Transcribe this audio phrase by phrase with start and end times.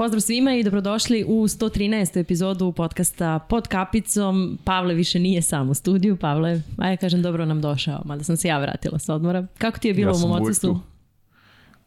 [0.00, 2.20] Pozdrav svima i dobrodošli u 113.
[2.20, 4.58] epizodu podcasta Pod kapicom.
[4.64, 6.16] Pavle više nije sam u studiju.
[6.16, 9.46] Pavle, aj kažem dobro nam došao, mada sam se ja vratila sa odmora.
[9.58, 10.66] Kako ti je bilo Ja u momocistu?
[10.66, 10.80] tu.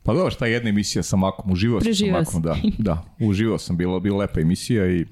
[0.04, 3.78] Pa dobro, šta jedna emisija sa Makom, uživao sam sa Makom, da, da, uživao sam,
[3.78, 5.06] bila, bila lepa emisija i.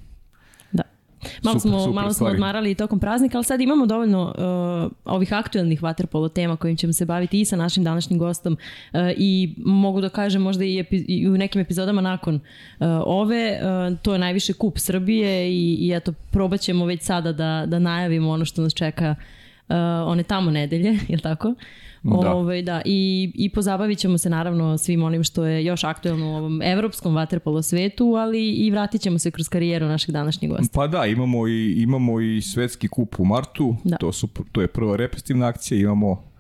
[1.44, 5.14] Malo Super, smo, super malo smo odmarali i tokom praznika, ali sad imamo dovoljno uh,
[5.14, 9.56] ovih aktuelnih vaterpolo tema kojim ćemo se baviti i sa našim današnjim gostom uh, i
[9.58, 12.42] mogu da kažem možda i, epi, i u nekim epizodama nakon uh,
[13.06, 13.60] ove.
[13.62, 17.80] Uh, to je najviše kup Srbije i, i eto, probat ćemo već sada da, da
[17.80, 19.16] najavimo ono što nas čeka
[19.70, 21.56] uh, one tamo nedelje, je li tako?
[22.04, 22.34] Da.
[22.36, 22.82] Ove, da.
[22.86, 27.16] I, I pozabavit ćemo se naravno svim onim što je još aktuelno u ovom evropskom
[27.16, 30.68] vaterpolo svetu, ali i vratit ćemo se kroz karijeru našeg današnjeg gosta.
[30.74, 33.98] Pa da, imamo i, imamo i svetski kup u martu, Da.
[33.98, 36.32] to, su, to je prva represivna akcija, imamo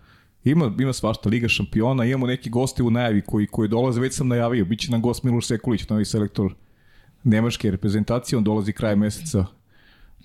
[0.43, 4.27] Ima, ima svašta Liga šampiona, imamo neki gosti u najavi koji, koji dolaze, već sam
[4.27, 6.53] najavio, bit će nam gost Miloš Sekulić, novi selektor
[7.23, 9.45] nemačke reprezentacije, on dolazi kraj meseca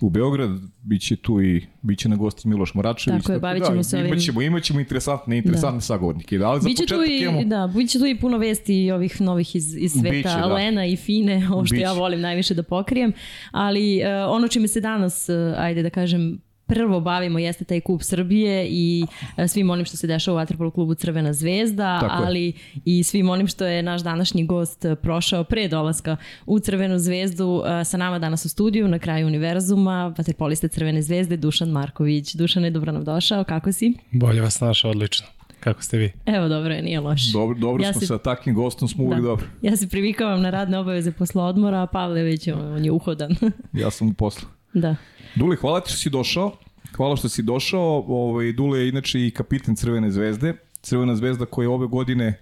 [0.01, 0.49] u Beograd,
[0.83, 3.21] bit će tu i bit će na gosti Miloš Moračević.
[3.21, 5.81] Tako je, bavit ćemo da, se ovim- Imaćemo, imaćemo interesantne, interesantne da.
[5.81, 7.43] sagovornike, ali za Biće tu, početak i, imamo...
[7.43, 10.45] da, biće tu i puno vesti ovih novih iz, iz sveta, Biće, da.
[10.45, 11.83] Lena i Fine, ovo što Biće.
[11.83, 13.13] ja volim najviše da pokrijem,
[13.51, 18.01] ali uh, ono čime se danas, uh, ajde da kažem, prvo bavimo jeste taj kup
[18.01, 19.05] Srbije i
[19.37, 22.27] uh, svim onim što se dešava u Vaterpolo klubu Crvena zvezda, Tako je.
[22.27, 22.53] ali
[22.85, 27.47] i svim onim što je naš današnji gost uh, prošao pre dolaska u Crvenu zvezdu
[27.47, 32.33] uh, sa nama danas u studiju na kraju univerzuma, vaterpolista Crvene zvezde Dušan Marković.
[32.33, 33.93] Dušane, dobro nam došao, kako si?
[34.11, 35.27] Bolje vas našao, odlično.
[35.59, 36.11] Kako ste vi?
[36.27, 37.31] Evo, dobro je, nije loš.
[37.31, 39.27] Dobro, dobro Ja smo se- sa takvim gostom, smo uvijek Da.
[39.27, 39.45] dobro.
[39.61, 43.35] Ja se privikavam na radne obaveze posle odmora, a Pavle već on, on je uhodan.
[43.73, 44.47] Ja sam u poslu.
[44.81, 44.95] Da.
[45.35, 46.51] Dule, hvala ti što si došao.
[46.95, 48.03] Hvala što si došao.
[48.07, 50.53] Ovaj, Dule je inače i kapitan Crvene zvezde.
[50.81, 52.39] Crvena zvezda koja je ove godine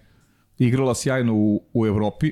[0.57, 2.31] igrala sjajno u, u Evropi.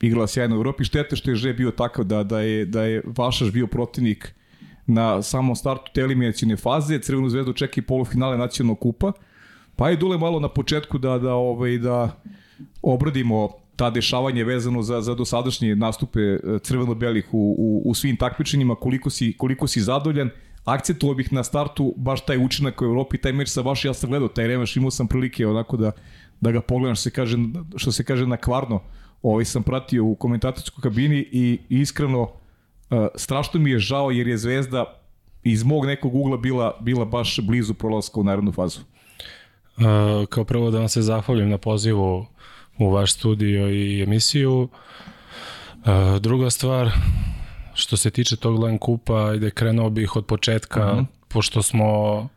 [0.00, 0.84] Igrala sjajno u Evropi.
[0.84, 4.34] Štete što je Že bio takav da, da, je, da je Vašaš bio protivnik
[4.86, 6.98] na samom startu te eliminacijne faze.
[6.98, 9.12] Crvenu zvezdu čeka i polufinale nacionalnog kupa.
[9.76, 12.22] Pa je Dule malo na početku da, da, ovaj, da
[12.82, 18.74] obradimo ta dešavanje vezano za, za dosadašnje nastupe e, crveno-belih u, u, u svim takmičenjima,
[18.74, 20.30] koliko si, koliko si zadovoljan.
[20.64, 24.10] Akcentovao bih na startu baš taj učinak u Evropi, taj meč sa baš, ja sam
[24.10, 25.92] gledao taj revanš, imao sam prilike onako da,
[26.40, 27.36] da ga pogledam, što se kaže,
[27.76, 28.80] što se kaže na kvarno.
[29.22, 32.28] Ovaj sam pratio u komentatorskoj kabini i iskreno uh,
[33.14, 34.84] strašno mi je žao jer je Zvezda
[35.42, 38.80] iz mog nekog ugla bila, bila baš blizu prolaska u narodnu fazu.
[39.76, 42.26] Uh, kao prvo da vam se zahvalim na pozivu
[42.82, 44.68] u vaš studio i emisiju.
[45.84, 46.90] Uh, druga stvar,
[47.74, 51.04] što se tiče tog Len Kupa, ajde krenuo bih od početka, uh -huh.
[51.28, 52.28] pošto smo uh,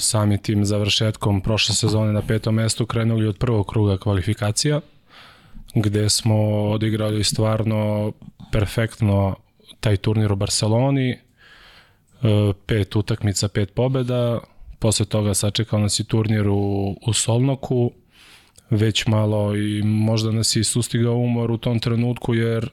[0.00, 4.80] sami tim završetkom prošle sezone na petom mestu krenuli od prvog kruga kvalifikacija,
[5.74, 6.36] gde smo
[6.70, 8.12] odigrali stvarno
[8.52, 9.36] perfektno
[9.80, 11.18] taj turnir u Barceloni,
[12.22, 14.40] uh, pet utakmica, pet pobeda,
[14.78, 17.90] posle toga sačekao nas i turnir u, u Solnoku,
[18.76, 22.68] već malo i možda nas je sustigao umor u tom trenutku, jer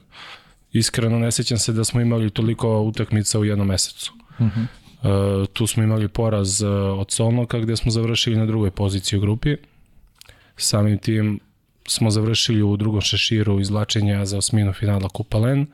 [0.72, 4.12] iskreno ne sećam se da smo imali toliko utakmica u jednom mesecu.
[4.38, 4.64] Uh -huh.
[5.42, 9.20] e, tu smo imali poraz e, od Solnoka gde smo završili na drugoj poziciji u
[9.20, 9.56] grupi.
[10.56, 11.40] Samim tim
[11.88, 15.60] smo završili u drugom šeširu izlačenja za osminu finala Kupa Len.
[15.60, 15.66] E,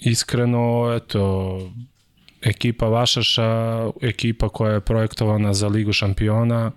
[0.00, 1.58] iskreno, eto,
[2.42, 6.72] ekipa Vašaša, ekipa koja je projektovana za Ligu šampiona,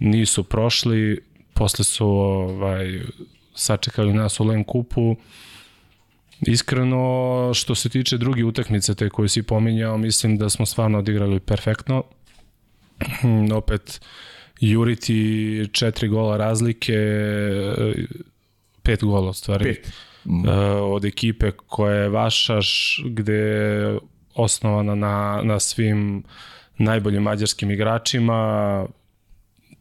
[0.00, 1.20] nisu prošli,
[1.54, 3.00] posle su ovaj,
[3.54, 5.16] sačekali nas u Len kupu.
[6.40, 11.40] Iskreno, što se tiče drugi utakmice te koju si pominjao, mislim da smo stvarno odigrali
[11.40, 12.04] perfektno.
[13.54, 14.00] Opet,
[14.60, 16.96] juriti četiri gola razlike,
[18.82, 19.64] pet gola u stvari.
[19.64, 19.92] Pet.
[20.24, 20.48] Mm.
[20.82, 23.98] Od ekipe koja je Vašaš, gde je
[24.34, 26.22] osnovana na, na svim
[26.78, 28.86] najboljim mađarskim igračima,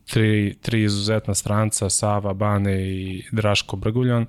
[0.09, 4.25] tri, tri izuzetna stranca, Sava, Bane i Draško Brguljan.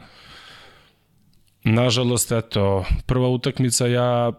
[1.65, 4.32] Nažalost, eto, prva utakmica ja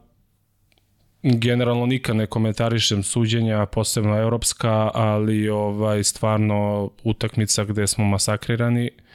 [1.24, 8.90] generalno nikad ne komentarišem suđenja, posebno evropska, ali ovaj stvarno utakmica gde smo masakrirani.
[8.98, 9.11] Uh,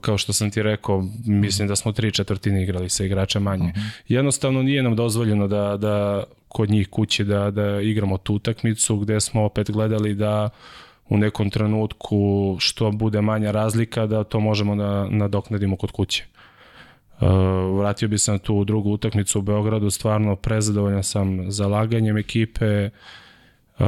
[0.00, 3.64] kao što sam ti rekao, mislim da smo tri četvrtine igrali sa igrača manje.
[3.64, 3.90] Uh -huh.
[4.08, 9.20] Jednostavno nije nam dozvoljeno da, da kod njih kući da, da igramo tu utakmicu gde
[9.20, 10.48] smo opet gledali da
[11.08, 16.24] u nekom trenutku što bude manja razlika da to možemo da nadoknadimo kod kuće.
[17.20, 17.28] Uh,
[17.78, 22.90] vratio bi sam tu drugu utakmicu u Beogradu, stvarno prezadovoljan sam zalaganjem ekipe,
[23.78, 23.86] uh,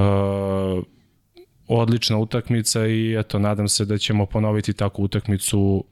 [1.68, 5.84] odlična utakmica i eto, nadam se da ćemo ponoviti takvu utakmicu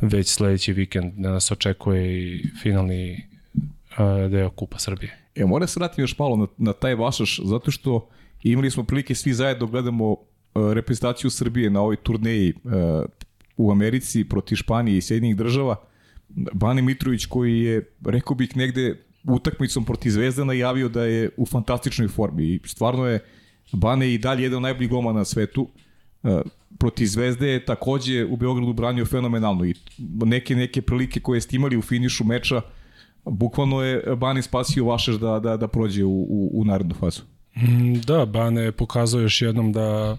[0.00, 5.18] već sledeći vikend da nas očekuje i finalni uh, deo Kupa Srbije.
[5.34, 8.08] E, mora se vratim još malo na, na taj vašaš, zato što
[8.42, 10.18] imali smo prilike svi zajedno gledamo uh,
[10.72, 12.72] reprezentaciju Srbije na ovoj turneji uh,
[13.56, 15.76] u Americi proti Španije i Sjedinjenih država.
[16.52, 22.08] Bane Mitrović koji je, rekao bih, negde utakmicom proti Zvezda najavio da je u fantastičnoj
[22.08, 23.20] formi i stvarno je
[23.72, 25.68] Bane i dalje jedan od najboljih goma na svetu.
[26.22, 26.40] Uh,
[26.78, 29.74] proti Zvezde je takođe u Beogradu branio fenomenalno i
[30.24, 32.62] neke neke prilike koje ste imali u finišu meča
[33.24, 37.22] bukvalno je Bane spasio Vašeš da, da, da prođe u, u, u narednu fazu.
[37.56, 40.16] Mm, Da, Bane je pokazao još jednom da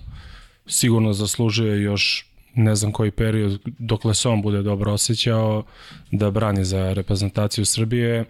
[0.66, 5.64] sigurno zaslužuje još ne znam koji period dokle se on bude dobro osjećao
[6.12, 8.26] da brani za reprezentaciju Srbije.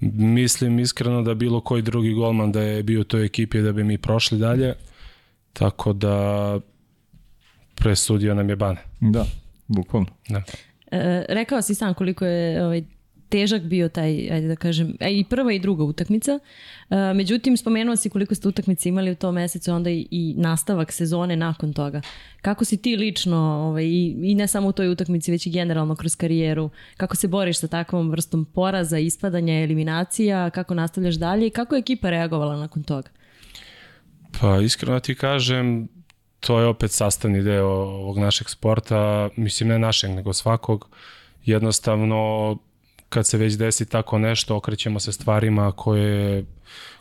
[0.00, 3.84] Mislim iskreno da bilo koji drugi golman da je bio u toj ekipi da bi
[3.84, 4.74] mi prošli dalje.
[5.52, 6.58] Tako da
[7.74, 8.80] presudio nam je Bane.
[9.00, 9.24] Da,
[9.66, 10.08] bukvalno.
[10.28, 10.42] Da.
[10.90, 12.84] E, rekao si sam koliko je ovaj,
[13.28, 16.38] težak bio taj, ajde da kažem, a i prva i druga utakmica.
[16.90, 21.36] E, međutim, spomenuo si koliko ste utakmice imali u tom mesecu, onda i, nastavak sezone
[21.36, 22.00] nakon toga.
[22.42, 26.16] Kako si ti lično, ovaj, i, ne samo u toj utakmici, već i generalno kroz
[26.16, 31.74] karijeru, kako se boriš sa takvom vrstom poraza, ispadanja, eliminacija, kako nastavljaš dalje i kako
[31.74, 33.08] je ekipa reagovala nakon toga?
[34.40, 35.88] Pa iskreno ti kažem,
[36.40, 40.88] to je opet sastavni deo ovog našeg sporta, mislim ne našeg, nego svakog.
[41.44, 42.58] Jednostavno,
[43.08, 46.44] kad se već desi tako nešto, okrećemo se stvarima koje,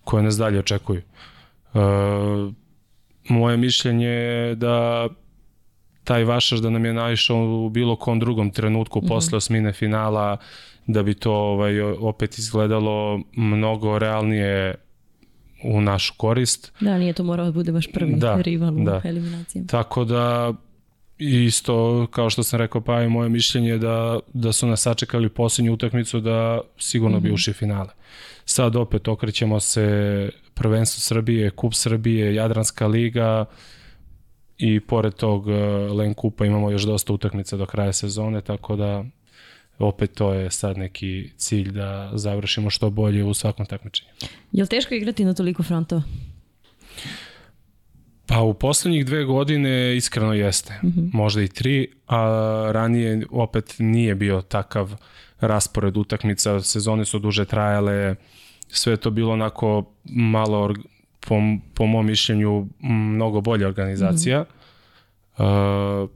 [0.04, 1.01] koje nas dalje očekuju.
[1.01, 1.80] E,
[3.30, 5.07] moje mišljenje je da
[6.04, 9.07] taj vašaš da nam je naišao u bilo kom drugom trenutku mm -hmm.
[9.07, 10.38] posle osmine finala,
[10.88, 14.75] da bi to ovaj, opet izgledalo mnogo realnije
[15.63, 16.71] u našu korist.
[16.80, 19.01] Da, nije to morao da bude baš prvi Da, rival u da.
[19.04, 19.68] eliminacijama.
[19.68, 20.54] Tako da
[21.18, 25.30] isto kao što sam rekao pa i moje mišljenje je da, da su nas sačekali
[25.30, 27.90] posljednju utakmicu da sigurno bi ušli finale.
[28.46, 33.46] Sad opet okrećemo se prvenstvo Srbije, Kup Srbije, Jadranska liga
[34.58, 35.54] i pored tog eh,
[35.94, 39.04] Len Kupa imamo još dosta utakmica do kraja sezone, tako da
[39.80, 44.10] opet to je sad neki cilj da završimo što bolje u svakom takmičenju.
[44.52, 46.02] Je li teško igrati na toliko frontova?
[48.27, 51.09] Pa u poslednjih dve godine iskreno jeste, mm -hmm.
[51.13, 52.19] možda i tri, a
[52.74, 54.95] ranije opet nije bio takav
[55.39, 58.15] raspored utakmica, sezone su duže trajale,
[58.68, 60.74] sve to bilo onako malo,
[61.19, 61.35] po,
[61.74, 64.41] po mom mišljenju, mnogo bolja organizacija.
[64.41, 64.45] Mm
[65.38, 66.03] -hmm.
[66.03, 66.09] uh,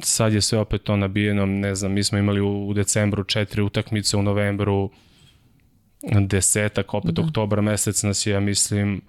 [0.00, 3.62] sad je sve opet to nabijeno, ne znam, mi smo imali u, u decembru četiri
[3.62, 4.90] utakmice, u novembru
[6.20, 7.22] desetak, opet da.
[7.22, 9.02] oktobar mesec nas je, ja mislim, Uh,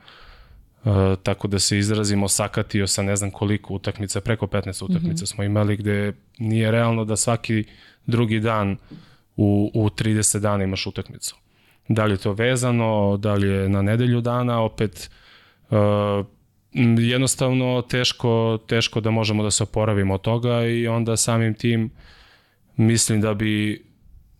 [1.23, 5.25] tako da se izrazimo sakatio sa ne znam koliko utakmica, preko 15 utakmica mm -hmm.
[5.25, 7.63] smo imali gde nije realno da svaki
[8.05, 8.77] drugi dan
[9.37, 11.35] u, u 30 dana imaš utakmicu.
[11.87, 15.09] Da li je to vezano, da li je na nedelju dana, opet
[15.69, 15.77] uh,
[16.99, 21.89] jednostavno teško, teško da možemo da se oporavimo od toga i onda samim tim
[22.77, 23.83] mislim da bi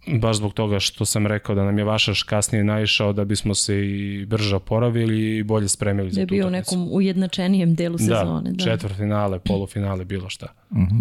[0.08, 3.88] baš zbog toga što sam rekao da nam je Vašaš kasnije naišao da bismo se
[3.88, 6.76] i brže oporavili i bolje spremili za Da je tu bio u utakmicu.
[6.76, 8.52] nekom ujednačenijem delu sezone.
[8.52, 10.48] Da, četvrtfinale, polufinale, bilo šta.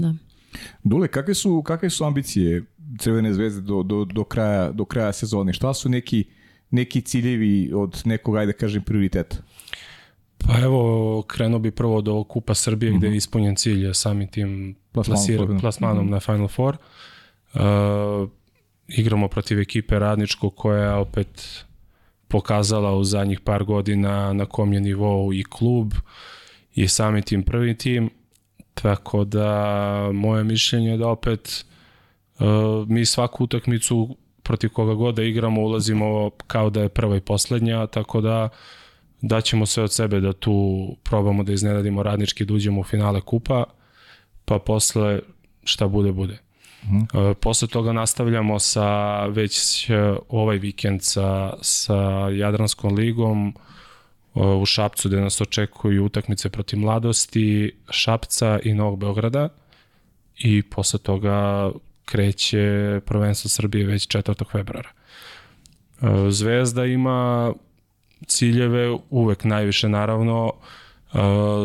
[0.00, 0.14] Da.
[0.84, 2.64] Dule, kakve su, kakve su ambicije
[2.98, 5.52] Crvene zvezde do, do, do, kraja, do kraja sezone?
[5.52, 6.24] Šta su neki,
[6.70, 9.36] neki ciljevi od nekog, ajde da kažem, prioriteta?
[10.38, 12.98] Pa evo, krenuo bi prvo do Kupa Srbije mm -hmm.
[12.98, 15.60] gde je ispunjen cilj samim tim Plasmanom da.
[15.60, 16.10] plasmanom mm -hmm.
[16.10, 16.76] na Final Four.
[17.54, 17.60] Uh,
[18.88, 21.64] igramo protiv ekipe Radničko koja je opet
[22.28, 25.92] pokazala u zadnjih par godina na kom je nivou i klub
[26.74, 28.10] i sami tim prvi tim.
[28.74, 31.64] Tako da moje mišljenje je da opet
[32.38, 32.46] uh,
[32.88, 37.86] mi svaku utakmicu protiv koga god da igramo ulazimo kao da je prva i poslednja,
[37.86, 38.48] tako da
[39.22, 43.64] daćemo sve od sebe da tu probamo da iznenadimo radnički da uđemo u finale kupa,
[44.44, 45.20] pa posle
[45.64, 46.47] šta bude bude.
[46.82, 47.34] Uh -huh.
[47.34, 53.52] Posle toga nastavljamo sa već e, ovaj vikend sa, sa Jadranskom ligom e,
[54.40, 59.48] u Šapcu gde nas očekuju utakmice protiv mladosti, Šapca i Novog Beograda
[60.38, 61.70] i posle toga
[62.04, 64.50] kreće prvenstvo Srbije već 4.
[64.52, 64.90] februara.
[66.02, 67.52] E, Zvezda ima
[68.26, 70.54] ciljeve uvek najviše naravno Uh,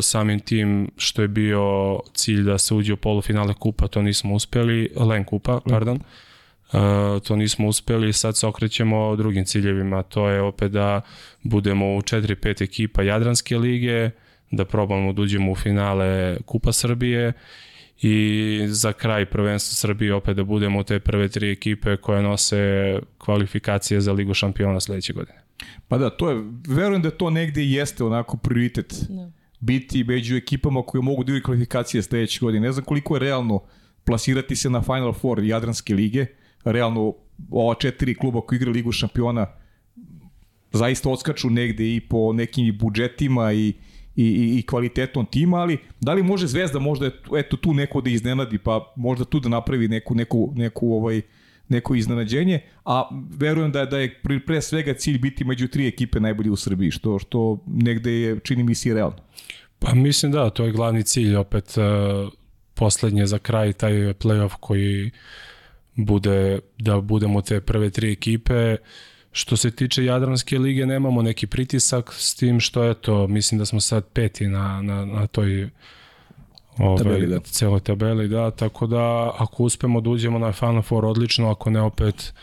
[0.02, 4.90] samim tim što je bio cilj da se uđe u polufinale kupa, to nismo uspeli,
[4.96, 6.00] Len kupa, pardon,
[6.74, 11.02] uh, to nismo uspeli, sad se okrećemo drugim ciljevima, to je opet da
[11.44, 14.10] budemo u 4-5 ekipa Jadranske lige,
[14.52, 17.34] da probamo da uđemo u finale Kupa Srbije
[18.02, 24.02] i za kraj prvenstva Srbije opet da budemo te prve tri ekipe koje nose kvalifikacije
[24.02, 25.43] za Ligu šampiona sledeće godine.
[25.88, 28.96] Pa da, to je, verujem da to negde jeste onako prioritet.
[29.10, 29.32] Da.
[29.60, 32.68] Biti među ekipama koje mogu da igraju kvalifikacije sledeće godine.
[32.68, 33.64] Ne znam koliko je realno
[34.04, 36.26] plasirati se na Final Four Jadranske lige.
[36.66, 37.14] Realno,
[37.52, 39.48] ova četiri kluba koji igra Ligu šampiona
[40.74, 43.74] zaista odskaču negde i po nekim budžetima i, i,
[44.16, 48.58] i, i kvalitetom tima, ali da li može Zvezda možda eto tu neko da iznenadi,
[48.58, 51.22] pa možda tu da napravi neku, neku, neku ovaj,
[51.70, 56.50] neko iznenađenje, a verujem da, da je pre svega cilj biti među tri ekipe najbolji
[56.50, 59.18] u Srbiji, što, što negde je, čini mi si realno.
[59.80, 62.34] Pa mislim da, to je glavni cilj, opet uh,
[62.74, 65.12] poslednje za kraj, taj playoff koji
[65.96, 68.78] bude, da budemo te prve tri ekipe,
[69.34, 73.66] Što se tiče Jadranske lige, nemamo neki pritisak s tim što je to, mislim da
[73.66, 75.70] smo sad peti na, na, na toj
[76.80, 77.40] ove, tabeli, da.
[77.40, 81.82] celoj tabeli, da, tako da ako uspemo da uđemo na Final Four odlično, ako ne
[81.82, 82.34] opet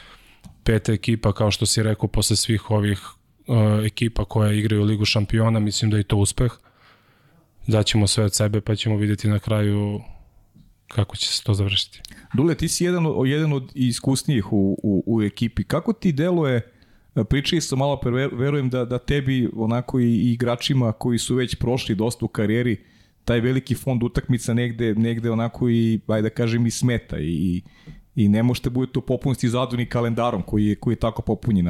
[0.65, 3.01] peta ekipa, kao što si rekao, posle svih ovih
[3.47, 3.57] uh,
[3.87, 6.53] ekipa koja igraju Ligu šampiona, mislim da je to uspeh.
[7.67, 10.01] Daćemo sve od sebe, pa ćemo videti na kraju
[10.89, 12.01] kako će se to završiti.
[12.35, 15.65] Dule, ti si jedan, jedan od iskusnijih u, u, u ekipi.
[15.65, 16.63] Kako ti deluje
[17.29, 18.01] Pričali sam malo
[18.33, 22.85] verujem da, da tebi onako i, i igračima koji su već prošli dosta u karijeri,
[23.25, 27.63] taj veliki fond utakmica negde, negde onako i, ajde da kažem, i smeta i,
[28.17, 31.69] i ne možete budete u popunosti zadovoljni kalendarom koji je, koji je tako popunjen.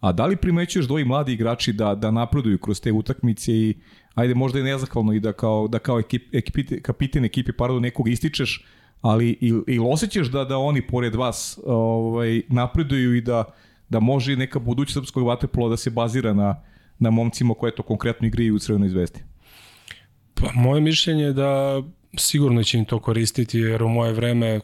[0.00, 3.74] A, da li primećuješ da ovi mladi igrači da, da napreduju kroz te utakmice i
[4.14, 8.08] ajde možda je nezahvalno i da kao, da kao ekip, ekip, kapitan ekipe pardon, nekog
[8.08, 8.66] ističeš,
[9.00, 13.44] ali ili il osjećaš da, da oni pored vas ovaj, napreduju i da
[13.90, 16.62] da može neka buduća srpskog vaterpola da se bazira na,
[16.98, 19.20] na momcima koje to konkretno igraju u Crvenoj zvezdi?
[20.40, 21.82] Pa moje mišljenje je da
[22.16, 24.60] sigurno će im to koristiti jer u moje vreme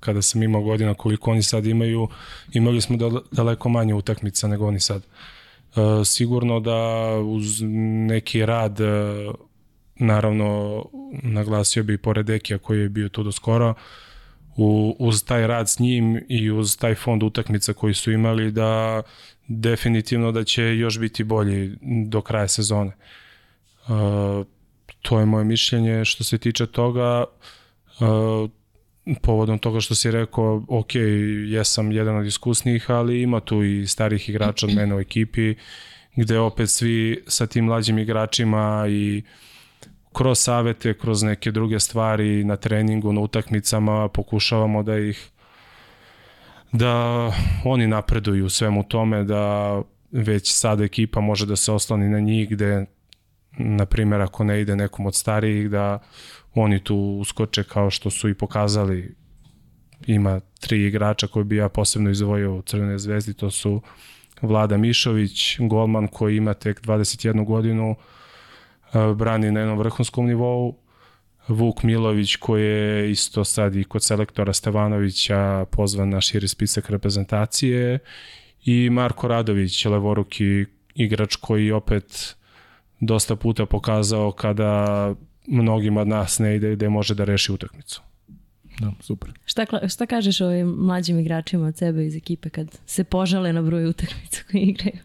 [0.00, 2.08] kada sam imao godina koliko oni sad imaju,
[2.52, 2.96] imali smo
[3.32, 5.02] daleko manje utakmica nego oni sad.
[5.02, 7.62] E, sigurno da uz
[8.08, 8.84] neki rad e,
[9.96, 10.84] naravno
[11.22, 13.74] naglasio bi pored Ekija koji je bio tu do skoro,
[14.56, 19.02] u, uz taj rad s njim i uz taj fond utakmica koji su imali da
[19.48, 21.76] definitivno da će još biti bolji
[22.06, 22.88] do kraja sezone.
[22.90, 23.27] Uh,
[25.02, 27.24] to je moje mišljenje što se tiče toga
[28.00, 28.50] uh,
[29.22, 30.94] povodom toga što si rekao ok,
[31.46, 35.54] jesam jedan od iskusnijih, ali ima tu i starih igrača od mene u ekipi
[36.16, 39.58] gde opet svi sa tim mlađim igračima i uh,
[40.12, 45.30] kroz savete, kroz neke druge stvari na treningu, na utakmicama pokušavamo da ih
[46.72, 46.92] da
[47.64, 52.48] oni napreduju u svemu tome, da već sad ekipa može da se osloni na njih
[52.50, 52.86] gde
[53.58, 55.98] na primjer ako ne ide nekom od starijih da
[56.54, 59.14] oni tu uskoče kao što su i pokazali
[60.06, 63.82] ima tri igrača koje bi ja posebno izvojio u Crvene zvezdi, to su
[64.42, 67.96] Vlada Mišović, golman koji ima tek 21 godinu,
[69.16, 70.78] brani na jednom vrhunskom nivou.
[71.48, 77.98] Vuk Milović koji je isto sad i kod selektora Stevanovića pozvan na širi spisak reprezentacije
[78.64, 82.36] i Marko Radović, levoruki igrač koji opet
[83.00, 85.14] dosta puta pokazao kada
[85.46, 88.02] mnogima od nas ne ide gde može da reši utakmicu.
[88.80, 89.30] Da, super.
[89.44, 93.86] Šta, šta kažeš ovim mlađim igračima od sebe iz ekipe kad se požale na broj
[93.86, 94.98] utakmica koje igraju?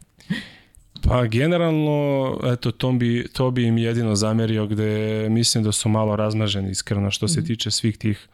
[1.03, 6.15] Pa generalno, eto, to bi, to bi im jedino zamerio gde mislim da su malo
[6.15, 7.47] razmaženi iskreno što se mhm.
[7.47, 8.27] tiče svih tih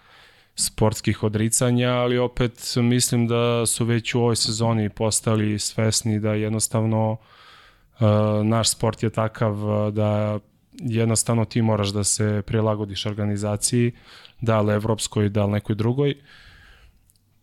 [0.55, 7.11] sportskih odricanja, ali opet mislim da su već u ovoj sezoni postali svesni da jednostavno
[7.11, 7.17] uh,
[8.43, 9.55] naš sport je takav
[9.91, 10.39] da
[10.73, 13.91] jednostavno ti moraš da se prilagodiš organizaciji,
[14.41, 16.15] da li evropskoj, da li nekoj drugoj.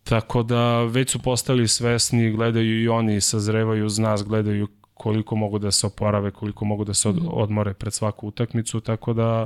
[0.03, 5.59] Tako da već su postali svesni, gledaju i oni, sazrevaju uz nas, gledaju koliko mogu
[5.59, 7.27] da se oporave, koliko mogu da se mhm.
[7.29, 9.45] odmore pred svaku utakmicu, tako da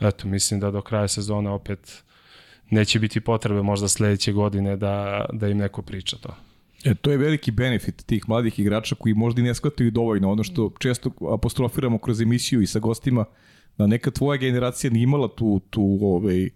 [0.00, 2.02] eto, mislim da do kraja sezone opet
[2.70, 6.34] neće biti potrebe možda sledeće godine da, da im neko priča to.
[6.90, 10.32] E, to je veliki benefit tih mladih igrača koji možda i ne shvataju dovoljno.
[10.32, 13.24] Ono što često apostrofiramo kroz emisiju i sa gostima,
[13.78, 16.48] da neka tvoja generacija nije imala tu, tu ovaj,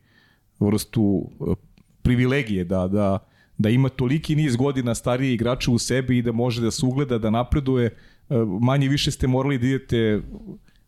[0.61, 1.55] vrstu eh,
[2.03, 3.19] privilegije da, da,
[3.59, 7.19] da ima toliki niz godina starije igrača u sebi i da može da se ugleda,
[7.19, 7.91] da napreduje,
[8.33, 10.21] E, manje više ste morali da idete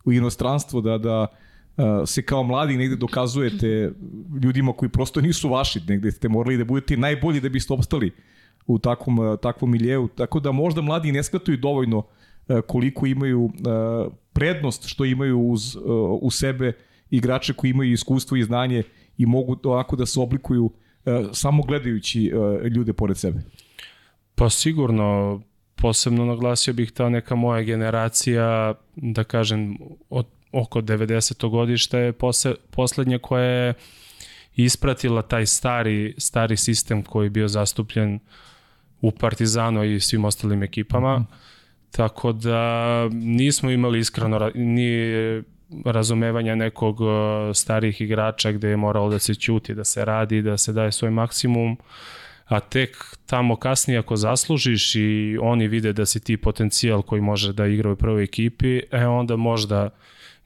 [0.05, 1.27] u inostranstvo, da, da
[1.77, 3.93] e, se kao mladi negde dokazujete
[4.43, 8.13] ljudima koji prosto nisu vaši, negde ste morali da budete najbolji da biste opstali
[8.67, 10.09] u takvom, e, takvom miljeu.
[10.09, 12.03] Tako da možda mladi ne shvataju dovoljno
[12.49, 13.61] e, koliko imaju e,
[14.33, 15.77] prednost što imaju uz,
[16.21, 16.73] u sebe
[17.11, 18.83] igrače koji imaju iskustvo i znanje
[19.19, 20.71] i mogu ovako da se oblikuju
[21.33, 22.33] samo gledajući
[22.75, 23.41] ljude pored sebe.
[24.35, 25.41] Pa sigurno,
[25.77, 29.79] posebno naglasio bih ta neka moja generacija, da kažem,
[30.11, 31.51] od oko 90.
[31.51, 33.75] godišta je posle, poslednja koja je
[34.57, 38.19] ispratila taj stari, stari sistem koji je bio zastupljen
[39.07, 41.19] u Partizanu i svim ostalim ekipama.
[41.19, 41.27] Mm.
[41.91, 44.91] Tako da nismo imali iskreno ni
[45.85, 47.09] razumevanja nekog uh,
[47.55, 51.11] starih igrača gde je moralo da se ćuti, da se radi, da se daje svoj
[51.11, 51.77] maksimum,
[52.45, 52.97] a tek
[53.27, 57.93] tamo kasnije ako zaslužiš i oni vide da si ti potencijal koji može da igra
[57.93, 59.91] u prvoj ekipi, e onda možda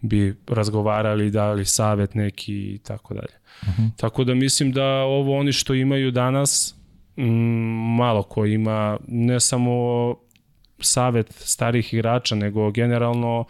[0.00, 3.38] bi razgovarali, dali savet neki i tako dalje.
[3.62, 3.90] -huh.
[3.96, 6.77] Tako da mislim da ovo oni što imaju danas,
[7.96, 10.14] malo ko ima ne samo
[10.80, 13.44] savet starih igrača, nego generalno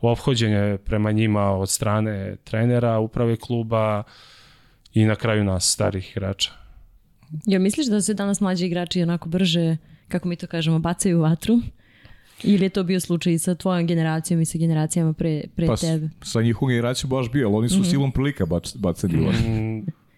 [0.00, 4.02] ophođenje prema njima od strane trenera, uprave kluba
[4.94, 6.50] i na kraju nas, starih igrača.
[7.46, 9.76] Ja misliš da se danas mlađi igrači onako brže,
[10.08, 11.60] kako mi to kažemo, bacaju u vatru?
[12.42, 16.08] Ili je to bio slučaj sa tvojom generacijom i sa generacijama pre, pre pa, tebe?
[16.22, 17.90] Sa njihovom generacijom baš bio, ali oni su mm -hmm.
[17.90, 19.42] silom prilika bac, bacali u vatru.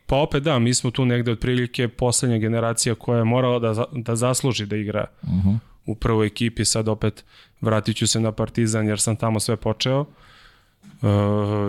[0.07, 4.17] Pa opet da, mi smo tu negde otprilike poslednja generacija koja je morala da, da
[4.17, 5.49] zasluži da igra uh mhm.
[5.49, 7.25] -huh u prvoj ekipi, sad opet
[7.61, 10.01] vratit ću se na Partizan jer sam tamo sve počeo.
[10.01, 10.09] Uh,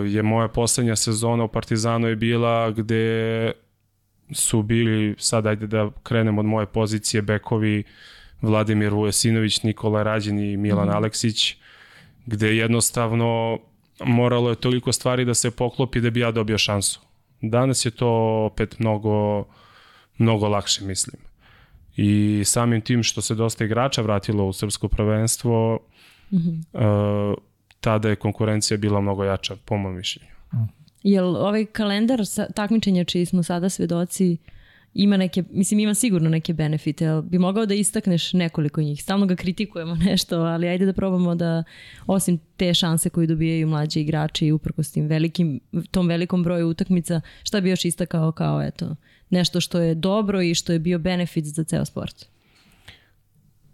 [0.06, 3.52] je moja poslednja sezona u Partizanu je bila gde
[4.32, 7.84] su bili, sad ajde da krenem od moje pozicije, bekovi
[8.42, 10.92] Vladimir Vujesinović, Nikola Rađin i Milan mm.
[10.96, 11.56] Aleksić,
[12.26, 13.58] gde jednostavno
[14.04, 17.00] moralo je toliko stvari da se poklopi da bi ja dobio šansu.
[17.40, 18.08] Danas je to
[18.52, 19.44] opet mnogo,
[20.18, 21.26] mnogo lakše, mislim
[21.96, 25.78] i samim tim što se dosta igrača vratilo u srpsko prvenstvo,
[26.32, 26.62] mm -hmm.
[26.72, 27.36] uh,
[27.80, 30.30] tada je konkurencija bila mnogo jača, po mojom mišljenju.
[30.52, 30.56] Mm.
[31.02, 32.20] Jel ovaj kalendar
[32.54, 34.36] takmičenja čiji smo sada svedoci
[34.96, 39.02] ima neke, mislim ima sigurno neke benefite, ali bi mogao da istakneš nekoliko njih.
[39.02, 41.64] Stalno ga kritikujemo nešto, ali ajde da probamo da
[42.06, 47.20] osim te šanse koju dobijaju mlađi igrači i uprkos tim velikim, tom velikom broju utakmica,
[47.42, 48.96] šta bi još istakao kao eto,
[49.30, 52.26] nešto što je dobro i što je bio benefit za ceo sport?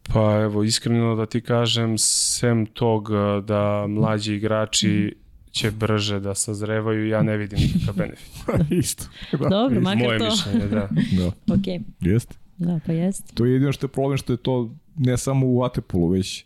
[0.02, 3.08] Pa evo, iskreno da ti kažem, sem tog
[3.44, 5.14] da mlađi igrači
[5.52, 8.32] će brže da sazrevaju, ja ne vidim nikakav benefit.
[8.84, 9.04] Isto.
[9.32, 9.48] Da.
[9.48, 10.24] Dobro, makar Moje to.
[10.24, 10.88] mišljenje, da.
[11.18, 11.54] da.
[11.54, 11.84] ok.
[12.00, 12.34] Jeste.
[12.58, 13.34] Da, pa jeste.
[13.34, 16.44] To je jedino što je problem što je to ne samo u Atepolu, već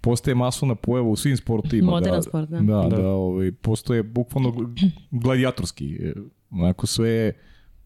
[0.00, 1.90] postaje masovna pojava u svim sportima.
[1.90, 2.60] Modern da, sport, da.
[2.60, 4.74] Da, da, da ovaj, postoje bukvalno
[5.10, 5.98] gladijatorski.
[6.02, 6.12] E,
[6.50, 7.32] onako sve je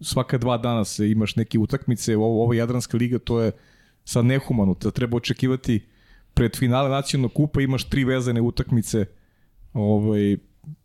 [0.00, 3.52] svaka dva dana se imaš neke utakmice, ovo, ovo Jadranska liga to je
[4.04, 5.86] sad nehumano, da treba očekivati
[6.34, 9.04] pred finale nacionalnog kupa imaš tri vezane utakmice,
[9.72, 10.36] ovaj,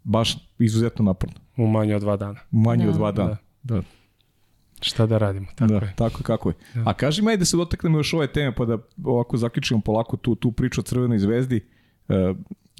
[0.03, 1.35] baš izuzetno naporno.
[1.57, 2.39] U manje od dva dana.
[2.51, 2.89] U manje da.
[2.89, 3.75] od dva dana, da.
[3.75, 3.81] da.
[4.81, 5.93] Šta da radimo, tako da, je.
[5.95, 6.55] Tako kako je.
[6.73, 6.83] Da.
[6.85, 10.17] A kaži mi, ajde da se dotaknemo još ove teme, pa da ovako zaključimo polako
[10.17, 11.61] tu, tu priču o Crvenoj zvezdi.
[12.07, 12.15] Uh,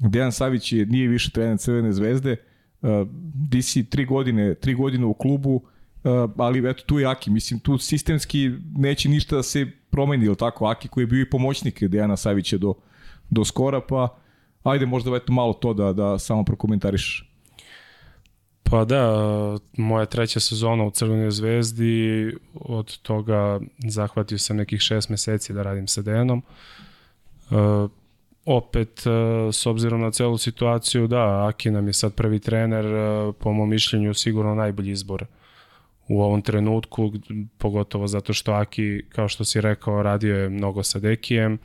[0.00, 2.36] Dejan Savić je, nije više trener Crvene zvezde,
[2.82, 2.88] uh,
[3.34, 5.62] di si tri godine, tri godine u klubu,
[6.04, 10.36] Uh, ali eto tu je Aki, mislim tu sistemski neće ništa da se promeni, ili
[10.36, 12.74] tako, Aki koji je bio i pomoćnik Dejana Savića do,
[13.30, 14.18] do skora, pa
[14.62, 17.28] ajde možda eto malo to da, da samo prokomentariš.
[18.62, 19.12] Pa da,
[19.76, 25.88] moja treća sezona u Crvenoj zvezdi, od toga zahvatio sam nekih šest meseci da radim
[25.88, 26.42] sa Dejanom.
[27.50, 27.90] Uh,
[28.44, 33.34] opet, uh, s obzirom na celu situaciju, da, Aki nam je sad prvi trener, uh,
[33.38, 35.24] po mom mišljenju sigurno najbolji izbor
[36.08, 37.12] u ovom trenutku,
[37.58, 41.58] pogotovo zato što Aki, kao što si rekao, radio je mnogo sa Dekijem.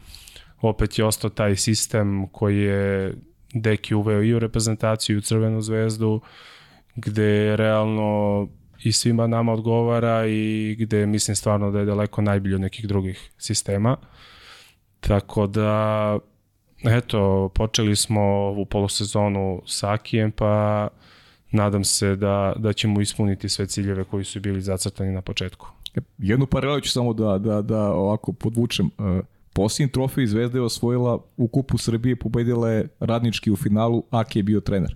[0.61, 3.13] Opet je ostao taj sistem koji je
[3.53, 6.21] Deki uveo i u reprezentaciju i u Crvenu zvezdu,
[6.95, 8.47] gde realno
[8.83, 13.31] i svima nama odgovara i gde mislim stvarno da je daleko najbolji od nekih drugih
[13.37, 13.97] sistema.
[14.99, 16.19] Tako da,
[16.83, 20.87] eto, počeli smo ovu polusezonu sa Akijem, pa
[21.51, 25.67] nadam se da, da ćemo ispuniti sve ciljeve koji su bili zacrtani na početku.
[25.95, 28.89] E, jednu paralelu ću samo da, da, da ovako podvučem.
[28.99, 34.39] E, posljednji trofej Zvezda je osvojila u Kupu Srbije, pobedila je radnički u finalu, Aki
[34.39, 34.95] je bio trener.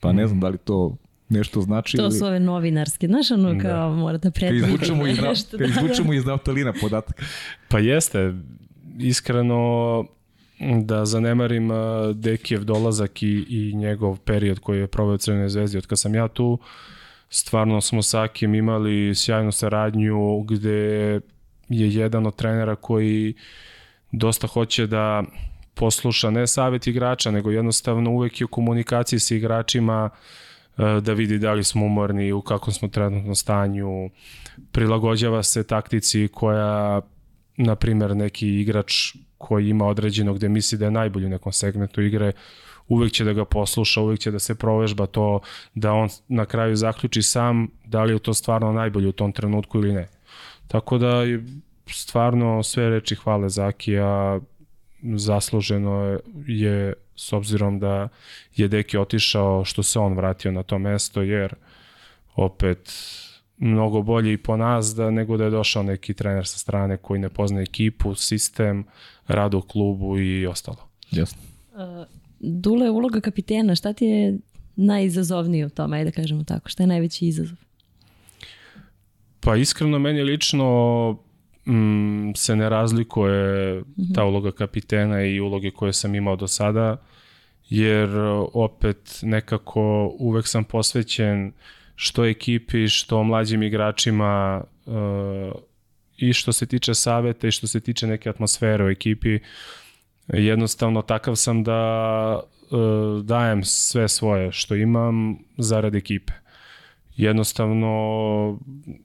[0.00, 0.96] Pa ne znam da li to
[1.28, 1.96] nešto znači.
[1.96, 3.60] To su ove novinarske, znaš ono da.
[3.60, 4.66] kao mora da pretvorite.
[4.66, 7.22] Kad izvučemo, iz, nešto, kad izvučemo iz naftalina podatak.
[7.68, 8.34] Pa jeste,
[8.98, 10.04] iskreno
[10.84, 11.70] da zanemarim
[12.14, 15.78] Dekijev dolazak i, i njegov period koji je proveo u Crvenoj zvezdi.
[15.78, 16.58] Od kad sam ja tu,
[17.30, 21.20] stvarno smo sa Akim imali sjajnu saradnju gde
[21.68, 23.34] je jedan od trenera koji
[24.12, 25.22] dosta hoće da
[25.74, 30.10] posluša ne savjet igrača, nego jednostavno uvek je u komunikaciji sa igračima
[30.78, 34.10] e, da vidi da li smo umorni, u kakvom smo trenutno stanju,
[34.72, 37.00] prilagođava se taktici koja,
[37.56, 38.92] na primer, neki igrač
[39.38, 42.32] koji ima određeno gde misli da je najbolji u nekom segmentu igre,
[42.88, 45.40] uvek će da ga posluša, uvek će da se provežba to,
[45.74, 49.78] da on na kraju zaključi sam da li je to stvarno najbolje u tom trenutku
[49.78, 50.08] ili ne.
[50.68, 51.22] Tako da
[51.88, 54.40] stvarno sve reči hvale Zakija,
[55.02, 58.08] zasluženo je s obzirom da
[58.56, 61.54] je Deki otišao što se on vratio na to mesto jer
[62.34, 62.92] opet
[63.56, 67.20] mnogo bolje i po nas da nego da je došao neki trener sa strane koji
[67.20, 68.84] ne poznaje ekipu, sistem,
[69.26, 70.88] rad u klubu i ostalo.
[71.10, 71.42] Jasno.
[71.72, 72.06] Uh,
[72.40, 74.38] Dule, uloga kapitena, šta ti je
[74.76, 77.56] najizazovnije u tome, ajde da kažemo tako, šta je najveći izazov?
[79.40, 81.18] Pa iskreno meni lično
[81.68, 83.82] mm, se ne razlikuje
[84.14, 86.96] ta uloga kapitena i uloge koje sam imao do sada,
[87.68, 88.10] jer
[88.52, 91.52] opet nekako uvek sam posvećen
[91.94, 94.94] što ekipi, što mlađim igračima uh,
[96.16, 99.38] i što se tiče saveta i što se tiče neke atmosfere u ekipi.
[100.28, 106.32] Jednostavno takav sam da uh, dajem sve svoje što imam zarad ekipe
[107.18, 108.58] jednostavno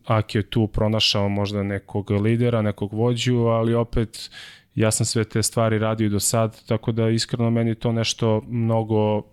[0.06, 4.30] Aki je tu pronašao možda nekog lidera, nekog vođu, ali opet
[4.76, 9.24] ja sam sve te stvari radio do sad, tako da iskreno meni to nešto mnogo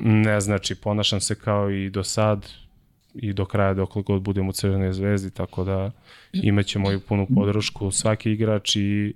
[0.00, 2.46] ne znači, ponašam se kao i do sad
[3.14, 5.90] i do kraja dok god budem u Crvenoj zvezdi, tako da
[6.32, 9.14] imaće moju punu podršku svaki igrač i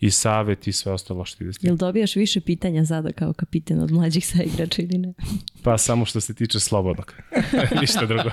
[0.00, 1.68] i savet i sve ostalo što ide s tim.
[1.68, 5.14] Jel dobijaš više pitanja sada kao kapiten od mlađih saigrača ili ne?
[5.64, 7.14] Pa samo što se tiče slobodnog.
[7.80, 8.30] Ništa drugo.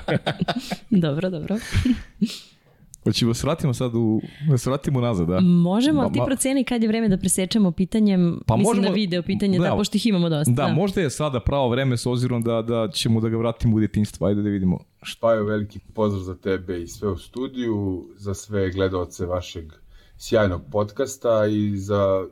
[1.06, 1.56] dobro, dobro.
[3.04, 5.40] Hoćemo se vratimo sad u, da se vratimo nazad, da?
[5.40, 9.22] Možemo, ali ti proceni kad je vreme da presečemo pitanjem, Pa mislim možemo- na video
[9.22, 10.52] pitanje, da, da, pošto ih imamo dosta.
[10.52, 13.78] Da, možda je sada pravo vreme s obzirom da, da ćemo da ga vratimo u
[13.78, 14.26] djetinjstvo.
[14.26, 14.78] Ajde da vidimo.
[15.02, 19.72] Špajo, veliki pozdrav za tebe i sve u studiju, za sve gledalce vašeg
[20.18, 22.26] sjajnog podcasta i za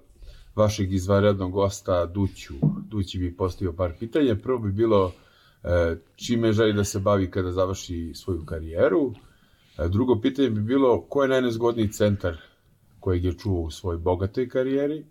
[0.55, 2.55] vašeg izvanrednog gosta Duću.
[2.89, 4.37] Dući bi postavio par pitanja.
[4.43, 5.13] Prvo bi bilo
[5.65, 9.13] e, čime želi da se bavi kada završi svoju karijeru.
[9.79, 12.37] E, drugo pitanje bi bilo ko je najnezgodniji centar
[13.01, 15.05] kojeg je čuo u svojoj bogatoj karijeri.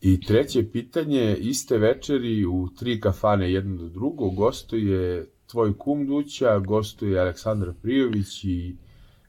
[0.00, 6.58] I treće pitanje, iste večeri u tri kafane jedno do drugo gostuje tvoj kum Duća,
[6.58, 8.76] gostuje Aleksandar Prijović i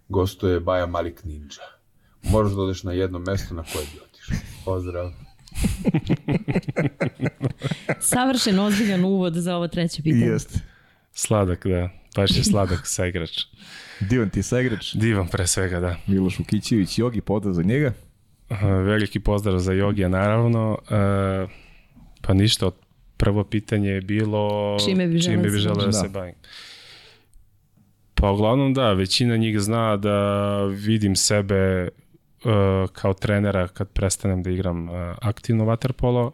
[0.10, 1.83] gostuje Baja Malik Ninja.
[2.24, 4.38] Moraš da odeš na jedno mesto na koje bi otišao.
[4.66, 5.12] Pozdrav.
[8.00, 10.26] Savršen, ozbiljan uvod za ovo treće pitanje.
[10.26, 10.60] Jeste.
[11.14, 11.90] Sladak, da.
[12.16, 13.40] Baš je sladak sa igrač.
[14.00, 14.94] Divan ti je saigrač.
[14.94, 15.96] Divan pre svega, da.
[16.08, 17.94] Miloš Vukićević, Jogi, pozdrav za njega.
[18.50, 20.78] Aha, Veliki pozdrav za Jogija, naravno.
[20.90, 21.48] E,
[22.22, 22.72] pa ništa,
[23.18, 26.36] prvo pitanje je bilo Čime bi želeo čime da bi se želeo da se bavim.
[28.16, 31.90] Pa uglavnom da, većina njih zna da vidim sebe
[32.46, 36.32] e, kao trenera kad prestanem da igram e, aktivno vaterpolo.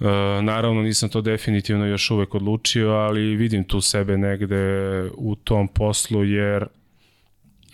[0.00, 0.04] E,
[0.42, 4.56] naravno nisam to definitivno još uvek odlučio, ali vidim tu sebe negde
[5.16, 6.66] u tom poslu jer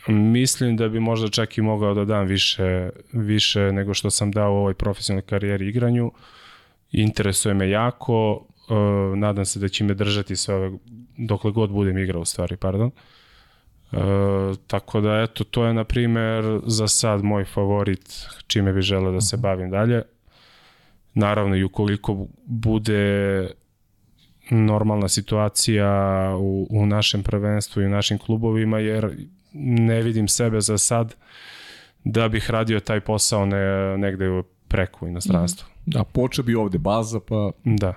[0.09, 4.53] mislim da bi možda čak i mogao da dam više, više nego što sam dao
[4.53, 6.13] u ovoj profesionalnoj karijeri igranju.
[6.93, 8.75] Interesuje me jako, e,
[9.17, 10.71] nadam se da će me držati sve ove,
[11.17, 12.91] dokle god budem igrao u stvari, pardon.
[13.93, 13.97] E,
[14.67, 19.21] tako da eto, to je na primer za sad moj favorit čime bi želeo da
[19.21, 20.03] se bavim dalje.
[21.15, 23.49] Naravno i ukoliko bude
[24.51, 25.91] normalna situacija
[26.39, 29.17] u, u našem prvenstvu i u našim klubovima, jer
[29.53, 31.15] ne vidim sebe za sad
[32.05, 35.67] da bih radio taj posao ne, negde preko inostranstva.
[35.87, 37.95] Da, počeo bi ovde baza, pa Da.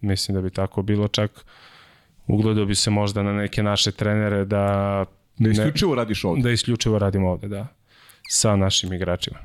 [0.00, 1.44] Mislim da bi tako bilo čak
[2.26, 5.04] ugledao bi se možda na neke naše trenere da
[5.38, 6.42] da isključivo radiš ovde.
[6.42, 7.66] da isključivo radimo ovde, da.
[8.28, 9.38] Sa našim igračima.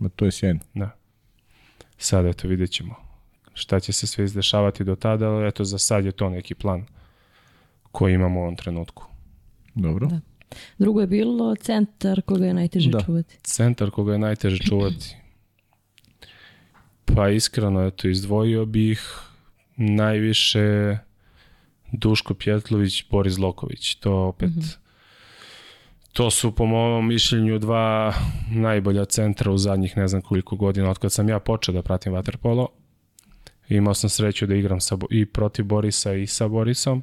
[0.00, 0.60] Ma, to je sjajno.
[0.74, 0.90] Da.
[1.98, 2.94] Sad eto vidjet ćemo
[3.54, 6.84] šta će se sve izdešavati do tada, ali eto za sad je to neki plan
[7.92, 9.04] koji imamo u ovom trenutku.
[9.74, 10.06] Dobro.
[10.06, 10.20] Da.
[10.78, 13.00] Drugo je bilo centar koga je najteže Da.
[13.00, 13.38] čuvati.
[13.42, 15.16] Centar koga je najteže čuvati.
[17.04, 19.02] Pa iskreno, eto, izdvojio bih
[19.76, 20.98] najviše
[21.98, 23.94] Duško Pjetlović, Boris Loković.
[23.94, 24.50] To opet,
[26.12, 28.14] to su po mom mišljenju dva
[28.50, 32.12] najbolja centra u zadnjih ne znam koliko godina, od kad sam ja počeo da pratim
[32.12, 32.68] vaterpolo.
[33.68, 37.02] Imao sam sreću da igram sa, i protiv Borisa i sa Borisom.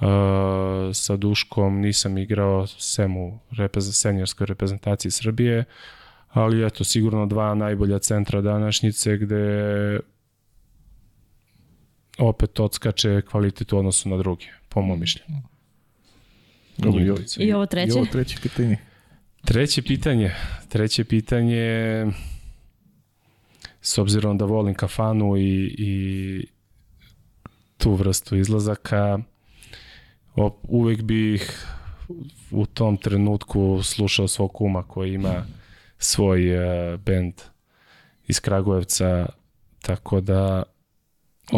[0.00, 0.08] Uh,
[0.92, 5.64] sa Duškom nisam igrao sem u reprez, seniorskoj reprezentaciji Srbije,
[6.32, 10.00] ali eto, sigurno dva najbolja centra današnjice gde
[12.28, 15.42] opet odskače kvalitet u odnosu na druge, po mom mišljenju.
[16.78, 17.22] Dobro, i ovo-.
[17.38, 17.92] I ovo treće?
[17.92, 18.76] I ovo treće pitanje.
[19.44, 20.34] Treće pitanje.
[20.68, 22.06] Treće pitanje,
[23.80, 26.46] s obzirom da volim kafanu i, i
[27.78, 29.18] tu vrstu izlazaka,
[30.36, 31.66] op, uvek bih
[32.50, 35.46] u tom trenutku slušao svog kuma koji ima
[35.98, 37.34] svoj uh, band
[38.26, 39.26] iz Kragujevca,
[39.82, 40.62] tako da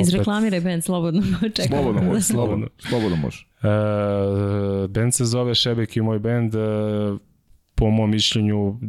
[0.00, 1.22] Izreklamiraj band, slobodno.
[1.54, 1.66] Čekaj.
[1.66, 3.46] Slobodno može, slobodno, slobodno može.
[3.62, 6.54] Uh, band se zove Šebek i moj band.
[6.54, 7.20] Uh,
[7.74, 8.80] po mom mišljenju,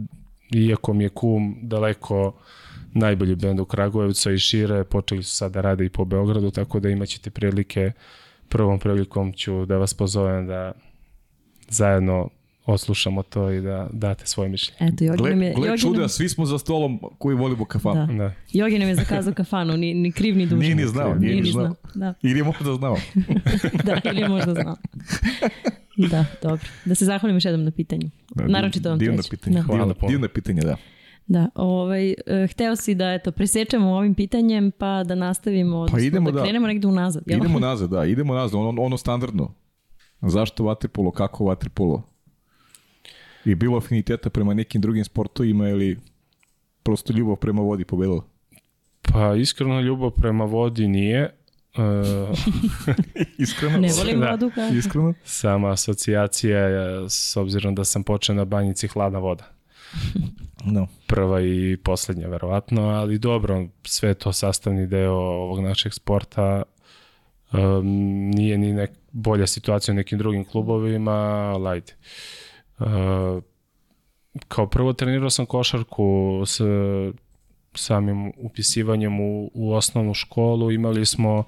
[0.53, 2.34] iako mi je kum daleko
[2.93, 6.79] najbolji band u Kragujevcu i šire, počeli su sad da rade i po Beogradu, tako
[6.79, 7.91] da imaćete prilike,
[8.49, 10.71] prvom prilikom ću da vas pozovem da
[11.69, 12.29] zajedno
[12.65, 14.91] oslušamo to i da date svoje mišljenje.
[14.93, 15.54] Eto, Jogi nam je...
[15.54, 18.08] gle Jogi čuda, nam, svi smo za stolom koji volimo kafanu.
[18.08, 18.13] Da.
[18.13, 18.34] Da.
[18.51, 20.60] Jogi nam je zakazao kafanu, ni, ni kriv ni dužan.
[20.60, 21.75] Nije ni znao, nije ni znao.
[21.95, 22.97] Da, Ili je možda znao.
[23.86, 24.75] da, ili je možda znao.
[26.12, 26.65] Da, dobro.
[26.86, 28.10] Da se zahvalim još jednom na pitanju.
[28.36, 29.30] Da, Naročito vam divno treće.
[29.30, 29.56] pitanje.
[29.56, 29.62] Da.
[29.63, 30.75] Hvala Divno, divno pitanje, da.
[31.28, 32.15] Da, ovaj, e,
[32.51, 36.67] hteo si da eto, presečemo ovim pitanjem pa da nastavimo, odnosno idemo da da- krenemo
[36.67, 37.23] negde unazad.
[37.28, 37.39] Jel?
[37.39, 39.54] Idemo nazad, da, idemo nazad, ono, ono standardno.
[40.21, 42.04] Zašto vaterpolo, kako vaterpolo?
[43.45, 45.99] Je bilo afiniteta prema nekim drugim sportovima ili
[46.84, 48.23] prosto ljubav prema vodi pobedila?
[49.01, 51.36] Pa iskreno ljubav prema vodi nije.
[51.77, 52.38] Uh,
[53.38, 53.77] Iskreno?
[53.77, 54.31] Ne volim Da.
[54.31, 54.69] vodu kao...
[54.69, 55.13] Iskreno?
[55.23, 59.51] sama asocijacija je, s obzirom da sam počeo na banjici hladna voda.
[60.65, 60.88] No.
[61.08, 66.63] prva i poslednja verovatno, ali dobro, sve to sastavni deo ovog našeg sporta.
[67.53, 67.86] Um,
[68.29, 71.93] nije ni nek, bolja situacija u nekim drugim klubovima, ali ajde.
[71.93, 72.44] Uh,
[74.47, 76.61] kao prvo trenirao sam košarku s
[77.73, 81.43] samim upisivanjem u, u osnovnu školu, imali smo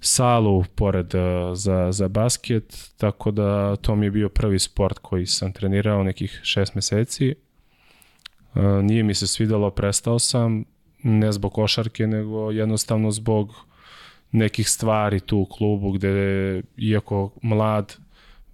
[0.00, 1.20] salu pored uh,
[1.54, 6.40] za, za basket, tako da to mi je bio prvi sport koji sam trenirao nekih
[6.42, 7.34] šest meseci.
[8.54, 10.64] Uh, nije mi se svidelo, prestao sam,
[11.02, 13.54] ne zbog košarke, nego jednostavno zbog
[14.32, 17.96] nekih stvari tu u klubu gde, iako mlad,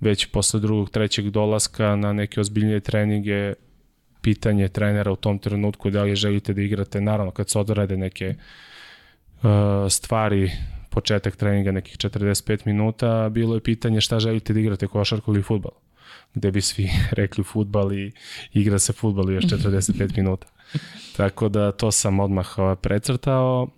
[0.05, 3.55] već posle drugog, trećeg dolaska na neke ozbiljnije treninge,
[4.23, 8.35] pitanje trenera u tom trenutku da li želite da igrate, naravno kad se odrade neke
[8.35, 9.51] uh,
[9.91, 10.51] stvari,
[10.91, 15.73] početak treninga nekih 45 minuta, bilo je pitanje šta želite da igrate, košarku ili futbal
[16.35, 16.91] gde bi svi
[17.21, 18.13] rekli futbal i
[18.53, 20.47] igra se futbal još 45 minuta.
[21.17, 23.69] Tako da to sam odmah uh, precrtao.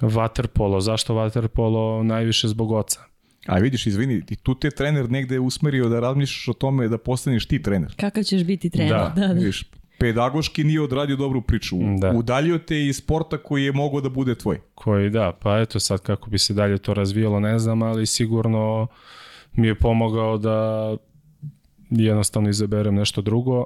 [0.00, 2.02] Waterpolo, zašto waterpolo?
[2.02, 3.11] Najviše zbog oca.
[3.46, 7.46] A vidiš, izvini, i tu te trener negde usmerio da razmišljaš o tome da postaneš
[7.46, 7.94] ti trener.
[7.96, 8.92] Kakav ćeš biti trener?
[8.92, 9.12] Da.
[9.16, 9.32] da, da.
[9.32, 9.64] Vidiš,
[9.98, 11.76] pedagoški nije odradio dobru priču.
[12.00, 12.10] Da.
[12.10, 14.60] Udaljio te iz sporta koji je mogao da bude tvoj.
[14.74, 18.86] Koji da, pa eto sad kako bi se dalje to razvijalo ne znam, ali sigurno
[19.52, 20.96] mi je pomogao da
[21.90, 23.64] jednostavno izaberem nešto drugo.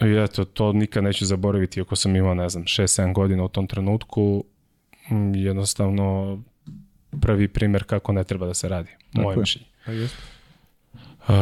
[0.00, 3.66] I eto, to nikad neću zaboraviti ako sam imao, ne znam, 6-7 godina u tom
[3.66, 4.44] trenutku.
[5.34, 6.38] Jednostavno
[7.20, 8.90] prvi primer kako ne treba da se radi.
[9.12, 9.40] Moje je.
[9.40, 9.66] mišljenje.
[9.86, 10.22] A jeste.
[11.28, 11.32] Uh,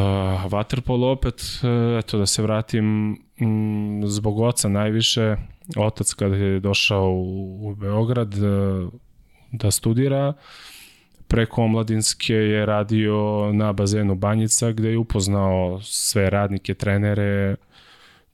[0.51, 3.11] Waterpolo opet, e, eto da se vratim,
[3.41, 5.37] mm, zbog oca najviše,
[5.77, 8.39] otac kada je došao u, u Beograd e,
[9.53, 10.33] da studira,
[11.29, 17.57] preko omladinske je radio na bazenu Banjica gde je upoznao sve radnike, trenere,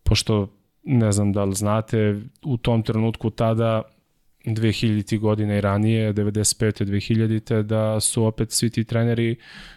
[0.03, 0.49] pošto
[0.85, 3.83] ne znam da li znate, u tom trenutku tada
[4.45, 5.19] 2000.
[5.19, 6.85] godine i ranije, 95.
[6.85, 7.63] 2000.
[7.63, 9.37] da su opet svi ti treneri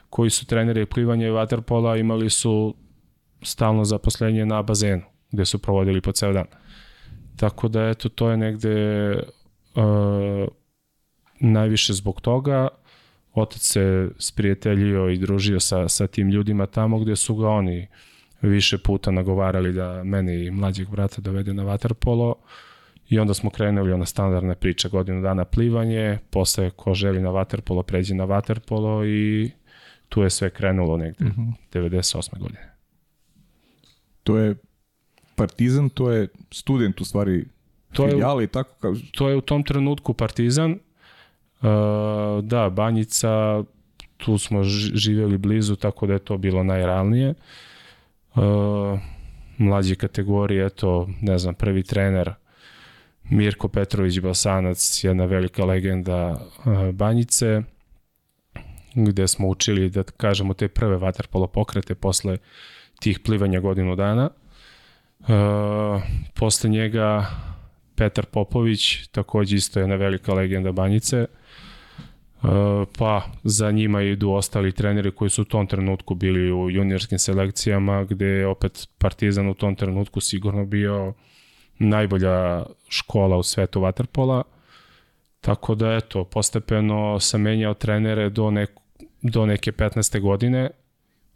[0.10, 2.76] koji su treneri plivanja i waterpola imali su
[3.42, 6.46] stalno zaposlenje na bazenu gde su provodili po ceo dan.
[7.36, 9.16] Tako da eto to je negde
[9.76, 10.48] uh,
[11.40, 12.68] najviše zbog toga
[13.34, 17.88] otac se sprijateljio i družio sa, sa tim ljudima tamo gde su ga oni
[18.42, 22.34] više puta nagovarali da mene i mlađeg brata dovede na waterpolo
[23.10, 27.84] i onda smo krenuli ona standardne priče godinu dana plivanje, posle ko želi na waterpolo
[27.84, 29.52] pređe na waterpolo i
[30.10, 31.54] tu je sve krenulo negde, mm -hmm.
[31.74, 32.40] 98.
[32.40, 32.74] godine.
[34.24, 34.56] To je
[35.36, 37.46] partizan, to je student u stvari
[37.94, 38.96] To je- i tako kao...
[39.12, 40.80] To je u tom trenutku Partizan, uh,
[42.44, 43.64] da, Banjica,
[44.18, 47.34] tu smo ži- živjeli blizu, tako da je to bilo najrealnije.
[48.36, 49.00] Uh,
[49.58, 52.34] mlađe kategorije, eto, ne znam, prvi trener
[53.30, 56.40] Mirko Petrović Basanac, jedna velika legenda
[56.94, 57.62] Banjice,
[58.96, 62.38] gde smo učili, da kažemo, te prve vaterpolo pokrete posle
[63.00, 64.30] tih plivanja godinu dana.
[66.34, 67.26] posle njega
[67.96, 71.26] Petar Popović, takođe isto jedna velika legenda Banjice.
[72.44, 72.50] Uh,
[72.98, 78.04] pa za njima idu ostali treneri koji su u tom trenutku bili u juniorskim selekcijama,
[78.04, 81.14] gde je opet Partizan u tom trenutku sigurno bio
[81.80, 84.44] najbolja škola u svetu vaterpola.
[85.42, 88.70] Tako da, eto, postepeno sam menjao trenere do, nek,
[89.22, 90.20] do neke 15.
[90.22, 90.70] godine,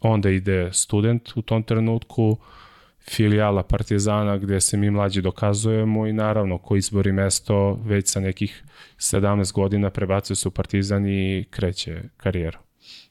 [0.00, 2.36] onda ide student u tom trenutku,
[3.10, 8.64] filijala Partizana gde se mi mlađi dokazujemo i naravno ko izbori mesto već sa nekih
[8.96, 12.58] 17 godina prebacuje se u Partizan i kreće karijeru.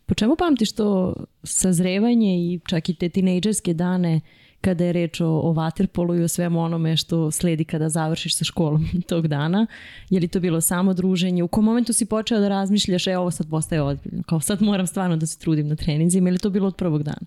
[0.05, 4.21] Po čemu pamtiš to sazrevanje i čak i te tinejdžerske dane
[4.61, 8.45] kada je reč o, o vaterpolu i o svemu onome što sledi kada završiš sa
[8.45, 9.67] školom tog dana?
[10.09, 11.43] Je li to bilo samo druženje?
[11.43, 14.87] U kom momentu si počeo da razmišljaš, e ovo sad postaje odbiljno, kao sad moram
[14.87, 17.25] stvarno da se trudim na treninzima ili to bilo od prvog dana?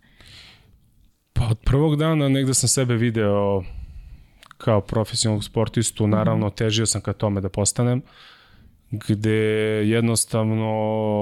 [1.32, 3.62] Pa od prvog dana negde sam sebe video
[4.58, 8.02] kao profesionalnog sportistu, naravno težio sam ka tome da postanem,
[8.90, 9.30] gde
[9.86, 10.70] jednostavno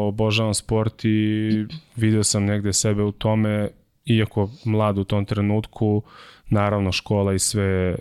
[0.08, 1.50] obožavam sport i
[2.02, 3.68] video sam negde sebe u tome,
[4.08, 6.02] iako mlad u tom trenutku,
[6.50, 7.96] naravno škola i sve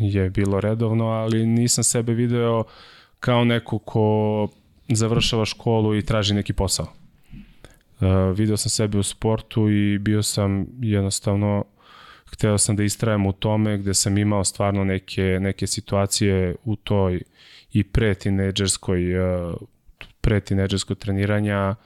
[0.00, 2.64] je bilo redovno, ali nisam sebe video
[3.20, 4.48] kao neko ko
[4.88, 6.86] završava školu i traži neki posao.
[8.00, 11.64] Uh, video sam sebe u sportu i bio sam jednostavno
[12.32, 17.22] hteo sam da istrajem u tome gde sam imao stvarno neke, neke situacije u toj
[17.72, 19.54] i pre tineđerskoj uh,
[20.20, 21.76] pre tineđerskog treniranja uh,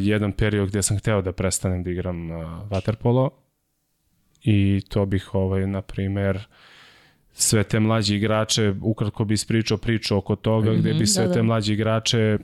[0.00, 2.36] jedan period gde sam hteo da prestanem da igram uh,
[2.70, 3.30] waterpolo
[4.42, 6.46] i to bih ovaj na primer
[7.32, 11.22] sve te mlađi igrače ukratko bi ispričao priču oko toga mm -hmm, gde bi sve
[11.22, 11.34] da, da.
[11.34, 12.38] te mlađi igrače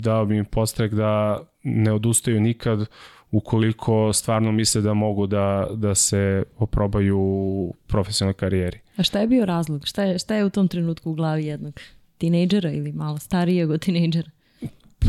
[0.00, 2.86] dao bi im postrek da ne odustaju nikad
[3.30, 8.78] ukoliko stvarno misle da mogu da, da se oprobaju u profesionalnoj karijeri.
[8.96, 9.86] A šta je bio razlog?
[9.86, 11.80] Šta je, šta je u tom trenutku u glavi jednog
[12.18, 14.30] tinejdžera ili malo starijeg od tinejdžera?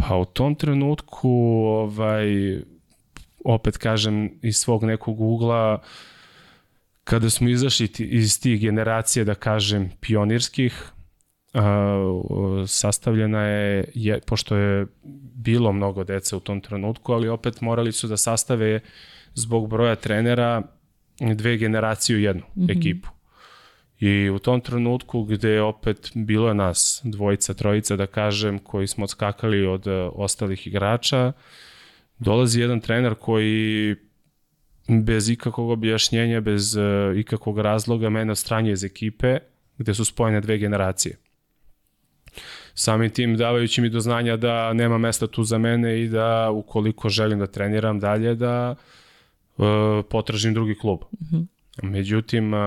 [0.02, 1.30] Pa u tom trenutku,
[1.66, 2.28] ovaj,
[3.46, 5.82] opet kažem, iz svog nekog ugla,
[7.04, 10.94] kada smo izašli iz tih generacija, da kažem, pionirskih,
[12.68, 14.88] sastavljena je, je, pošto je
[15.36, 18.80] bilo mnogo dece u tom trenutku, ali opet morali su da sastave
[19.34, 20.62] zbog broja trenera
[21.20, 22.78] dve generacije u jednu mm -hmm.
[22.78, 23.10] ekipu.
[24.04, 28.88] I u tom trenutku gde je opet bilo je nas dvojica, trojica da kažem koji
[28.88, 31.32] smo odskakali od uh, ostalih igrača,
[32.20, 33.96] dolazi jedan trener koji
[34.88, 36.84] bez ikakvog objašnjenja, bez uh,
[37.18, 39.38] ikakvog razloga mene odstranjuje iz ekipe
[39.78, 41.18] gde su spojene dve generacije
[42.74, 47.10] samim tim davajući mi do znanja da nema mesta tu za mene i da ukoliko
[47.10, 48.76] želim da treniram dalje da
[49.58, 49.66] uh,
[50.10, 51.00] potražim drugi klub.
[51.12, 51.46] Mm -hmm.
[51.84, 52.60] Međutim, uh,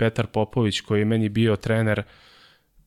[0.00, 2.02] Petar Popović koji je meni bio trener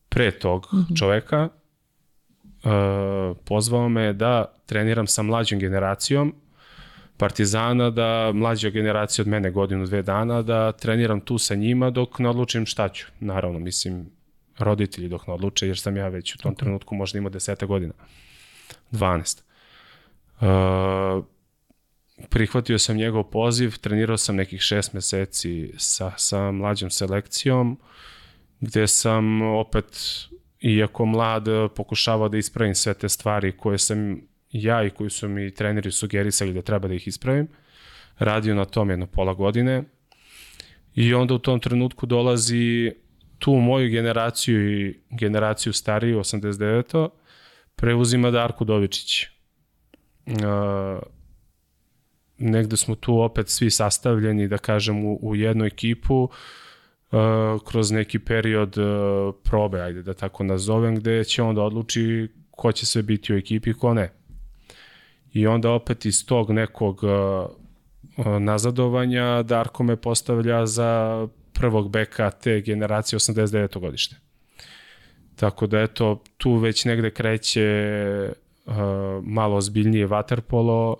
[0.08, 0.98] pre tog mm -hmm.
[0.98, 6.34] čoveka uh, pozvao me da treniram sa mlađom generacijom
[7.16, 12.18] Partizana, da mlađa generacija od mene godinu, dve dana, da treniram tu sa njima dok
[12.18, 13.06] ne odlučim šta ću.
[13.20, 14.06] Naravno, mislim,
[14.58, 17.92] roditelji dok ne odluče, jer sam ja već u tom trenutku možda imao deseta godina.
[18.92, 19.42] 12.
[20.40, 21.24] Uh,
[22.30, 27.78] prihvatio sam njegov poziv, trenirao sam nekih šest meseci sa, sa mlađom selekcijom,
[28.60, 29.86] gde sam opet,
[30.60, 31.44] iako mlad,
[31.76, 36.52] pokušavao da ispravim sve te stvari koje sam ja i koji su mi treneri sugerisali
[36.52, 37.48] da treba da ih ispravim.
[38.18, 39.84] Radio na tom jedno pola godine.
[40.94, 42.92] I onda u tom trenutku dolazi
[43.38, 47.08] tu moju generaciju i generaciju stariju, 89.
[47.76, 49.26] preuzima Darko Dovičić.
[50.26, 50.34] Uh,
[52.38, 56.30] negde smo tu opet svi sastavljeni, da kažem, u, u jednu ekipu, uh,
[57.64, 62.86] kroz neki period uh, probe, ajde da tako nazovem, gde će onda odluči ko će
[62.86, 64.12] sve biti u ekipi, ko ne.
[65.32, 67.50] I onda opet iz tog nekog uh,
[68.40, 73.80] nazadovanja Darko me postavlja za prvog beka te generacije 89.
[73.80, 74.16] godište.
[75.36, 78.32] Tako da eto, tu već negde kreće
[79.22, 80.96] malo ozbiljnije vaterpolo,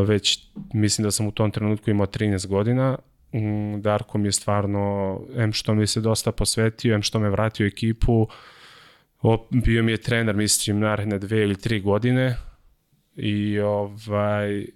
[0.00, 2.98] već mislim da sam u tom trenutku imao 13 godina,
[3.32, 7.66] um, Darko mi je stvarno, em što mi se dosta posvetio, em što me vratio
[7.66, 8.28] ekipu,
[9.50, 12.36] bio mi je trener, mislim, naredne dve ili tri godine
[13.16, 14.66] i ovaj,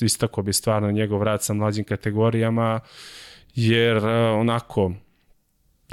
[0.00, 2.90] istako bi stvarno njegov rad sa mlađim kategorijama, uh,
[3.56, 4.92] jer e, onako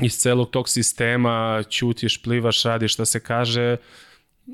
[0.01, 3.77] iz celog tog sistema ćutiš, plivaš, radiš šta se kaže,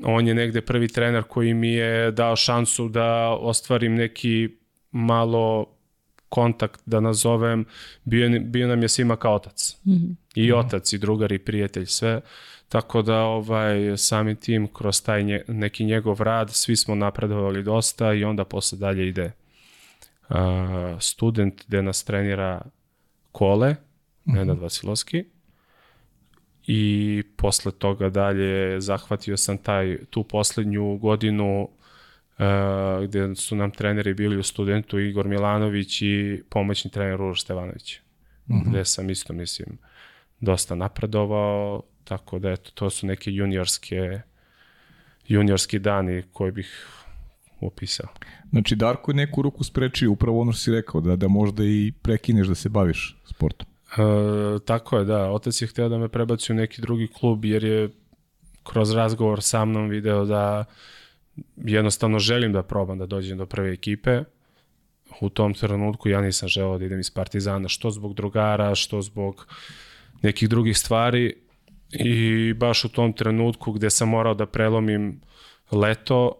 [0.04, 4.48] on je negde prvi trener koji mi je dao šansu da ostvarim neki
[4.90, 5.66] malo
[6.28, 7.64] kontakt, da nazovem,
[8.04, 9.76] bio, bio nam je svima kao otac.
[9.86, 10.14] Mm -hmm.
[10.34, 12.20] I otac, i drugar, i prijatelj, sve.
[12.68, 18.12] Tako da ovaj sami tim kroz taj nje, neki njegov rad svi smo napredovali dosta
[18.12, 19.32] i onda posle dalje ide
[20.28, 20.36] uh,
[21.00, 22.62] student gde nas trenira
[23.32, 23.74] Kole, mm
[24.32, 24.34] -hmm.
[24.34, 25.24] Nenad Vasilovski
[26.72, 34.14] i posle toga dalje zahvatio sam taj tu poslednju godinu uh, gde su nam treneri
[34.14, 37.98] bili u studentu Igor Milanović i pomoćni trener Uroš Stevanović.
[38.48, 38.70] Mm -hmm.
[38.70, 39.78] Gde sam isto, mislim,
[40.40, 44.20] dosta napredovao, tako da eto, to su neke juniorske
[45.28, 46.86] juniorski dani koji bih
[47.60, 48.08] opisao.
[48.50, 51.92] Znači, Darko je neku ruku sprečio upravo ono što si rekao, da, da možda i
[52.02, 53.69] prekineš da se baviš sportom.
[53.90, 55.30] E, tako je, da.
[55.30, 57.88] Otac je hteo da me prebaci u neki drugi klub jer je
[58.62, 60.64] kroz razgovor sa mnom video da
[61.56, 64.22] jednostavno želim da probam da dođem do prve ekipe.
[65.20, 69.46] U tom trenutku ja nisam želeo da idem iz Partizana, što zbog drugara, što zbog
[70.22, 71.34] nekih drugih stvari.
[71.92, 75.20] I baš u tom trenutku gde sam morao da prelomim
[75.72, 76.32] leto,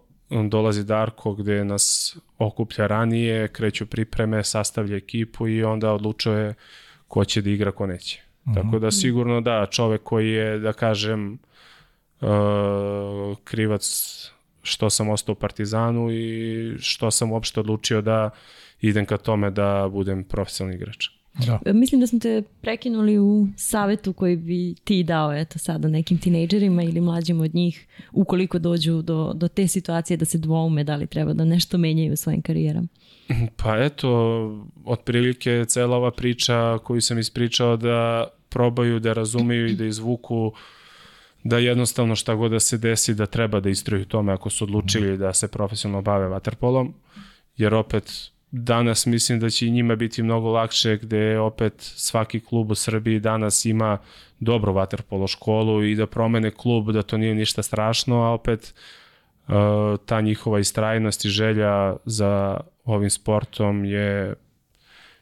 [0.48, 6.55] dolazi Darko gde nas okuplja ranije, kreću pripreme, sastavlja ekipu i onda odlučuje
[7.11, 8.20] ko će da igra, ko neće.
[8.20, 8.54] Mm -hmm.
[8.54, 11.38] Tako da sigurno da, čovek koji je, da kažem,
[12.20, 12.28] uh,
[13.44, 13.84] krivac
[14.62, 18.30] što sam ostao u Partizanu i što sam uopšte odlučio da
[18.80, 21.08] idem ka tome da budem profesionalni igrač.
[21.46, 21.58] Da.
[21.66, 26.18] E, mislim da smo te prekinuli u savetu koji bi ti dao eto sada nekim
[26.18, 30.96] tinejdžerima ili mlađim od njih ukoliko dođu do, do te situacije da se dvoume da
[30.96, 32.88] li treba da nešto menjaju u svojim karijerama.
[33.57, 34.11] Pa eto,
[34.85, 40.53] otprilike cela ova priča koju sam ispričao da probaju da razumeju i da izvuku
[41.45, 45.16] da jednostavno šta god da se desi da treba da istruju tome ako su odlučili
[45.16, 46.95] da se profesionalno bave vaterpolom,
[47.57, 52.70] jer opet danas mislim da će i njima biti mnogo lakše gde opet svaki klub
[52.70, 53.99] u Srbiji danas ima
[54.41, 58.74] dobru vaterpolo školu i da promene klub, da to nije ništa strašno, a opet
[60.05, 64.34] ta njihova istrajnost i želja za ovim sportom je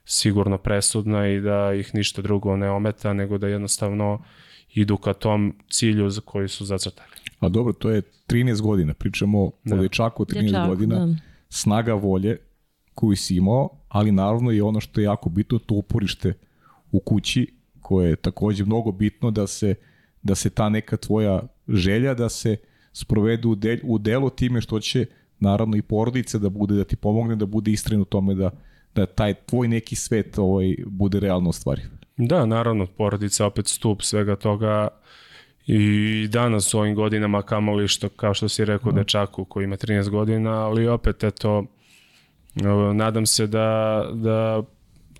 [0.04, 4.22] sigurno presudna i da ih ništa drugo ne ometa, nego da jednostavno
[4.74, 7.08] idu ka tom cilju za koji su zacrtali.
[7.40, 9.76] A dobro, to je 13 godina, pričamo da.
[9.76, 11.14] o dečaku 13 dječaku, godina, da.
[11.48, 12.38] snaga volje,
[12.94, 16.34] koju si imao, ali naravno i ono što je jako bitno, to uporište
[16.92, 19.74] u kući, koje je takođe mnogo bitno da se,
[20.22, 22.56] da se ta neka tvoja želja da se
[22.98, 25.06] sprovedu u, del, u delo time što će
[25.40, 28.50] naravno i porodica da bude, da ti pomogne da bude istrajno u tome da,
[28.94, 31.84] da taj tvoj neki svet ovaj, bude realno ostvariv.
[32.16, 34.88] Da, naravno, porodica opet stup svega toga
[35.66, 39.00] i danas u ovim godinama kamoli što, kao što si rekao, da.
[39.00, 41.64] dečaku koji ima 13 godina, ali opet eto,
[42.94, 44.62] Nadam se da, da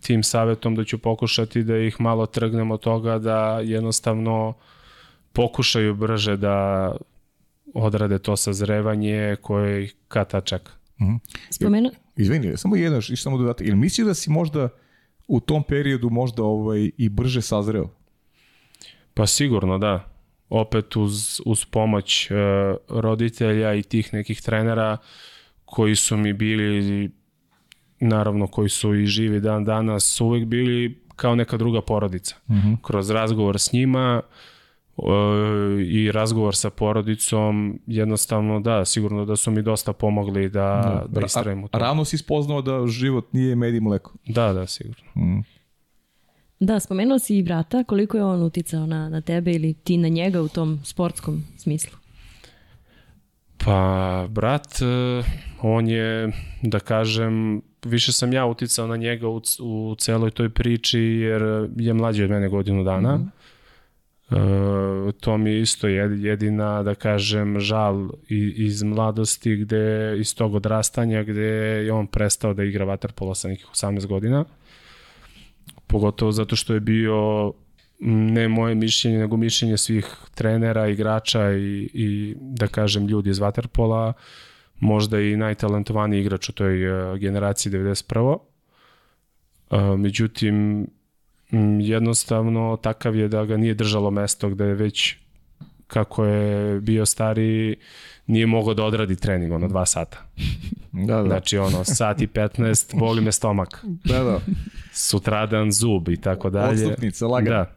[0.00, 4.54] tim savetom da ću pokušati da ih malo trgnemo toga da jednostavno
[5.32, 6.92] pokušaju brže da
[7.74, 10.72] odrade to sazrevanje koje ih kata čeka.
[11.00, 11.18] Mm -hmm.
[11.50, 11.90] Spomenu...
[12.16, 13.64] Izvini, samo jedno, što samo dodati.
[13.64, 14.68] Ili misliš da si možda
[15.28, 17.88] u tom periodu možda ovaj, i brže sazreo?
[19.14, 20.12] Pa sigurno, da.
[20.48, 22.36] Opet uz, uz pomoć uh,
[22.88, 24.96] roditelja i tih nekih trenera
[25.64, 27.10] koji su mi bili
[28.00, 32.36] naravno koji su i živi dan danas, su uvek bili kao neka druga porodica.
[32.50, 32.58] Mhm.
[32.58, 32.76] -huh.
[32.82, 34.32] Kroz razgovor s njima uh,
[35.86, 41.26] i razgovor sa porodicom, jednostavno da, sigurno da su mi dosta pomogli da, da, da
[41.26, 41.78] istrajemo to.
[41.78, 44.12] Rano si spoznao da život nije med i mleko.
[44.26, 45.04] Da, da, sigurno.
[45.14, 45.42] -huh.
[46.60, 50.08] Da, spomenuo si i brata, koliko je on uticao na, na tebe ili ti na
[50.08, 51.98] njega u tom sportskom smislu?
[53.64, 55.22] Pa, brat, e,
[55.62, 56.32] on je,
[56.62, 61.94] da kažem, više sam ja uticao na njega u, u celoj toj priči, jer je
[61.94, 63.16] mlađi od mene godinu dana.
[63.16, 63.37] Mm -hmm.
[64.30, 71.22] Uh, to mi je isto jedina, da kažem, žal iz mladosti, gde, iz tog odrastanja,
[71.22, 71.42] gde
[71.86, 74.44] je on prestao da igra vaterpolo sa nekih 18 godina.
[75.86, 77.52] Pogotovo zato što je bio
[78.00, 84.12] ne moje mišljenje, nego mišljenje svih trenera, igrača i, i da kažem ljudi iz Waterpola,
[84.80, 88.38] možda i najtalentovaniji igrač u toj uh, generaciji 91.
[89.70, 90.86] Uh, međutim,
[91.80, 95.16] jednostavno takav je da ga nije držalo mesto gde je već
[95.86, 97.76] kako je bio stari
[98.26, 100.18] nije mogao da odradi trening ono dva sata.
[100.92, 101.24] Da, da.
[101.24, 103.84] Znači ono sat i 15 boli me stomak.
[103.84, 104.40] Da, da.
[104.92, 106.86] Sutradan zub i tako dalje.
[106.86, 107.52] Odstupnica, lagan.
[107.52, 107.76] Da.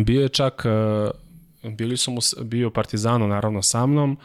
[0.00, 4.18] Bio je čak, e, bili su mu, bio Partizano naravno sa mnom,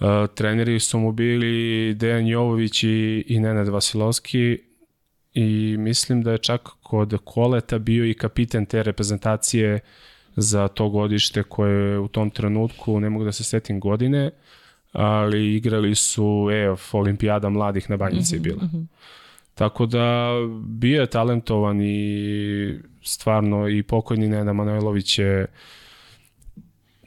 [0.00, 0.04] e,
[0.34, 4.58] treneri su mu bili Dejan Jovović i, i Nenad Vasilovski,
[5.34, 9.80] i mislim da je čak kod Koleta bio i kapiten te reprezentacije
[10.36, 14.30] za to godište koje je u tom trenutku, ne mogu da se setim godine,
[14.92, 18.62] ali igrali su EF olimpijada mladih na Banjici je bila.
[19.54, 20.32] Tako da
[20.64, 25.46] bio je talentovan i stvarno i pokojni Nena Manojlović je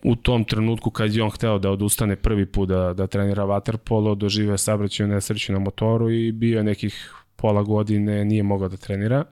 [0.04, 4.16] u tom trenutku kad je on hteo da odustane prvi put da, da trenira vaterpolo,
[4.16, 9.24] doživeo sabraćaju nesreću na motoru i bio je nekih pola godine, nije mogao da trenira.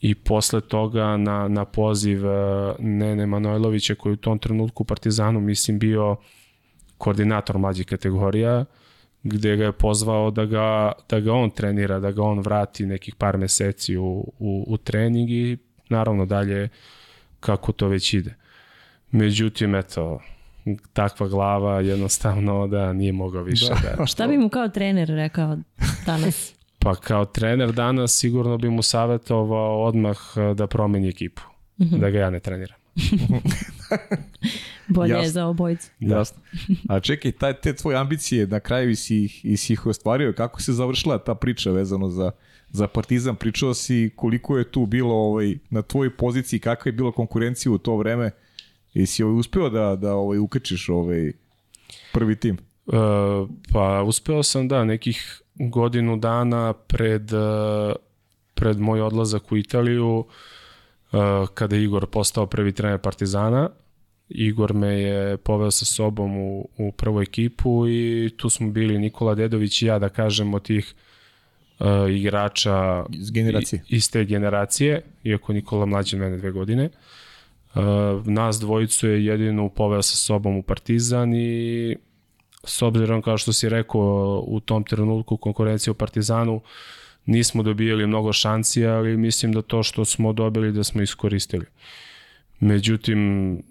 [0.00, 2.32] I posle toga na, na poziv uh,
[2.78, 6.16] Nene Manojlovića koji u tom trenutku u Partizanu mislim bio
[6.98, 8.64] koordinator mlađih kategorija,
[9.22, 13.14] gde ga je pozvao da ga, da ga on trenira, da ga on vrati nekih
[13.14, 16.68] par meseci u, u, u trening i naravno dalje
[17.40, 18.34] kako to već ide.
[19.10, 20.20] Međutim, eto,
[20.92, 23.96] takva glava jednostavno da nije mogao više da.
[23.98, 25.56] da Šta bi mu kao trener rekao
[26.06, 26.54] danas?
[26.88, 30.18] Pa kao trener danas sigurno bi mu savjetovao odmah
[30.56, 31.42] da promeni ekipu,
[31.78, 32.00] mm -hmm.
[32.00, 32.78] da ga ja ne treniram.
[34.94, 35.22] Bolje Jasno.
[35.22, 35.90] je za obojicu.
[36.00, 36.42] Jasno.
[36.88, 40.32] A čekaj, taj, te tvoje ambicije na kraju si ih, i si ih ostvario.
[40.32, 42.30] Kako se završila ta priča vezano za,
[42.70, 43.36] za Partizan?
[43.36, 47.78] Pričao si koliko je tu bilo ovaj, na tvojoj poziciji, kakva je bila konkurencija u
[47.78, 48.30] to vreme?
[48.94, 51.32] I si ovaj, uspeo da, da ovaj, ukačiš ovaj,
[52.12, 52.58] prvi tim?
[52.86, 52.94] Uh,
[53.72, 57.92] pa uspeo sam da, nekih godinu dana pred, uh,
[58.54, 63.68] pred moj odlazak u Italiju, uh, kada je Igor postao prvi trener Partizana,
[64.28, 69.34] Igor me je poveo sa sobom u, u prvu ekipu i tu smo bili Nikola
[69.34, 70.94] Dedović i ja, da kažem, od tih
[71.80, 73.82] uh, igrača iz generacije.
[73.88, 76.88] iz te generacije, iako Nikola mlađe mene dve godine.
[77.74, 81.96] Uh, nas dvojicu je jedinu poveo sa sobom u Partizan i
[82.64, 86.60] s obzirom, kao što si rekao, u tom trenutku konkurencije u Partizanu
[87.26, 91.66] nismo dobijali mnogo šanci, ali mislim da to što smo dobili da smo iskoristili.
[92.60, 93.62] Međutim,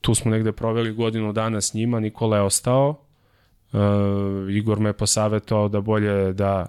[0.00, 2.88] tu smo negde proveli godinu dana s njima, Nikola je ostao,
[3.72, 3.80] uh,
[4.50, 6.66] Igor me posavetao da bolje da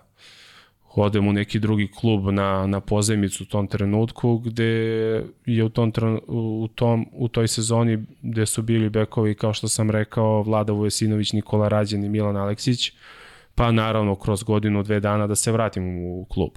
[0.96, 4.66] odem u neki drugi klub na, na pozemicu u tom trenutku gde
[5.46, 5.92] je u, tom,
[6.28, 11.34] u, tom, u toj sezoni gde su bili bekovi kao što sam rekao Vlada Vujesinović,
[11.34, 12.92] Nikola Rađen i Milan Aleksić
[13.56, 16.52] pa naravno kroz godinu, dve dana da se vratim u klub.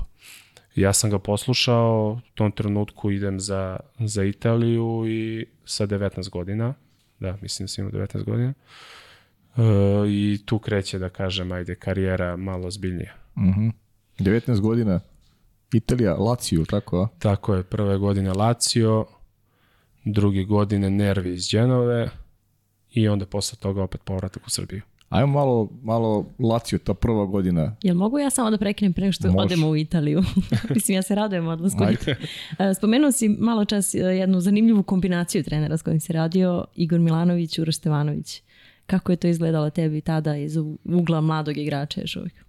[0.74, 6.74] Ja sam ga poslušao, u tom trenutku idem za, za Italiju i sa 19 godina,
[7.20, 8.54] da, mislim da sam imao 19 godina,
[9.56, 9.62] e,
[10.08, 13.14] i tu kreće, da kažem, ajde, karijera malo zbiljnija.
[13.36, 13.85] Mm -hmm.
[14.18, 15.00] 19 godina,
[15.72, 17.08] Italija, Lazio, tako a?
[17.18, 19.04] Tako je, prve godine Lazio,
[20.04, 22.08] druge godine Nervi iz Dženove
[22.90, 24.82] i onda posle toga opet povratak u Srbiju.
[25.08, 27.76] Ajmo malo, malo Lazio, ta prva godina.
[27.82, 29.38] Jel mogu ja samo da prekinem pre što Može.
[29.38, 30.22] odemo u Italiju?
[30.74, 31.84] Mislim, ja se radujem odlasku.
[32.58, 37.00] E, spomenuo si malo čas e, jednu zanimljivu kombinaciju trenera s kojim si radio, Igor
[37.00, 38.42] Milanović, Uroš Stevanović.
[38.86, 42.45] Kako je to izgledalo tebi tada iz ugla mladog igrača još uvijek?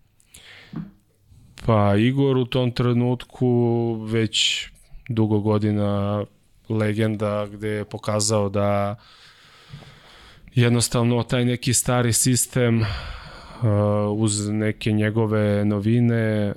[1.65, 4.67] Pa Igor u tom trenutku već
[5.09, 6.23] dugo godina
[6.69, 8.95] legenda gde je pokazao da
[10.55, 12.87] jednostavno taj neki stari sistem uh,
[14.15, 16.53] uz neke njegove novine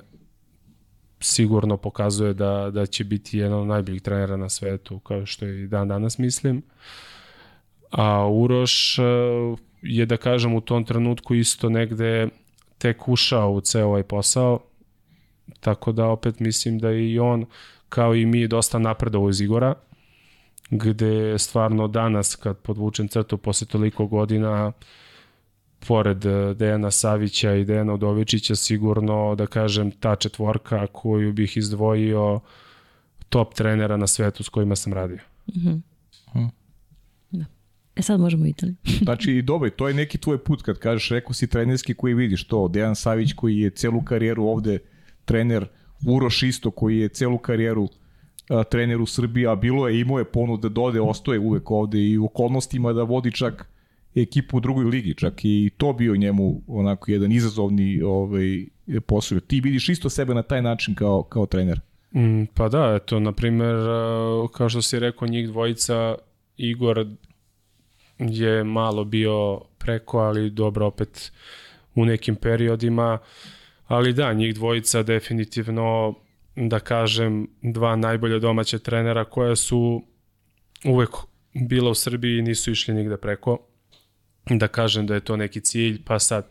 [1.19, 5.67] sigurno pokazuje da, da će biti jedan od najboljih trenera na svetu, kao što i
[5.67, 6.61] dan danas mislim.
[7.91, 12.27] A Uroš uh, je, da kažem, u tom trenutku isto negde
[12.77, 14.59] tek ušao u ceo ovaj posao,
[15.59, 17.45] tako da opet mislim da i on,
[17.89, 19.75] kao i mi, dosta napredovao iz Igora
[20.71, 24.71] gde stvarno danas kad podvučem crtu posle toliko godina
[25.87, 32.39] pored eh, Dejana Savića i Dejana Udovičića sigurno da kažem ta četvorka koju bih izdvojio
[33.29, 35.19] top trenera na svetu s kojima sam radio.
[35.47, 35.59] Mm
[36.33, 36.49] -hmm.
[37.31, 37.45] Da.
[37.95, 38.75] E sad možemo Italiju.
[39.03, 42.67] znači, dobro, to je neki tvoj put kad kažeš, rekao si trenerski koji vidiš to,
[42.67, 44.79] Dejan Savić koji je celu karijeru ovde
[45.31, 45.67] trener,
[46.07, 47.89] Uroš isto koji je celu karijeru
[48.69, 52.17] trener u Srbiji, a bilo je, imao je ponud da dode, ostoje uvek ovde i
[52.17, 53.67] u okolnostima da vodi čak
[54.15, 58.65] ekipu u drugoj ligi, čak i to bio njemu onako jedan izazovni ovaj,
[59.05, 59.39] posao.
[59.39, 61.79] Ti vidiš isto sebe na taj način kao, kao trener?
[62.15, 63.75] Mm, pa da, eto, na primer,
[64.53, 66.15] kao što si rekao, njih dvojica,
[66.57, 67.07] Igor
[68.19, 71.31] je malo bio preko, ali dobro opet
[71.95, 73.17] u nekim periodima,
[73.91, 76.15] ali da, njih dvojica definitivno
[76.55, 80.03] da kažem, dva najbolja domaća trenera koja su
[80.85, 81.09] uvek
[81.53, 83.57] bila u Srbiji i nisu išli nigde preko.
[84.49, 86.47] Da kažem da je to neki cilj, pa sad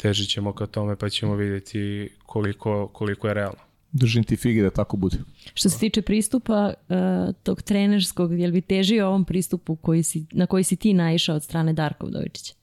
[0.00, 3.60] težit ćemo ka tome pa ćemo vidjeti koliko, koliko je realno.
[3.92, 5.16] držim ti fige da tako bude.
[5.54, 6.96] Što se tiče pristupa uh,
[7.42, 11.42] tog trenerskog, jel bi težio ovom pristupu koji si, na koji si ti naišao od
[11.42, 12.54] strane Darka Udovičića?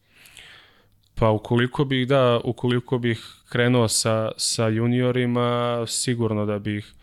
[1.22, 6.94] Pa ukoliko bih, da, ukoliko bih krenuo sa, sa juniorima, sigurno da bih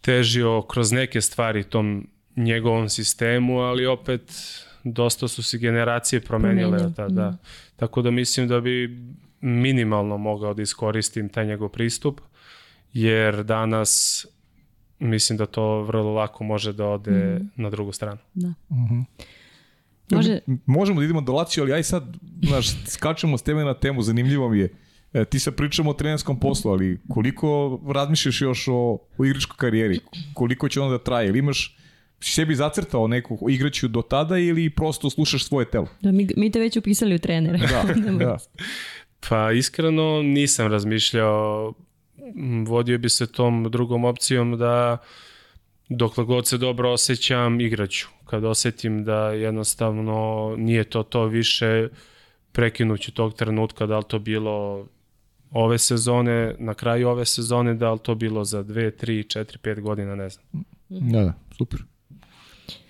[0.00, 2.06] težio kroz neke stvari tom
[2.36, 4.32] njegovom sistemu, ali opet
[4.84, 6.78] dosta su se generacije promenile.
[6.78, 7.30] Promenile, Da, da.
[7.30, 7.38] mm.
[7.76, 9.00] Tako da mislim da bi
[9.40, 12.20] minimalno mogao da iskoristim taj njegov pristup,
[12.92, 14.26] jer danas
[14.98, 18.18] mislim da to vrlo lako može da ode na drugu stranu.
[18.34, 18.52] Da.
[20.10, 24.02] Može, Možemo da idemo do Lazio, ali aj sad, znaš, skačemo s teme na temu,
[24.02, 24.72] zanimljivo mi je.
[25.12, 30.00] E, ti sad pričamo o trenerskom poslu, ali koliko razmišljaš još o, o igračkoj karijeri?
[30.34, 31.28] Koliko će onda da traje?
[31.28, 31.76] Ili imaš
[32.20, 35.88] sebi zacrtao neku igraću do tada ili prosto slušaš svoje telo?
[36.00, 37.58] da mi, mi te već upisali u trenere.
[37.58, 37.94] Da,
[38.24, 38.38] da.
[39.28, 41.72] Pa iskreno nisam razmišljao,
[42.66, 44.98] vodio bi se tom drugom opcijom da
[45.96, 48.06] dokle god se dobro osjećam, igraću.
[48.24, 51.88] Kad osetim da jednostavno nije to to više,
[52.52, 54.86] prekinuću tog trenutka, da li to bilo
[55.50, 59.80] ove sezone, na kraju ove sezone, da li to bilo za 2, 3, 4, 5
[59.80, 60.44] godina, ne znam.
[60.88, 61.80] Da, da, super.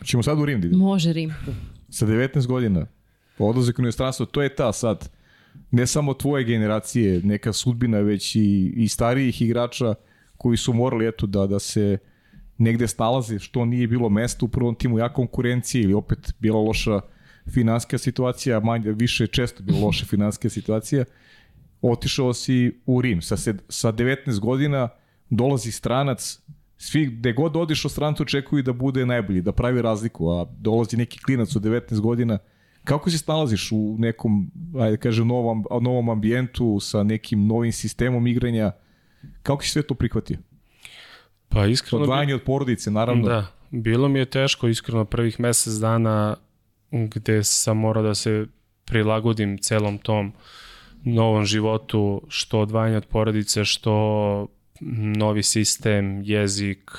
[0.05, 0.85] Ćemo sad u Rim da idemo.
[0.85, 1.35] Može Rim.
[1.89, 2.87] Sa 19 godina,
[3.39, 5.11] odlazak u inostranstvo, to je ta sad,
[5.71, 9.95] ne samo tvoje generacije, neka sudbina, već i, i starijih igrača
[10.37, 11.99] koji su morali eto da, da se
[12.63, 17.01] negde snalaze, što nije bilo mesta u prvom timu, ja konkurencije ili opet bila loša
[17.53, 21.05] finanska situacija, manje, više često bila loša finanska situacija,
[21.83, 23.23] otišao si u Rim.
[23.23, 24.89] Sa, sed, sa 19 godina
[25.31, 26.39] dolazi stranac,
[26.79, 31.19] svi, gde god odiš od očekuju da bude najbolji, da pravi razliku, a dolazi neki
[31.19, 32.39] klinac od 19 godina,
[32.85, 34.51] kako se snalaziš u nekom,
[34.81, 38.73] ajde kažem, novom, novom ambijentu, sa nekim novim sistemom igranja,
[39.43, 40.39] kako si sve to prihvatio?
[41.53, 41.99] Pa iskreno...
[41.99, 43.29] bi- Odvajanje od porodice, naravno.
[43.29, 46.37] Da, bilo mi je teško iskreno prvih mesec dana
[46.91, 48.47] gde sam morao da se
[48.85, 50.33] prilagodim celom tom
[51.05, 54.47] novom životu, što odvajanje od porodice, što
[55.17, 56.91] novi sistem, jezik,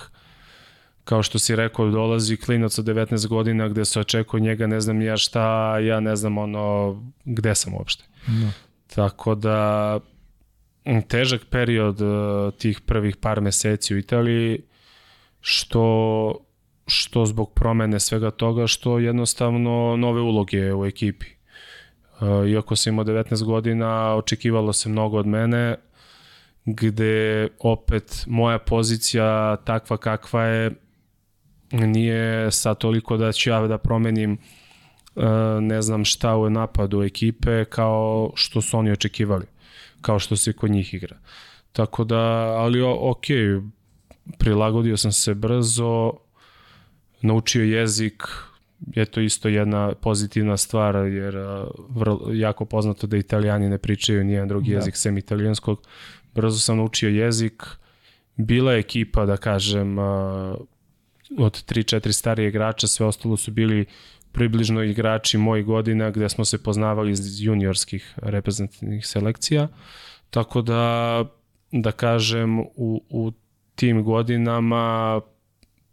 [1.04, 5.02] kao što si rekao, dolazi klinac od 19 godina gde se očekuje njega, ne znam
[5.02, 8.04] ja šta, ja ne znam ono, gde sam uopšte.
[8.28, 8.52] Da.
[8.96, 10.00] Tako da
[11.08, 14.62] težak period uh, tih prvih par meseci u Italiji
[15.42, 16.36] što
[16.88, 21.26] što zbog promene svega toga što jednostavno nove uloge u ekipi.
[22.22, 25.76] Uh, iako sam imao 19 godina, očekivalo se mnogo od mene,
[26.66, 30.72] gde opet moja pozicija takva kakva je
[31.72, 34.38] nije sad toliko da ću ja da promenim
[35.16, 35.24] uh,
[35.62, 39.46] ne znam šta u napadu ekipe kao što su oni očekivali,
[40.04, 41.18] kao što se kod njih igra.
[41.72, 42.20] Tako da,
[42.58, 43.26] ali ok,
[44.38, 46.14] prilagodio sam se brzo,
[47.22, 48.24] naučio jezik,
[48.96, 51.36] je to isto jedna pozitivna stvar, jer
[51.90, 54.76] vrlo, jako poznato da italijani ne pričaju nijedan drugi Da.
[54.76, 55.82] jezik sem italijanskog.
[56.36, 57.64] Brzo sam naučio jezik,
[58.36, 59.98] bila je ekipa, da kažem,
[61.38, 63.86] od 3-4 starije igrača, sve ostalo su bili
[64.34, 69.68] približno igrači mojih godina gde smo se poznavali iz juniorskih reprezentativnih selekcija.
[70.30, 71.26] Tako da,
[71.72, 73.32] da kažem, u, u
[73.76, 75.22] tim godinama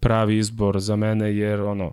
[0.01, 1.93] pravi izbor za mene jer ono,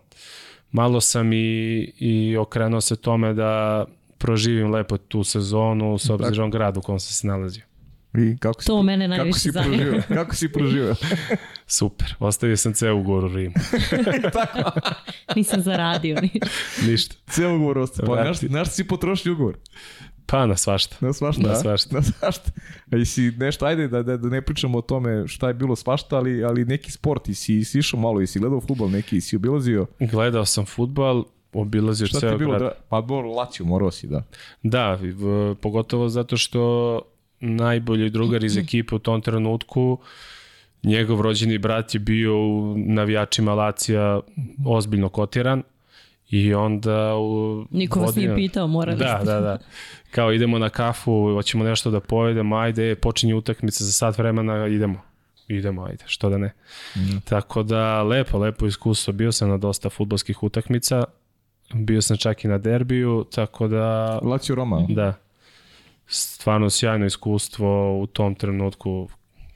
[0.72, 3.86] malo sam i, i okrenuo se tome da
[4.18, 7.64] proživim lepo tu sezonu s obzirom grad u kom sam se nalazio.
[8.16, 9.76] I kako si, To mene kako najviše si zanima.
[9.78, 10.02] proživao?
[10.10, 10.96] Kako si proživao?
[11.68, 13.56] Super, ostavio sam ceo ugovor u Rimu.
[15.36, 16.18] Nisam zaradio.
[16.22, 16.40] ni-
[16.84, 17.16] Ništa.
[17.28, 18.08] Ceo ugovor ostaje.
[18.08, 19.58] Pa naš, naš si potrošio ugovor.
[20.26, 20.96] Pa na svašta.
[21.00, 21.96] Na svašta, Na svašta.
[21.96, 22.52] Na svašta.
[22.92, 26.16] A jesi nešto, ajde da, da, da ne pričamo o tome šta je bilo svašta,
[26.18, 29.22] ali, ali neki sport, i si, si išao malo, i si gledao futbol neki, i
[29.22, 29.86] si obilazio.
[30.02, 32.50] Gledao sam futbal, obilazio Šta ti ceo je bilo?
[32.50, 32.62] grad.
[32.62, 32.98] Da, pa
[33.38, 34.24] Lazio, morao si, da.
[34.64, 37.02] Da, v, pogotovo zato što
[37.40, 39.98] najbolji drugar iz ekipe u tom trenutku,
[40.84, 44.20] njegov rođeni brat je bio u navijačima Lacija
[44.66, 45.64] ozbiljno kotiran
[46.30, 47.16] i onda...
[47.16, 49.26] U, Niko vas nije pitao, morali Da, ste.
[49.32, 49.58] da, da.
[50.12, 55.02] Kao idemo na kafu, hoćemo nešto da pojedemo, ajde, počinje utakmica za sat vremena, idemo.
[55.48, 56.54] Idemo, ajde, što da ne.
[57.26, 59.14] Tako da, lepo, lepo iskustvo.
[59.14, 61.04] Bio sam na dosta futbolskih utakmica,
[61.74, 64.86] bio sam čak i na derbiju, tako da, Lazio Roma.
[64.90, 65.14] da,
[66.08, 69.10] stvarno sjajno iskustvo u tom trenutku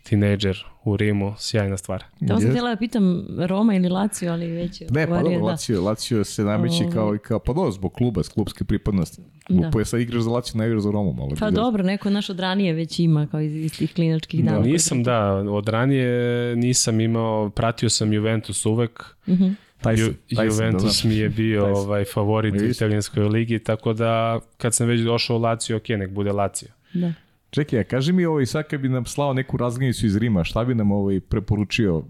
[0.04, 2.04] tinejdžer u Rimu, sjajna stvar.
[2.28, 5.44] Tamo sam htjela da pitam Roma ili Lazio, ali već je Ne, pa dobro, da.
[5.46, 9.22] Lazio, Lazio se nameće kao i kao, pa dobro, zbog kluba, s klubske pripadnosti.
[9.50, 9.62] Da.
[9.62, 9.70] Da.
[9.70, 11.30] Pa sad igraš za Lazio, ne igraš za Romu, malo.
[11.40, 14.52] Pa dobro, neko naš od ranije već ima kao iz, iz tih klinačkih Da.
[14.52, 14.64] dana.
[14.64, 16.16] Nisam, da, od ranije
[16.56, 19.48] nisam imao, pratio sam Juventus uvek, Mhm.
[19.82, 23.94] Taj Ju, taj Juventus da mi je bio Taj ovaj, favorit u italijanskoj ligi, tako
[23.94, 26.70] da kad sam već došao u Lazio, ok, nek bude Lazio.
[26.94, 27.14] Da.
[27.50, 30.64] Čekaj, a kaži mi ovaj, sad kad bi nam slao neku razglednicu iz Rima, šta
[30.64, 32.04] bi nam ovaj preporučio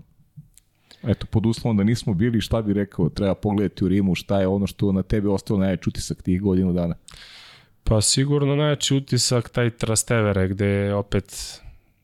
[1.03, 4.47] Eto, pod uslovom da nismo bili, šta bi rekao, treba pogledati u Rimu, šta je
[4.47, 6.95] ono što na tebe ostalo najjači utisak tih godinu dana.
[7.83, 11.59] Pa sigurno najjači utisak taj Trastevere gde je opet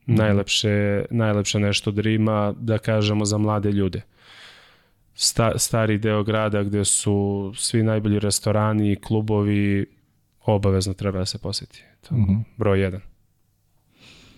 [0.06, 4.02] najlepše, najlepše nešto od Rima, da kažemo za mlade ljude.
[5.20, 9.86] Sta, stari deo grada gde su svi najbolji restorani i klubovi
[10.46, 11.84] obavezno treba da se poseti.
[12.10, 12.22] To je
[12.58, 13.02] broj jedan.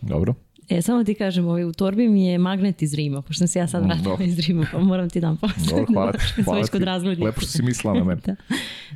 [0.02, 0.34] Dobro.
[0.70, 3.60] E, samo ti kažem, ovaj, u torbi mi je magnet iz Rima, pošto sam se
[3.60, 4.26] ja sad Mm, vratila dobro.
[4.26, 5.64] iz Rima, pa moram ti dam posle.
[5.70, 6.44] Dobro, hvala ti.
[6.44, 6.86] Hvala kod ti.
[6.86, 7.26] razglednika.
[7.26, 8.22] Lepo što si mislila na mene.
[8.26, 8.36] Da,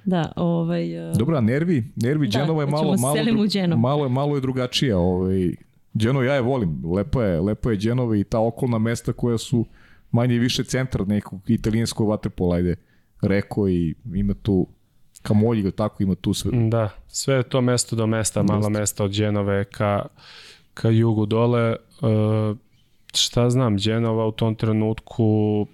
[0.06, 1.10] da ovaj...
[1.10, 3.82] uh, Dobro, a nervi, nervi Da, je malo, malo, Genovu.
[3.82, 4.98] malo, je, malo je drugačija.
[4.98, 5.56] Ovaj.
[5.94, 9.66] Genova ja je volim, lepo je, lepo je Genova i ta okolna mesta koja su
[10.14, 12.76] manje više centar nekog italijanskog vaterpola, ajde,
[13.22, 14.68] reko i ima tu
[15.22, 16.52] Kamolji, tako ima tu sve.
[16.70, 20.06] Da, sve je to mesto do mesta, malo mesta od Đenove ka,
[20.74, 21.62] ka jugu dole.
[21.62, 21.76] E,
[23.14, 25.68] šta znam, Đenova u tom trenutku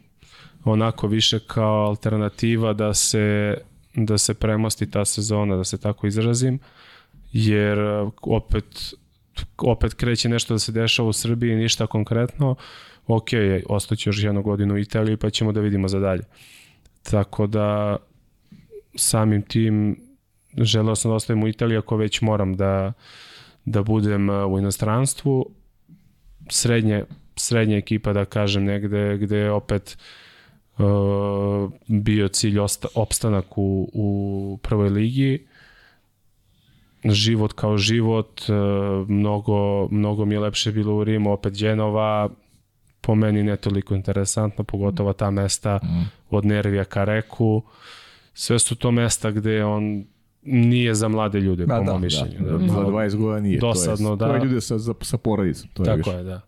[0.63, 3.57] onako više kao alternativa da se,
[3.95, 6.59] da se premosti ta sezona, da se tako izrazim,
[7.31, 8.93] jer e, opet
[9.57, 12.55] opet kreće nešto da se dešava u Srbiji, ništa konkretno,
[13.09, 13.29] ok,
[13.69, 16.23] ostaću još jednu godinu u Italiji pa ćemo da vidimo za dalje.
[17.03, 17.97] Tako da
[18.95, 19.99] samim tim
[20.57, 22.93] želeo sam da ostavim u Italiji ako već moram da,
[23.65, 25.45] da budem uh, u inostranstvu.
[26.49, 27.03] Srednje,
[27.35, 29.97] srednja ekipa da kažem negde gde je opet
[30.77, 30.85] uh,
[31.87, 35.47] bio cilj osta, opstanak u, u prvoj ligi
[37.05, 42.29] život kao život uh, mnogo, mnogo mi je lepše bilo u Rimu opet Genova
[43.01, 45.79] po meni ne toliko interesantno pogotovo ta mesta
[46.29, 47.61] od Nervija ka Reku
[48.33, 50.05] sve su to mesta gde on
[50.43, 52.37] nije za mlade ljude, Da, po da, mom da, mišljenju.
[52.39, 53.59] da, za 20 godina nije.
[53.59, 54.45] Dosadno, to je, To je da.
[54.45, 55.69] ljude sa, sa porodicom.
[55.69, 56.11] To je Tako više.
[56.11, 56.41] je, da.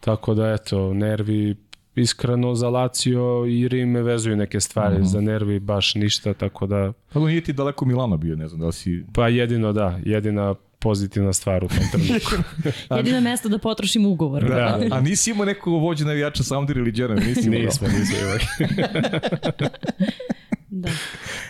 [0.00, 1.56] Tako da, eto, nervi
[1.94, 5.04] iskreno za Lazio i Rim me vezuju neke stvari, Mhm.
[5.04, 8.66] za nervi baš ništa, tako da, Pa nije ti daleko Milano bio, ne znam da
[8.66, 9.04] li si...
[9.14, 12.30] pa jedino da, jedina pozitivna stvar u tom trenutku.
[12.96, 14.42] Jedino mesto da potrošim ugovor.
[14.48, 14.96] Da, Da.
[14.96, 17.60] a, nisi imao nekog vođa navijača Saundar ili Genova, nisi imao.
[17.60, 18.40] nismo, nismo imali.
[20.72, 20.90] Da.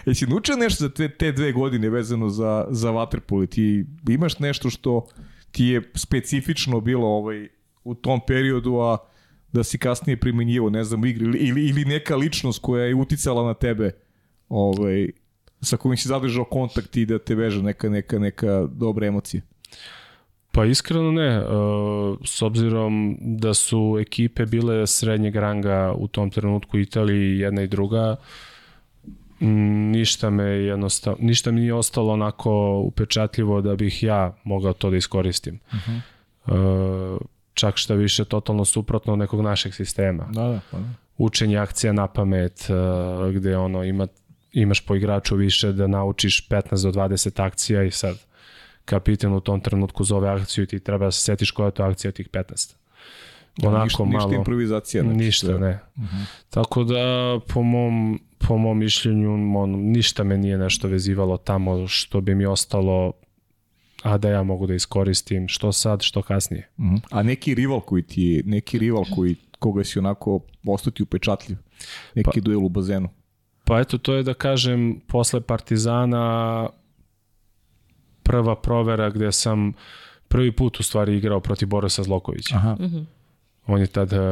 [0.07, 3.47] Jesi naučio nešto za te, te dve godine vezano za, za Waterpolo?
[3.49, 5.07] Ti imaš nešto što
[5.51, 7.49] ti je specifično bilo ovaj,
[7.85, 8.97] u tom periodu, a
[9.53, 13.55] da si kasnije primenjivo, ne znam, igri, ili, ili neka ličnost koja je uticala na
[13.55, 13.91] tebe,
[14.49, 15.11] ovaj,
[15.63, 19.43] sa kojim si zadržao kontakt i da te veže neka, neka, neka dobra emocija.
[20.53, 21.43] Pa iskreno ne, e,
[22.25, 28.17] s obzirom da su ekipe bile srednjeg ranga u tom trenutku Italiji jedna i druga,
[29.41, 34.97] ništa me jednostavno, ništa mi nije ostalo onako upečatljivo da bih ja mogao to da
[34.97, 35.61] iskoristim.
[36.47, 36.53] Uh
[37.61, 40.29] čak šta više totalno suprotno od nekog našeg sistema.
[40.33, 40.85] Da, da, pa da.
[41.19, 44.07] Učenje akcija na pamet, uh, gde ono ima,
[44.53, 48.19] imaš po igraču više da naučiš 15 do 20 akcija i sad
[48.85, 51.83] kapitan u tom trenutku zove akciju i ti treba da se setiš koja je to
[51.83, 52.75] akcija tih 15.
[53.63, 54.15] Onako ništa, malo...
[54.15, 55.03] ništa improvizacija.
[55.03, 55.59] Znači, ništa, sve.
[55.59, 55.79] ne.
[56.51, 62.21] Tako da, po mom, po mom mišljenju, on, ništa me nije nešto vezivalo tamo što
[62.21, 63.13] bi mi ostalo
[64.03, 66.69] a da ja mogu da iskoristim što sad, što kasnije.
[66.79, 66.95] Mhm.
[67.11, 71.59] A neki rival koji ti je, neki rival koji, koga si onako ostati upečatljiv,
[72.15, 73.09] neki Pa- duel u bazenu.
[73.71, 76.69] Pa eto, to je da kažem, posle Partizana
[78.23, 79.73] prva provera gde sam
[80.29, 82.57] prvi put u stvari igrao protiv Borisa Zlokovića.
[82.57, 82.77] Aha.
[83.67, 84.23] On je tada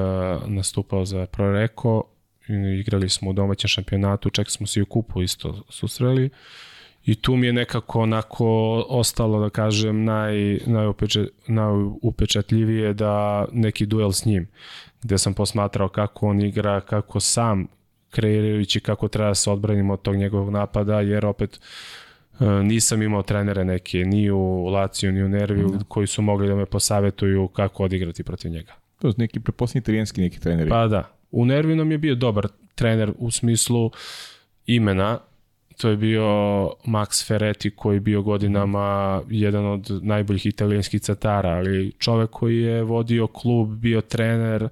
[0.47, 2.03] nastupao za Proreko,
[2.49, 6.31] i igrali smo u domaćem šampionatu, čak smo se i u kupu isto susreli.
[7.05, 8.47] I tu mi je nekako onako
[8.89, 14.49] ostalo, da kažem, naj, najupeče, najupečatljivije da neki duel s njim,
[15.03, 17.78] gde sam posmatrao kako on igra, kako sam
[18.11, 21.61] kreirajući kako treba da se odbranimo od tog njegovog napada, jer opet
[22.41, 26.55] e, nisam imao trenere neke, ni u Laciju, ni u Nerviju, koji su mogli da
[26.55, 28.73] me posavetuju kako odigrati protiv njega.
[28.99, 30.71] To je neki preposlednji italijanski neki treneri.
[30.71, 33.91] Pa da, u Nervi nam je bio dobar trener u smislu
[34.67, 35.19] imena,
[35.77, 36.25] to je bio
[36.87, 42.83] Max Ferretti koji je bio godinama jedan od najboljih italijanskih catara, ali čovek koji je
[42.83, 44.69] vodio klub, bio trener,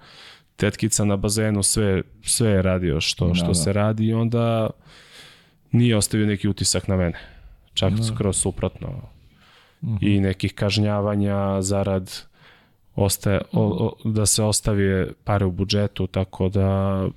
[0.56, 3.54] tetkica na bazenu, sve, sve je radio što, što da.
[3.54, 4.70] se radi i onda
[5.72, 7.18] nije ostavio neki utisak na mene.
[7.74, 8.02] Čak Da.
[8.02, 8.88] skroz suprotno.
[9.84, 9.96] Mhm.
[10.00, 12.12] I nekih kažnjavanja zarad
[12.94, 17.08] ostaje, o, o, da se ostavi pare u budžetu, tako da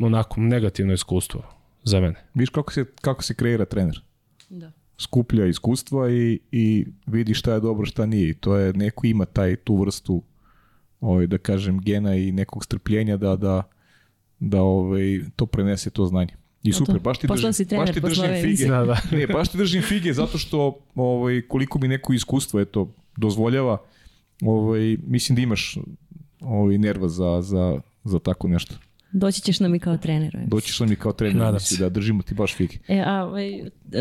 [0.00, 1.42] onako negativno iskustvo
[1.82, 2.24] za mene.
[2.34, 4.02] Viš kako se, kako se kreira trener.
[4.48, 4.72] Da.
[4.98, 8.30] Skuplja iskustva i, i vidi šta je dobro, šta nije.
[8.30, 10.22] I to je, neko ima taj, tu vrstu
[11.06, 13.62] ovaj, da kažem, gena i nekog strpljenja da, da,
[14.40, 16.34] da ovaj, to prenese to znanje.
[16.62, 18.68] I super, baš ti držim, si trener baš ti držim fige.
[18.68, 18.96] Da, da.
[19.16, 23.78] Ne, baš ti držim fige zato što ovaj, koliko mi neko iskustvo eto, dozvoljava,
[24.42, 25.78] ovaj, mislim da imaš
[26.40, 28.74] ovaj, nerva za, za, za tako nešto.
[29.18, 30.36] Doći ćeš nam i kao trener.
[30.36, 30.44] evo.
[30.46, 31.76] Doćiš nam i kao trener, Nadam se.
[31.76, 32.76] da držimo ti baš fige.
[32.88, 33.50] E, a, ovaj,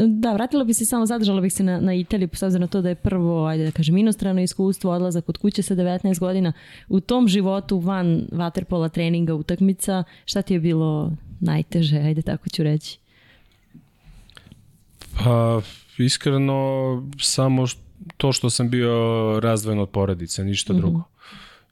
[0.07, 2.81] da, vratila bi se samo, zadržala bih se na, na Italiju, s obzirom na to
[2.81, 6.53] da je prvo, ajde da kažem, inostrano iskustvo, odlazak od kuće sa 19 godina.
[6.87, 12.63] U tom životu van vaterpola treninga, utakmica, šta ti je bilo najteže, ajde tako ću
[12.63, 12.99] reći?
[15.23, 15.61] Pa,
[15.97, 16.57] iskreno,
[17.21, 17.65] samo
[18.17, 18.93] to što sam bio
[19.39, 21.03] razdvojen od porodice, ništa drugo.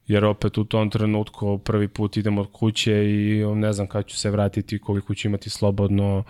[0.08, 4.18] Jer opet u tom trenutku prvi put idem od kuće i ne znam kada ću
[4.18, 6.24] se vratiti, koliko ću imati slobodno.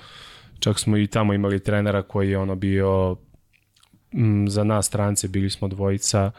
[0.59, 3.15] Čak smo i tamo imali trenera koji je ono bio
[4.13, 6.31] m, za nas strance, bili smo dvojica,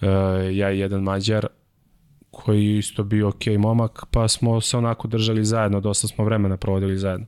[0.00, 0.06] e,
[0.54, 1.46] ja i jedan mađar,
[2.30, 6.98] koji isto bio ok momak, pa smo se onako držali zajedno, dosta smo vremena provodili
[6.98, 7.26] zajedno.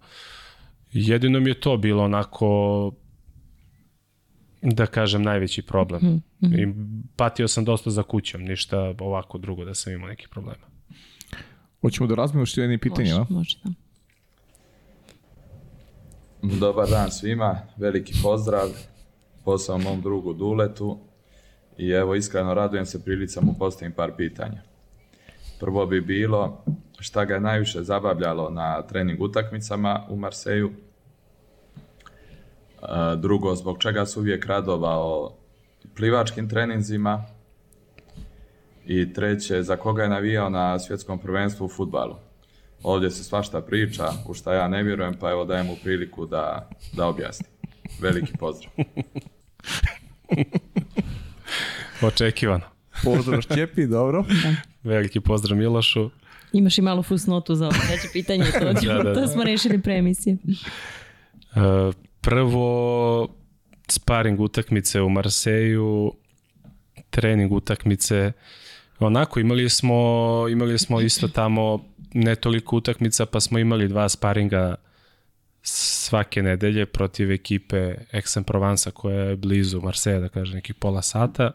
[0.92, 2.92] Jedino mi je to bilo onako
[4.64, 6.22] da kažem najveći problem.
[6.40, 6.66] I
[7.16, 10.66] patio sam dosta za kućom, ništa ovako drugo da sam imao nekih problema.
[11.80, 13.18] Hoćemo da razmijemo što jednim pitanjima.
[13.18, 13.70] Može, može, da.
[16.58, 18.68] Dobar dan svima, veliki pozdrav,
[19.44, 20.98] posao mom drugu Duletu
[21.78, 24.62] i evo iskreno radujem se prilici da mu postavim par pitanja.
[25.60, 26.64] Prvo bi bilo
[26.98, 30.72] šta ga je najviše zabavljalo na trening utakmicama u Marseju.
[32.88, 35.32] E, Drugo, zbog čega se uvijek radovao
[35.94, 37.24] plivačkim treninzima.
[38.86, 42.14] I treće, za koga je navijao na svjetskom prvenstvu u futbalu.
[42.82, 46.70] Ovdje se svašta priča, u šta ja ne vjerujem, pa evo dajem mu priliku da,
[46.92, 47.46] da objasni.
[48.00, 48.72] Veliki pozdrav.
[52.02, 52.64] Očekivano.
[53.04, 54.24] Pozdrav Šćepi, dobro.
[54.82, 56.10] Veliki pozdrav Milošu.
[56.52, 59.26] Imaš i malu fusnotu za ovo treće pitanje, to, ćemo, Da, da, to da.
[59.26, 60.36] smo rešili pre emisije.
[61.54, 61.92] E,
[62.24, 63.28] prvo
[63.88, 66.12] sparing utakmice u Marseju,
[67.10, 68.32] trening utakmice.
[68.98, 69.96] Onako imali smo
[70.50, 74.74] imali smo isto tamo ne toliko utakmica, pa smo imali dva sparinga
[75.62, 81.50] svake nedelje protiv ekipe Aix-en-Provence koja je blizu Marseja, da kažem, nekih pola sata.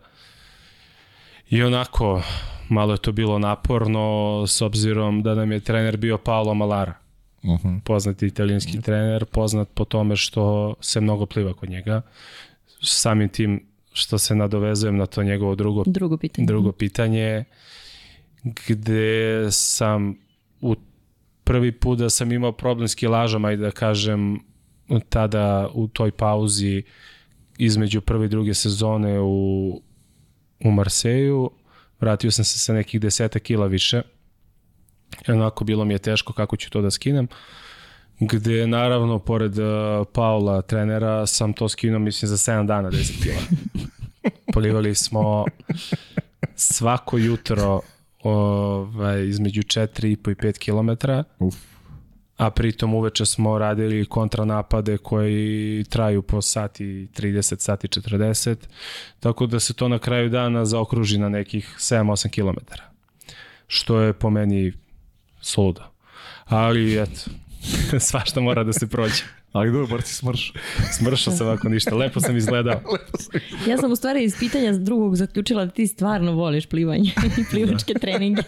[1.49, 2.21] I onako,
[2.69, 7.08] malo je to bilo naporno s obzirom da nam je trener bio Paolo Malara
[7.43, 12.01] Uh poznati italijanski trener, poznat po tome što se mnogo pliva kod njega.
[12.81, 16.45] Samim tim što se nadovezujem na to njegovo drugo, Drugo pitanje.
[16.45, 17.43] drugo pitanje,
[18.67, 20.15] gde sam
[20.61, 20.75] u
[21.43, 24.39] prvi put da sam imao problem s kilažama i da kažem
[25.09, 26.83] tada u toj pauzi
[27.57, 29.81] između prve i druge sezone u,
[30.63, 31.51] u Marseju,
[31.99, 34.01] vratio sam se sa nekih deseta kila više.
[35.27, 37.27] Onako bilo mi je teško kako ću to da skinem.
[38.19, 39.65] Gde naravno, pored uh,
[40.13, 43.41] Paula, trenera, sam to skinuo, mislim, za 7 dana 10 kila.
[44.53, 45.45] Polivali smo
[46.55, 47.81] svako jutro
[48.23, 51.55] ovaj, između 4,5 i 5 kilometra, Uf.
[52.37, 56.83] a pritom uveče smo radili kontranapade koji traju po sati
[57.17, 58.55] 30, sati 40,
[59.19, 62.83] tako da se to na kraju dana zaokruži na nekih 7-8 kilometara.
[63.67, 64.73] Što je po meni
[65.41, 65.81] suludo.
[66.45, 67.19] Ali, eto,
[68.09, 69.23] svašta mora da se prođe.
[69.51, 70.53] Ali dobro, bar si smrš.
[70.91, 72.81] Smršao sam ovako ništa, lepo sam izgledao.
[73.67, 77.93] Ja sam u stvari iz pitanja drugog zaključila da ti stvarno voliš plivanje i plivačke
[77.93, 78.41] treninge.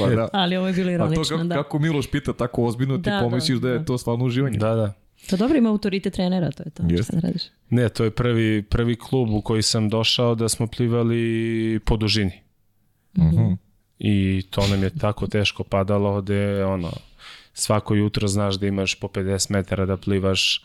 [0.00, 0.28] Pa da.
[0.32, 1.54] Ali ovo je bilo A to ironično, kako, da.
[1.54, 3.84] kako Miloš pita tako ozbiljno, ti Da, pomisliš da, da, je da.
[3.84, 4.58] to stvarno uživanje.
[4.58, 4.92] Da, da.
[5.30, 7.02] To dobro ima autoritet trenera, to je to.
[7.02, 7.42] Šta da radiš?
[7.70, 12.42] Ne, to je prvi, prvi klub u koji sam došao da smo plivali po dužini.
[13.18, 13.52] Mhm.
[14.04, 16.92] I to nam je tako teško padalo da ono,
[17.54, 20.64] svako jutro znaš da imaš po 50 metara da plivaš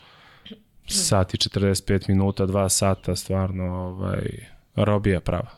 [0.86, 4.28] sat i 45 minuta, 2 sata, stvarno ovaj,
[4.76, 5.50] robija prava.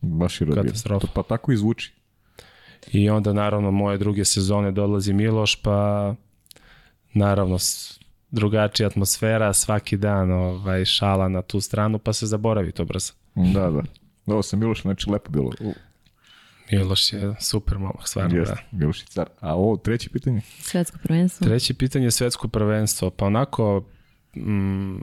[0.00, 0.62] Baš je robio.
[0.62, 1.06] Katastrofa.
[1.14, 1.92] Pa tako i zvuči.
[2.92, 6.14] I onda naravno moje druge sezone dolazi Miloš, pa
[7.14, 7.58] naravno
[8.30, 13.12] drugačija atmosfera, svaki dan ovaj, šala na tu stranu, pa se zaboravi to brzo.
[13.34, 13.82] Da, da.
[14.26, 15.52] Ovo sam Miloš, znači lepo bilo.
[16.72, 18.38] Miloš je super momak, stvarno.
[18.38, 18.78] Jeste, Da.
[18.78, 19.28] Miloš je car.
[19.40, 20.40] A ovo treće pitanje?
[20.60, 21.46] Svetsko prvenstvo.
[21.46, 23.10] Treće pitanje je svetsko prvenstvo.
[23.10, 23.84] Pa onako,
[24.36, 24.96] mm,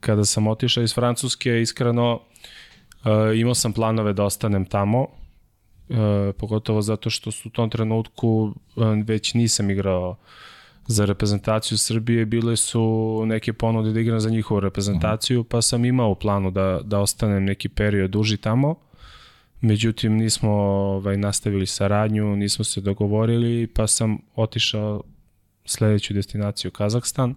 [0.00, 5.96] kada sam otišao iz Francuske, iskreno, uh, imao sam planove da ostanem tamo, uh,
[6.38, 8.28] pogotovo zato što su u tom trenutku
[8.76, 10.16] uh, već nisam igrao
[10.86, 16.10] za reprezentaciju Srbije, bile su neke ponude da igram za njihovu reprezentaciju, pa sam imao
[16.10, 18.74] u planu da, da ostanem neki period duži tamo.
[19.60, 25.02] Međutim, nismo ovaj, nastavili saradnju, nismo se dogovorili, pa sam otišao
[25.64, 27.34] sledeću destinaciju Kazahstan.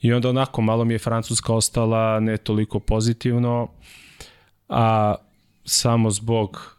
[0.00, 3.68] I onda onako, malo mi je Francuska ostala ne toliko pozitivno,
[4.68, 5.14] a
[5.64, 6.76] samo zbog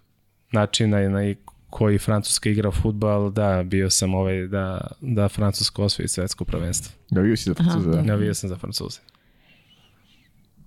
[0.52, 1.34] načina na
[1.70, 6.94] koji Francuska igra futbal, da, bio sam ovaj, da, da Francuska osvoji svetsko prvenstvo.
[7.10, 8.02] Navio si za Francuza, da.
[8.02, 9.00] Navio sam za Francuze.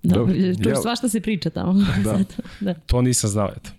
[0.03, 0.33] Da, Dobro.
[0.63, 1.73] tu Ja- svašta se priča tamo.
[2.03, 2.19] Da.
[2.59, 2.73] Da.
[2.73, 3.69] To nisam znao, eto.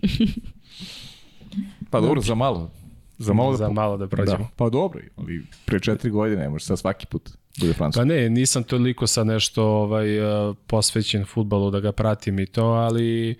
[1.91, 2.71] Pa dobro, za malo.
[3.18, 4.39] Za malo da, za malo da prođemo.
[4.39, 8.01] Da, pa dobro, ali pre četiri godine, može sad svaki put bude Francuska.
[8.01, 10.18] Pa ne, nisam toliko sad nešto ovaj,
[10.51, 13.35] eh, posvećen futbalu da ga pratim i to, ali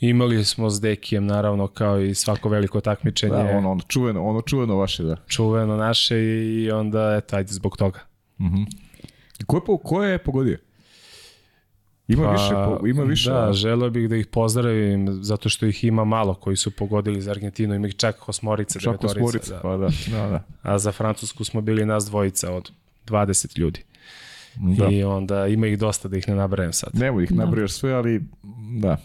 [0.00, 4.40] imali smo s Dekijem naravno kao i svako veliko takmičenje Da, ono, ono, čuveno, ono
[4.40, 5.16] čuveno vaše, da.
[5.26, 8.00] čuveno naše i onda eto, ajde zbog toga.
[9.46, 10.58] Ko je, po, ko je pogodio?
[12.10, 13.30] Ima više, po, ima više.
[13.30, 17.20] Pa, Da, želeo bih da ih pozdravim zato što ih ima malo koji su pogodili
[17.20, 19.20] za Argentinu, ima ih čak osmorice, Čak devetorica.
[19.20, 19.60] osmorica, Da.
[19.60, 20.44] pa da, da, da.
[20.62, 22.70] A za Francusku smo bili nas dvojica od
[23.06, 23.82] 20 ljudi.
[24.78, 24.88] Da.
[24.88, 26.90] I onda ima ih dosta da ih ne nabrajem sad.
[26.94, 28.20] Nemo ih nabrijaš sve, ali
[28.72, 28.96] da.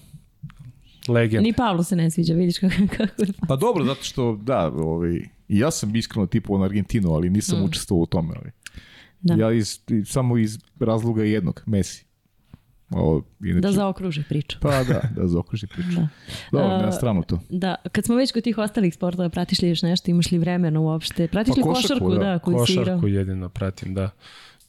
[1.08, 1.44] Legend.
[1.44, 3.28] Ni Pavlu se ne sviđa, vidiš kako, kako je.
[3.48, 7.64] Pa dobro, zato što, da, ovaj, ja sam iskreno tipu na Argentinu, ali nisam Mm.
[7.64, 8.34] učestvovao u tome.
[8.36, 8.52] Ali.
[9.22, 9.34] Da.
[9.36, 12.05] Ja iz, samo iz razloga jednog, Messi.
[12.90, 14.58] O, inače, Da zaokruži priču.
[14.62, 15.96] Pa da, da zaokruži priču.
[15.96, 16.08] Da.
[16.52, 17.40] Dobro, na stranu to.
[17.50, 20.80] Da, kad smo već kod tih ostalih sportova, pratiš li još nešto, imaš li vremena
[20.80, 21.28] uopšte?
[21.28, 22.32] Pratiš Pa li košarku, košarku, da.
[22.32, 22.86] da, koju si igrao?
[22.86, 24.10] Košarku jedino pratim, da.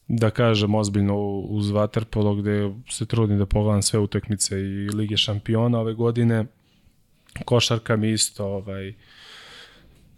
[0.08, 5.80] Da kažem ozbiljno uz Waterpolo gde se trudim da pogledam sve utakmice i Lige šampiona
[5.80, 6.44] ove godine.
[7.44, 8.92] Košarka mi isto, ovaj,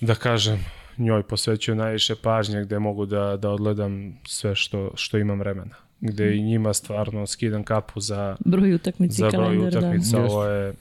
[0.01, 0.64] da kažem,
[0.99, 5.88] njoj posvećuju najviše pažnje gde mogu da, da odgledam sve što, što imam vremena.
[6.01, 10.18] Gde i njima stvarno skidam kapu za, Broj utakmica za i broj kalendar, utakmica.
[10.18, 10.24] da.
[10.24, 10.74] Ovo je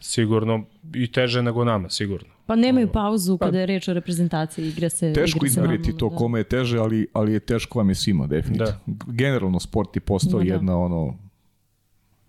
[0.00, 2.28] sigurno i teže nego nama, sigurno.
[2.46, 6.08] Pa nemaju pauzu kada je reč o reprezentaciji, igra se Teško igra se izmeriti to
[6.08, 6.16] da.
[6.16, 8.72] kome je teže, ali, ali je teško vam je svima, definitivno.
[9.06, 10.52] Generalno sport je postao Da, da.
[10.52, 11.16] jedna ono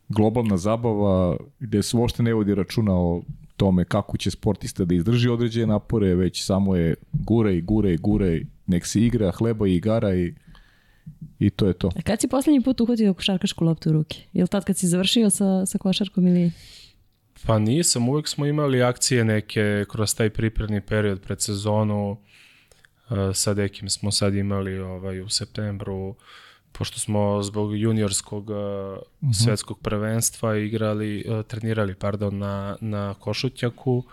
[0.09, 3.21] globalna zabava gde se uopšte ne vodi računa o
[3.57, 7.97] tome kako će sportista da izdrži određene napore, već samo je gure i gure i
[7.97, 10.33] gure, nek se igra, hleba i igara i,
[11.39, 11.89] i to je to.
[11.95, 14.17] A kad si poslednji put uhvatio košarkašku loptu u ruke?
[14.33, 16.51] Je li tad kad si završio sa, sa košarkom ili...
[17.45, 22.11] Pa nisam, uvek smo imali akcije neke kroz taj pripremni period pred sezonu.
[23.09, 26.15] Uh, sa nekim smo sad imali ovaj, u septembru,
[26.71, 28.55] pošto smo zbog juniorskog uh,
[29.43, 34.03] svetskog prvenstva igrali, uh, trenirali pardon, na, na Košutnjaku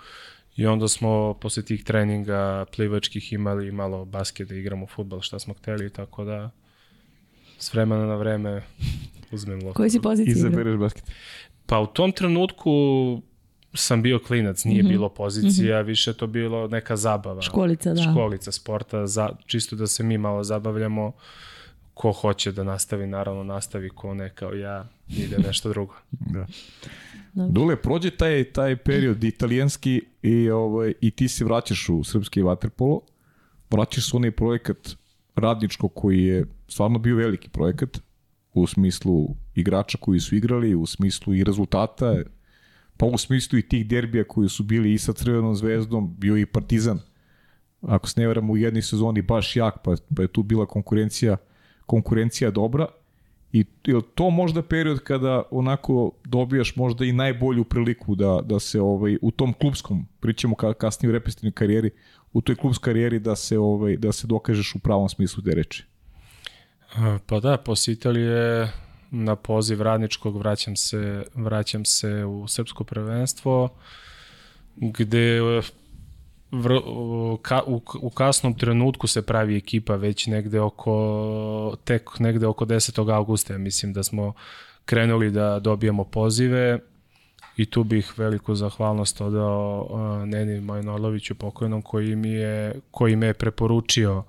[0.57, 5.55] i onda smo posle tih treninga plivačkih imali malo basket da igramo futbal šta smo
[5.55, 6.51] hteli, tako da
[7.59, 8.63] s vremena na vreme
[9.31, 9.77] uzmem loptu.
[9.77, 10.49] Koji si poziciji igrao?
[10.49, 11.05] Izabereš basket.
[11.67, 12.71] Pa u tom trenutku
[13.75, 14.91] sam bio klinac, nije mm -hmm.
[14.91, 15.87] bilo pozicija, mm -hmm.
[15.87, 17.43] više to bilo neka zabava.
[17.43, 18.03] Školica, da.
[18.03, 21.13] Školica sporta, za, čisto da se mi malo zabavljamo.
[21.95, 25.95] Ko hoće da nastavi, naravno nastavi, ko ne kao ja, ide nešto drugo.
[26.35, 26.47] Da.
[27.35, 27.53] Dobro.
[27.53, 33.01] Dule, prođe taj, taj period italijanski i, ovaj, i ti se vraćaš u srpski vaterpolo,
[33.71, 34.97] vraćaš se u onaj projekat
[35.39, 37.99] radničko koji je stvarno bio veliki projekat
[38.55, 42.15] u smislu igrača koji su igrali, u smislu i rezultata,
[42.97, 46.47] pa u smislu i tih derbija koji su bili i sa Crvenom zvezdom, bio i
[46.47, 47.01] Partizan.
[47.83, 51.37] Ako se ne veram u jednoj sezoni baš jak, pa, pa je tu bila konkurencija
[51.89, 52.87] konkurencija dobra.
[53.53, 58.81] I je to možda period kada onako dobijaš možda i najbolju priliku da, da se
[58.81, 61.91] ovaj u tom klubskom, pričamo ka, kasnije u reprezentativnoj karijeri,
[62.33, 65.85] u toj klubskoj karijeri da se ovaj da se dokažeš u pravom smislu te reči.
[67.27, 68.73] Pa da, posle Italije
[69.11, 73.69] na poziv radničkog vraćam se, vraćam se u srpsko prvenstvo
[74.77, 75.41] gde
[76.53, 76.73] vr,
[77.43, 83.15] ka, u, u kasnom trenutku se pravi ekipa već negde oko tek negde oko 10.
[83.15, 84.33] augusta ja mislim da smo
[84.85, 86.79] krenuli da dobijamo pozive
[87.59, 93.27] i tu bih veliku zahvalnost odao uh, Neni Majnoloviću pokojnom koji mi je koji me
[93.27, 94.25] je preporučio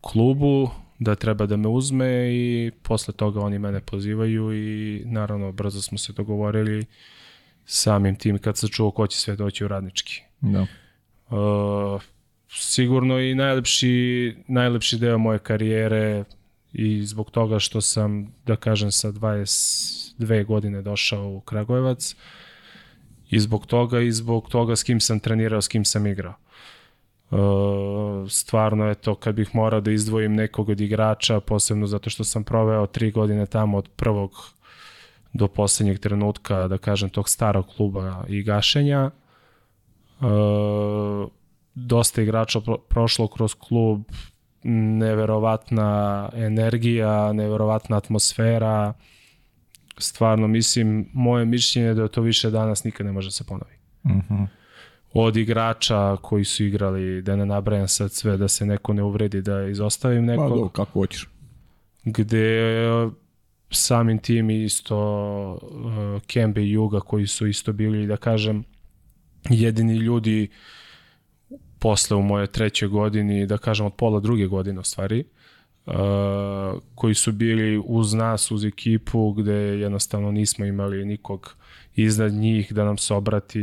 [0.00, 5.82] klubu da treba da me uzme i posle toga oni mene pozivaju i naravno brzo
[5.82, 6.86] smo se dogovorili
[7.66, 10.22] samim tim kad sam čuo ko će sve doći u radnički.
[10.40, 10.66] Da.
[11.36, 12.02] Uh,
[12.48, 16.24] sigurno i najlepši, najlepši deo moje karijere
[16.74, 22.16] i zbog toga što sam, da kažem, sa 22 godine došao u Kragujevac
[23.30, 26.34] i zbog toga i zbog toga s kim sam trenirao, s kim sam igrao.
[27.30, 32.24] Uh, stvarno je to kad bih morao da izdvojim nekog od igrača, posebno zato što
[32.24, 34.32] sam proveo tri godine tamo od prvog
[35.32, 39.10] do poslednjeg trenutka, da kažem, tog starog kluba i gašenja.
[40.20, 41.28] Uh,
[41.74, 44.02] dosta igrača pro prošlo kroz klub,
[44.64, 48.92] neverovatna energija, neverovatna atmosfera.
[49.98, 53.74] Stvarno, mislim, moje mišljenje je da to više danas nikad ne može da se ponovi.
[54.04, 54.46] Uh -huh.
[55.12, 59.42] Od igrača koji su igrali, da ne nabrajam sad sve, da se neko ne uvredi,
[59.42, 60.50] da izostavim nekog.
[60.50, 61.28] Pa do, kako hoćeš.
[62.04, 62.60] Gde
[63.70, 64.98] samim tim isto
[65.62, 68.64] uh, Kembe i Juga koji su isto bili, da kažem,
[69.50, 70.48] jedini ljudi
[71.84, 75.24] posle u moje trećoj godini, da kažem od pola druge godine u stvari,
[75.86, 75.94] uh,
[76.94, 81.56] koji su bili uz nas, uz ekipu, gde jednostavno nismo imali nikog
[81.94, 83.60] iznad njih da nam se obrati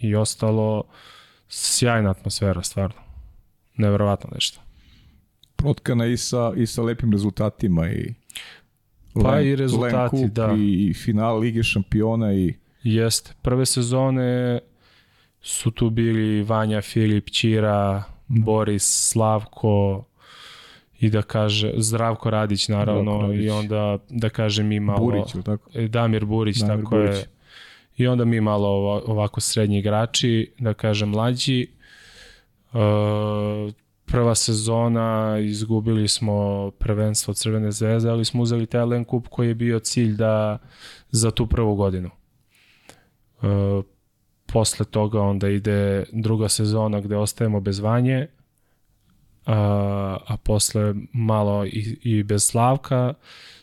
[0.00, 0.82] i ostalo.
[1.48, 3.00] Sjajna atmosfera, stvarno.
[3.76, 4.60] Neverovatno nešto.
[5.56, 8.14] Protkana i sa, i sa lepim rezultatima i
[9.14, 10.54] Pa Len- i rezultati, Len Kup da.
[10.58, 13.34] I final Lige šampiona i Jeste.
[13.42, 14.60] Prve sezone
[15.42, 20.04] su tu bili Vanja, Filip, Ćira, Boris, Slavko
[20.98, 23.44] i da kaže Zdravko Radić naravno Zdravko Radić.
[23.44, 25.70] i onda da kažem mi malo Burić, tako?
[25.74, 27.16] E, Damir Burić, Damir tako Burić.
[27.16, 27.24] je.
[27.96, 31.66] I onda mi malo ova- ovako srednji igrači, da kažem mlađi.
[32.72, 32.78] E,
[34.04, 39.54] prva sezona izgubili smo prvenstvo Crvene zvezde, ali smo uzeli taj Len Kup koji je
[39.54, 40.58] bio cilj da
[41.10, 42.10] za tu prvu godinu.
[43.42, 43.46] E,
[44.52, 48.26] posle toga onda ide druga sezona gde ostajemo bez Vanje,
[49.46, 53.14] a, a posle malo i, i bez Slavka,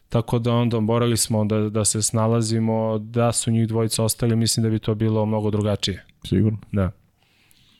[0.09, 4.63] tako da onda morali smo da, da se snalazimo, da su njih dvojica ostali, mislim
[4.63, 6.05] da bi to bilo mnogo drugačije.
[6.27, 6.57] sigurno.
[6.71, 6.91] Da.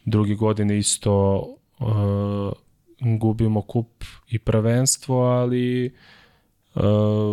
[0.06, 1.38] Drugi godine isto
[1.80, 1.88] uh,
[3.20, 5.94] gubimo kup i prvenstvo, ali
[6.76, 6.84] uh,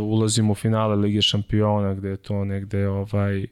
[0.03, 3.47] ulazimo u finale Lige šampiona gde je to negde ovaj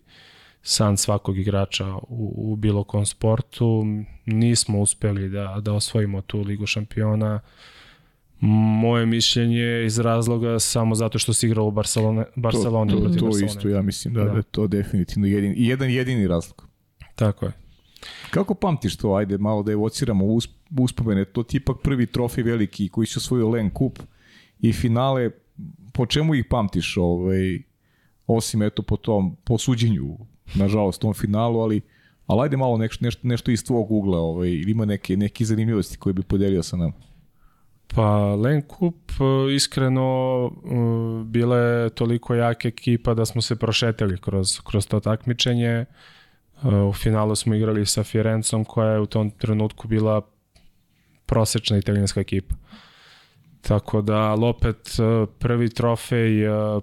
[0.62, 3.84] san svakog igrača u, u bilo kom sportu.
[4.26, 7.40] Nismo uspeli da, da osvojimo tu Ligu šampiona.
[8.80, 13.02] Moje mišljenje je iz razloga samo zato što si igrao u Barcelone, Barceloni to, to,
[13.02, 13.46] to Barcelone.
[13.46, 14.30] isto ja mislim da, Da.
[14.30, 14.36] da.
[14.36, 16.68] je to definitivno jedin, jedan jedini razlog.
[17.14, 17.52] Tako je.
[18.30, 20.48] Kako pamtiš to, ajde malo da evociramo us,
[20.80, 23.98] uspomene, to ti ipak prvi trofej veliki koji su osvojio Len Kup
[24.60, 25.30] i finale,
[25.92, 27.62] po čemu ih pamtiš, ovaj,
[28.26, 30.16] osim eto po tom, po suđenju,
[30.55, 31.80] nažalost, tom finalu, ali
[32.26, 36.12] ali ajde malo nešto, nešto, nešto iz tvog ugla, ovaj, ima neke, neke zanimljivosti koje
[36.12, 36.92] bi podelio sa nama.
[37.94, 44.18] Pa Len Kup e, iskreno e, bila je toliko jaka ekipa da smo se prošetali
[44.20, 45.68] kroz, kroz to takmičenje.
[45.68, 45.86] E,
[46.88, 50.20] U finalu smo igrali sa Firencom koja je u tom trenutku bila
[51.26, 52.55] prosečna italijanska ekipa.
[53.61, 54.96] Tako da, ali opet
[55.38, 56.30] prvi trofej,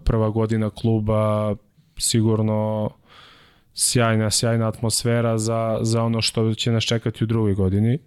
[0.03, 1.55] prva godina kluba,
[1.97, 2.89] sigurno
[3.74, 7.99] sjajna, sjajna atmosfera za, za ono što će nas čekati u drugoj godini.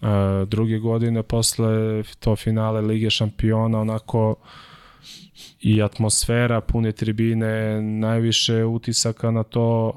[0.00, 0.08] Uh,
[0.48, 4.34] druge godine posle to finale Lige šampiona onako
[5.60, 9.92] i atmosfera, pune tribine, najviše utisaka na to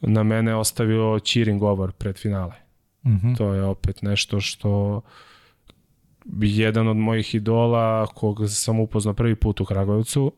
[0.00, 2.54] na mene ostavio Čirin govor pred finale.
[3.06, 3.36] Mm -hmm.
[3.36, 5.02] To je opet nešto što
[6.40, 10.32] jedan od mojih idola kog sam upoznao prvi put u Kragujevcu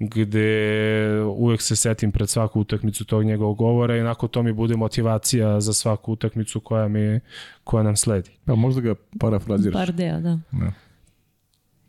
[0.00, 4.76] gde uvek se setim pred svaku utakmicu tog njegovog govora i nakon to mi bude
[4.76, 7.20] motivacija za svaku utakmicu koja mi
[7.64, 8.30] koja nam sledi.
[8.44, 9.74] Pa možda ga parafraziraš.
[9.74, 10.38] Bardea, da.
[10.52, 10.72] Da.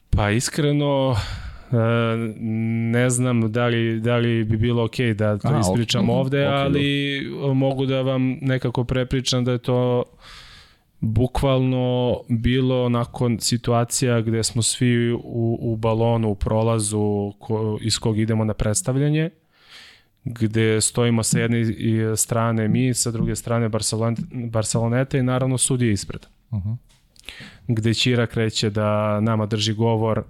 [0.10, 1.16] Pa iskreno
[1.72, 1.76] e,
[2.92, 6.48] ne znam da li, da li bi bilo ok da to Aha, ispričam ok, ovde,
[6.48, 7.22] ok, ali
[7.54, 10.04] mogu da vam nekako prepričam da je to
[11.02, 18.20] bukvalno bilo nakon situacija gde smo svi u, u balonu, u prolazu ko, iz kog
[18.20, 19.30] idemo na predstavljanje,
[20.24, 21.66] gde stojimo sa jedne
[22.18, 26.26] strane mi, sa druge strane Barcelon, Barceloneta i naravno sudije ispred.
[26.52, 26.76] Uh -huh.
[27.68, 30.24] Gde Ćira kreće da nama drži govor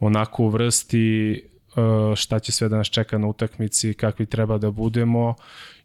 [0.00, 4.70] onako u vrsti e, šta će sve da nas čeka na utakmici, kakvi treba da
[4.70, 5.34] budemo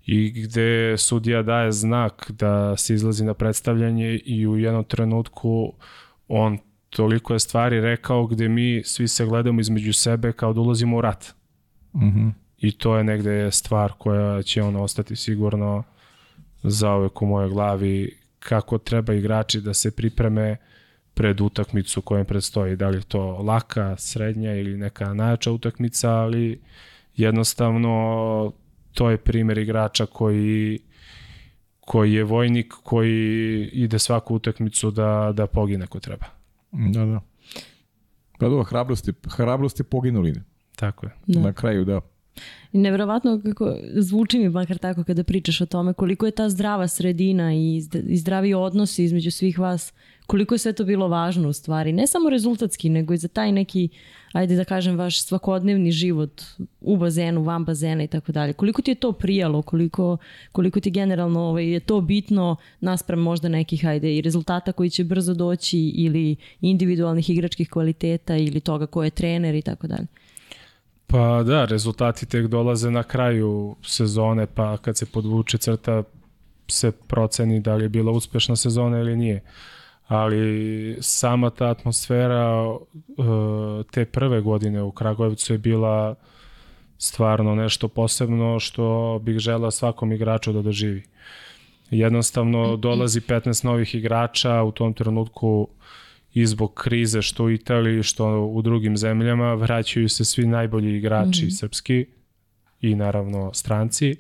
[0.06, 5.74] i gde sudija daje znak da se izlazi na predstavljanje i u jednom trenutku
[6.28, 6.58] on
[6.90, 11.02] toliko je stvari rekao gde mi svi se gledamo između sebe kao da ulazimo u
[11.02, 11.34] rat.
[11.96, 12.30] Mhm.
[12.58, 15.84] I to je negde stvar koja će ono ostati sigurno
[16.64, 20.58] zaovek u mojoj glavi kako treba igrači da se pripreme
[21.14, 22.76] pred utakmicu koja predstoji.
[22.76, 26.62] Da li je to laka, srednja ili neka najjača utakmica, ali
[27.16, 28.54] jednostavno
[28.94, 30.80] to je primer igrača koji
[31.86, 36.26] koji je vojnik, koji ide svaku utakmicu da, da pogine ko treba.
[36.72, 37.22] Da, da.
[38.40, 40.34] Pa dobro, hrabrost je, hrabrost je poginuli.
[40.76, 41.12] Tako je.
[41.28, 41.40] Da.
[41.40, 42.02] Na kraju, da.
[42.74, 46.88] I nevjerovatno kako zvuči mi makar tako kada pričaš o tome koliko je ta zdrava
[46.88, 49.94] sredina i, i zdravi odnosi između svih vas,
[50.28, 51.92] koliko je sve to bilo važno u stvari.
[51.92, 53.90] Ne samo rezultatski, nego i za taj neki,
[54.32, 56.42] ajde da kažem, vaš svakodnevni život
[56.82, 58.54] u bazenu, van bazena i tako dalje.
[58.54, 60.18] Koliko ti je to prijalo, koliko,
[60.52, 65.04] koliko ti generalno ovaj, je to bitno naspram možda nekih, ajde, i rezultata koji će
[65.04, 70.08] brzo doći ili individualnih igračkih kvaliteta ili toga ko je trener i tako dalje.
[71.08, 76.04] Pa da, rezultati tek dolaze na kraju sezone, pa kad se podvuče crta
[76.68, 79.44] se proceni da li je bila uspešna sezona ili nije.
[80.08, 82.78] Ali sama ta atmosfera uh,
[83.92, 86.16] te prve godine u Kragujevcu je bila
[86.98, 91.04] stvarno nešto posebno što bih žela svakom igraču da doživi.
[91.90, 95.68] Jednostavno dolazi 15 novih igrača u tom trenutku
[96.34, 101.46] i zbog krize što u Italiji, što u drugim zemljama, vraćaju se svi najbolji igrači
[101.46, 101.60] mm -hmm.
[101.60, 102.06] srpski
[102.82, 104.16] i naravno stranci.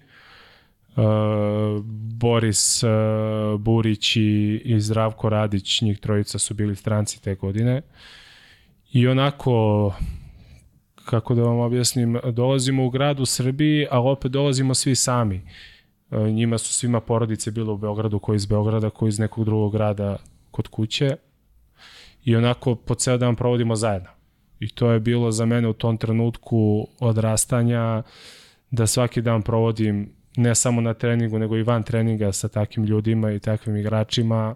[0.95, 1.03] Uh,
[2.19, 2.89] Boris uh,
[3.59, 7.81] Burić i, i Zdravko Radić, njih trojica su bili stranci te godine.
[8.91, 9.93] I onako,
[11.05, 15.41] kako da vam objasnim, dolazimo u grad u Srbiji, a opet dolazimo svi sami.
[16.11, 19.71] Uh, njima su svima porodice bile u Beogradu, koji iz Beograda, koji iz nekog drugog
[19.71, 20.17] grada
[20.51, 21.15] kod kuće
[22.25, 24.09] i onako po ceo dan provodimo zajedno.
[24.59, 28.03] I to je bilo za mene u tom trenutku odrastanja
[28.71, 33.31] da svaki dan provodim ne samo na treningu, nego i van treninga sa takvim ljudima
[33.31, 34.55] i takvim igračima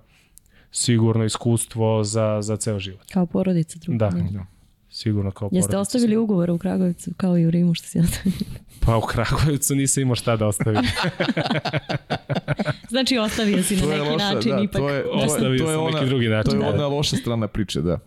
[0.72, 3.11] sigurno iskustvo za, za ceo život.
[3.14, 3.80] Kao porodica.
[3.80, 4.10] Druga.
[4.10, 4.57] Da, da.
[4.98, 5.65] Sigurno kao porodica.
[5.65, 8.36] Jeste ostavili ugovore u Kragujevcu kao i u Rimu što si ostavili?
[8.80, 10.82] Pa u Kragujevcu nisam imao šta da ostavim.
[12.94, 14.82] znači ostavio si na neki loša, način da, ipak.
[14.82, 16.69] to je, to, Ostavio je, to je sam ona, neki drugi način, To je da.
[16.69, 17.99] ona loša strana priče, da.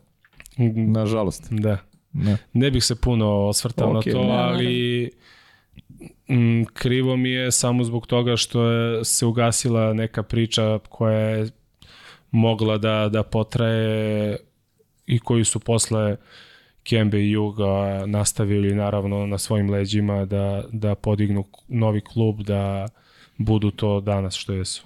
[0.75, 1.47] Nažalost.
[1.51, 1.79] Da.
[2.13, 2.37] Da.
[2.53, 5.11] Ne bih se puno osvrtao Ok, na to, da, ali
[6.29, 11.51] m, krivo mi je samo zbog toga što je se ugasila neka priča koja je
[12.31, 14.37] mogla da, da potraje
[15.07, 16.17] i koji su posle
[16.91, 22.89] Kembe i Juga nastavili naravno na svojim leđima da, da podignu novi klub, da
[23.39, 24.85] budu to danas što jesu.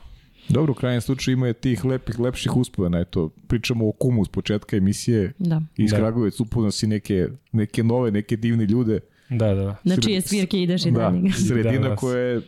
[0.49, 3.01] Dobro, u krajnjem slučaju ima je tih lepih, lepših uspomena.
[3.01, 5.33] Eto, pričamo o kumu s početka emisije.
[5.39, 5.61] Da.
[5.77, 5.99] Iz Da.
[5.99, 6.31] da.
[6.41, 9.01] Upozna si neke, neke nove, neke divne ljude.
[9.29, 9.77] Da, da.
[9.85, 11.33] Na čije svirke ideš i Da, dalje.
[11.33, 12.41] sredina Da, koja je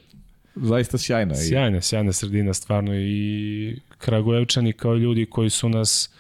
[0.56, 1.34] zaista sjajna.
[1.34, 6.10] I, Sjajna, sjajna sredina stvarno i Kragujevčani kao ljudi koji su nas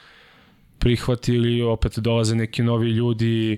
[0.78, 3.56] prihvatili, opet dolaze neki novi ljudi, e,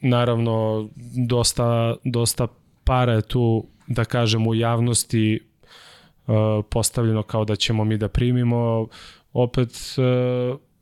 [0.00, 0.88] naravno
[1.28, 2.46] dosta, dosta
[2.84, 5.40] para je tu, da kažem, u javnosti e,
[6.70, 8.86] postavljeno kao da ćemo mi da primimo,
[9.32, 10.02] opet e,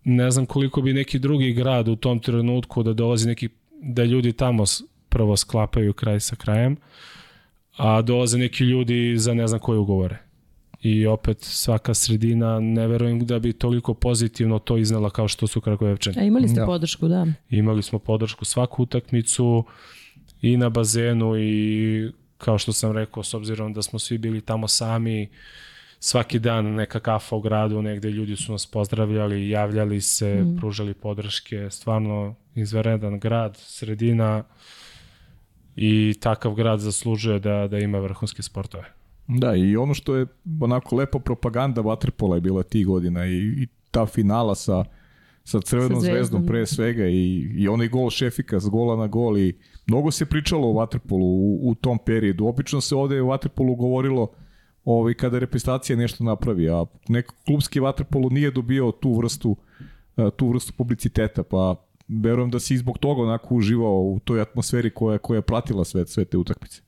[0.05, 3.49] ne znam koliko bi neki drugi grad u tom trenutku da dolazi neki,
[3.83, 4.65] da ljudi tamo
[5.09, 6.77] prvo sklapaju kraj sa krajem,
[7.77, 10.28] a dolaze neki ljudi za ne znam koje ugovore.
[10.83, 15.61] I opet svaka sredina, ne verujem da bi toliko pozitivno to iznela kao što su
[15.61, 16.17] Kragujevčani.
[16.21, 16.67] A imali ste Da.
[16.67, 17.27] podršku, da.
[17.51, 19.65] Imali smo podršku svaku utakmicu
[20.43, 24.69] i na bazenu i kao što sam rekao, s obzirom da smo svi bili tamo
[24.69, 25.29] sami,
[26.01, 30.57] svaki dan neka kafa u gradu, negde ljudi su nas pozdravljali, javljali se, mm.
[30.57, 34.45] pružali podrške, stvarno izveredan grad, sredina
[35.77, 38.98] i takav grad zaslužuje da, da ima vrhunske sportove.
[39.29, 40.27] Da, i ono što je
[40.61, 44.85] onako lepa propaganda Waterpola je bila tih godina i, i ta finala sa,
[45.45, 46.15] sa Crvenom Sa Zvezdom.
[46.15, 49.57] zvezdom pre svega i, i onaj gol Šefika s gola na gol i
[49.87, 52.47] mnogo se pričalo o Waterpolu u, u tom periodu.
[52.47, 54.29] Obično se ovde o Waterpolu govorilo
[54.85, 59.57] ovaj, kada reprezentacija nešto napravi, a neko klubski Waterpolu nije dobio tu vrstu
[60.17, 61.75] eh, tu vrstu publiciteta, pa
[62.09, 65.85] verujem da si i zbog toga onako uživao u toj atmosferi koja, koja je pratila
[65.85, 66.88] sve, sve te utakmice.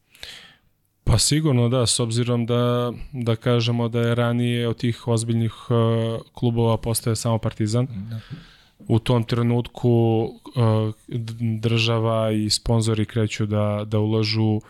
[1.11, 6.21] Pa sigurno da, s obzirom da, da kažemo da je ranije od tih ozbiljnih uh,
[6.33, 7.87] klubova postaje samo Partizan.
[8.79, 14.61] U tom trenutku uh, d- država i sponzori kreću da, da ulažu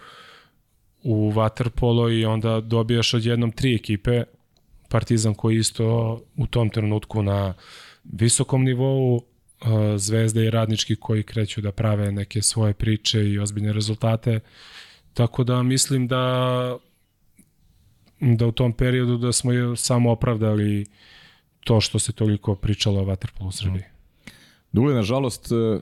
[1.03, 4.23] u waterpolo i onda dobijaš odjednom tri ekipe.
[4.89, 7.55] Partizan koji isto u tom trenutku na
[8.05, 9.23] visokom nivou, uh,
[9.97, 14.41] zvezde i radnički koji kreću da prave neke svoje priče i ozbiljne rezultate.
[15.15, 16.77] Tako da mislim da
[18.20, 20.87] da u tom periodu da smo samo opravdali
[21.65, 23.82] to što se toliko pričalo o Waterpolu u Srbiji.
[24.73, 25.81] Dule, nažalost, e,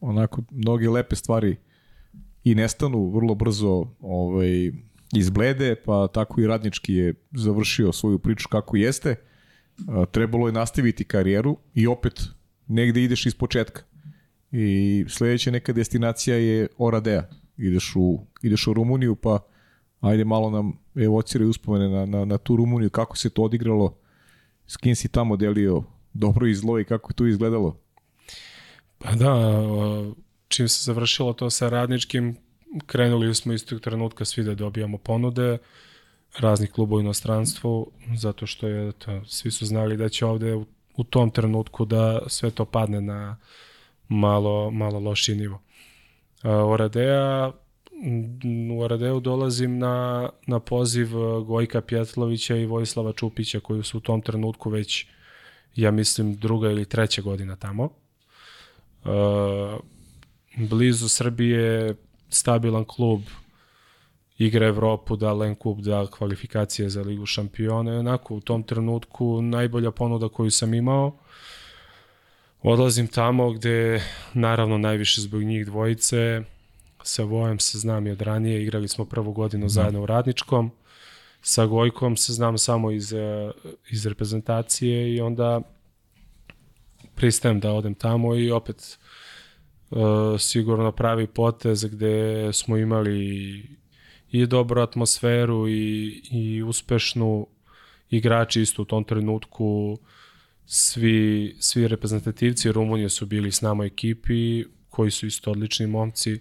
[0.00, 1.56] onako, mnoge lepe stvari
[2.44, 4.72] i nestanu vrlo brzo ovaj,
[5.14, 9.10] izblede, pa tako i radnički je završio svoju priču kako jeste.
[9.10, 9.16] E,
[10.12, 12.22] trebalo je nastaviti karijeru i opet
[12.66, 13.82] negde ideš iz početka.
[14.52, 17.22] I sledeća neka destinacija je Oradea.
[17.58, 19.38] Ideš u, ideš u Rumuniju, pa
[20.00, 23.98] ajde malo nam evociraju uspomene na, na, na tu Rumuniju, kako se to odigralo,
[24.66, 25.82] s kim si tamo delio
[26.12, 27.80] dobro i zlo i kako je to izgledalo?
[28.98, 29.34] Pa da,
[30.48, 32.36] čim se završilo to sa radničkim,
[32.86, 35.58] krenuli smo iz tog trenutka svi da dobijamo ponude
[36.38, 40.66] raznih kluba u inostranstvu, zato što je to, svi su znali da će ovde u,
[40.96, 43.36] u tom trenutku da sve to padne na
[44.08, 45.60] malo, malo lošiji nivo.
[46.42, 47.52] Oradea
[48.72, 54.00] u Aradeu dolazim na, na poziv uh, Gojka Pjetlovića i Vojislava Čupića koji su u
[54.00, 55.06] tom trenutku već
[55.76, 57.84] ja mislim druga ili treća godina tamo.
[59.04, 59.10] Uh,
[60.56, 61.94] blizu Srbije
[62.28, 63.20] stabilan klub
[64.38, 69.42] igra Evropu, da Len Kup, da kvalifikacije za Ligu šampiona i onako u tom trenutku
[69.42, 71.18] najbolja ponuda koju sam imao
[72.62, 74.02] odlazim tamo gde
[74.34, 76.42] naravno najviše zbog njih dvojice.
[77.02, 79.68] Sa Vojem se znam i od ranije, igrali smo prvu godinu da.
[79.68, 80.70] zajedno u Radničkom,
[81.42, 83.50] sa Gojkom se znam samo iz, eh,
[83.90, 85.60] iz reprezentacije i onda
[87.14, 88.98] pristajem da odem tamo i opet
[89.90, 89.98] uh,
[90.38, 93.62] sigurno pravi potez gde smo imali
[94.30, 97.46] i dobru atmosferu i, i uspešnu
[98.10, 99.98] igrači isto u tom trenutku
[100.70, 106.40] svi, svi reprezentativci Rumunije su bili s nama u ekipi koji su isto odlični momci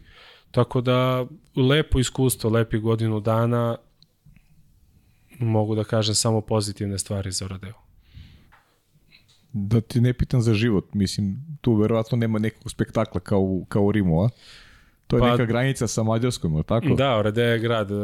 [0.52, 1.26] Tako da,
[1.56, 3.78] lepo iskustvo, lepi godinu dana,
[5.40, 7.74] mogu da kažem samo pozitivne stvari za Rodeo.
[9.54, 13.84] Da ti ne pitam za život, mislim, tu verovatno nema nekog spektakla kao, u, kao
[13.84, 14.30] u Rimu, a?
[15.08, 16.96] To je pa, neka granica sa Mađarskom, je tako?
[16.96, 18.00] Da, Rodeo je grad uh,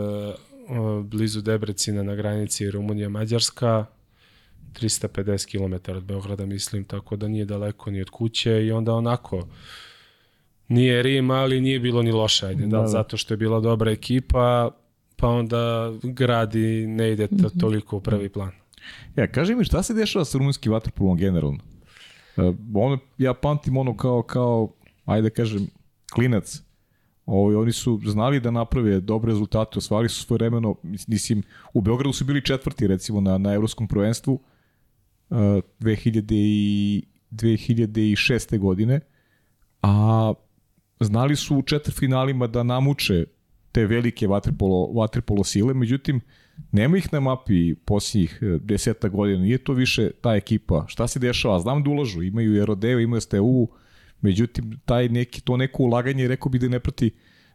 [1.06, 3.86] blizu Debrecina na granici Rumunija-Mađarska,
[4.74, 9.48] 350 km od Beograda, mislim, tako da nije daleko ni od kuće i onda onako,
[10.68, 13.91] Nije Rim, ali nije bilo ni loše, ajde, da, da, zato što je bila dobra
[13.91, 14.72] ekipa,
[15.16, 17.60] pa onda gradi ne ide to, mhm.
[17.60, 18.52] toliko u prvi plan.
[19.16, 21.60] Ja, kaži mi šta se dešava sa rumunskim vaterpolom generalno?
[22.38, 24.74] Uh, ono, ja pamtim ono kao, kao,
[25.06, 25.68] ajde da kažem,
[26.14, 26.62] klinac.
[27.26, 30.76] Ovo, oni su znali da naprave dobre rezultate, osvali su svoje vremeno,
[31.08, 31.44] mislim,
[31.74, 34.41] u Beogradu su bili četvrti recimo na, na evropskom prvenstvu uh,
[35.34, 38.57] 2000 i, 2006.
[38.57, 38.99] godine,
[39.81, 40.34] a
[40.99, 43.26] znali su u četvrfinalima da namuče
[43.72, 46.22] te velike vaterpolo, vaterpolo sile, međutim,
[46.72, 50.85] nema ih na mapi posljednjih e, deseta godina, nije to više ta ekipa.
[50.88, 51.60] Šta se dešava?
[51.60, 53.68] Znam da ulažu, imaju i Rodeo, imaju STU,
[54.22, 57.11] međutim, taj neki, to neko ulaganje, rekao bi da ne prati,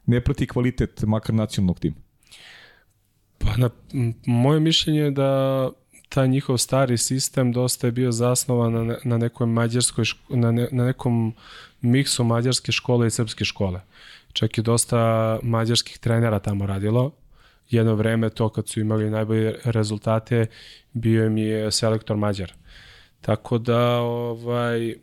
[0.06, 1.96] ne prati kvalitet makar nacionalnog tima.
[3.38, 3.70] Pa na,
[4.26, 5.70] moje mišljenje je da
[6.08, 10.84] taj njihov stari sistem dosta je bio zasnovan na, na nekoj mađarskoj, na, ne, na
[10.84, 11.34] nekom
[11.80, 13.80] miksu mađarske škole i srpske škole.
[14.32, 17.10] Čak i dosta mađarskih trenera tamo radilo.
[17.70, 20.46] Jedno vreme to kad su imali najbolje rezultate
[20.92, 22.52] bio im je selektor Mađar.
[23.20, 24.94] Tako da ovaj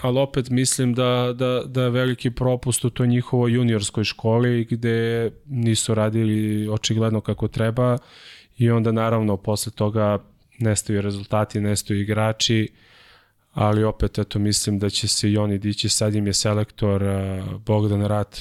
[0.00, 5.30] ali opet mislim da, da, da je veliki propust u toj njihovoj juniorskoj školi gde
[5.46, 7.98] nisu radili očigledno kako treba
[8.60, 10.18] i onda naravno posle toga
[10.58, 12.68] nestaju rezultati, nestaju igrači,
[13.52, 17.60] ali opet eto mislim da će se i oni dići, sad im je selektor uh,
[17.66, 18.40] Bogdan Rat,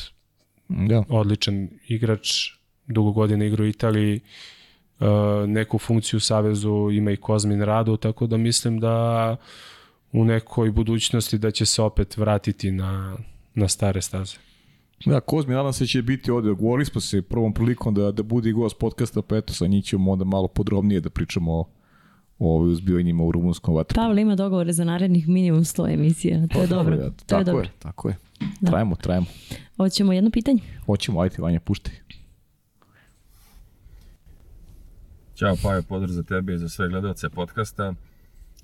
[0.70, 1.04] ja.
[1.10, 2.52] odličan igrač,
[2.88, 4.20] dugo godina igra u Italiji,
[5.00, 5.08] uh,
[5.48, 9.36] neku funkciju u Savezu ima i Kozmin Radu, tako da mislim da
[10.12, 13.18] u nekoj budućnosti da će se opet vratiti na,
[13.54, 14.49] na stare staze.
[15.06, 16.52] Da, Kozmi, nadam se će biti ovde.
[16.52, 19.86] Govorili smo se prvom prilikom da, da bude i gost podcasta, pa eto sa njih
[19.86, 21.66] ćemo onda malo podrobnije da pričamo o,
[22.40, 23.96] o uzbivanjima u rumunskom vatru.
[23.96, 26.96] Pavle ima dogovore za narednih minimum 100 emisija, to je pa, dobro.
[26.96, 27.64] Ja, to tako je, dobro.
[27.64, 28.18] je, tako je.
[28.62, 28.72] Da.
[28.72, 29.26] Trajemo, trajemo.
[29.78, 30.60] Hoćemo jedno pitanje?
[30.86, 31.94] Hoćemo, ajde, Vanja, puštaj.
[35.36, 37.94] Ćao, Pajo, pozdrav za tebe i za sve gledalce podcasta.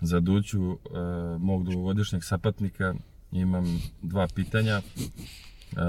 [0.02, 0.78] Za Duću, uh,
[1.40, 2.94] mog dugogodišnjeg sapatnika,
[3.32, 4.82] imam dva pitanja.
[5.78, 5.82] Uh,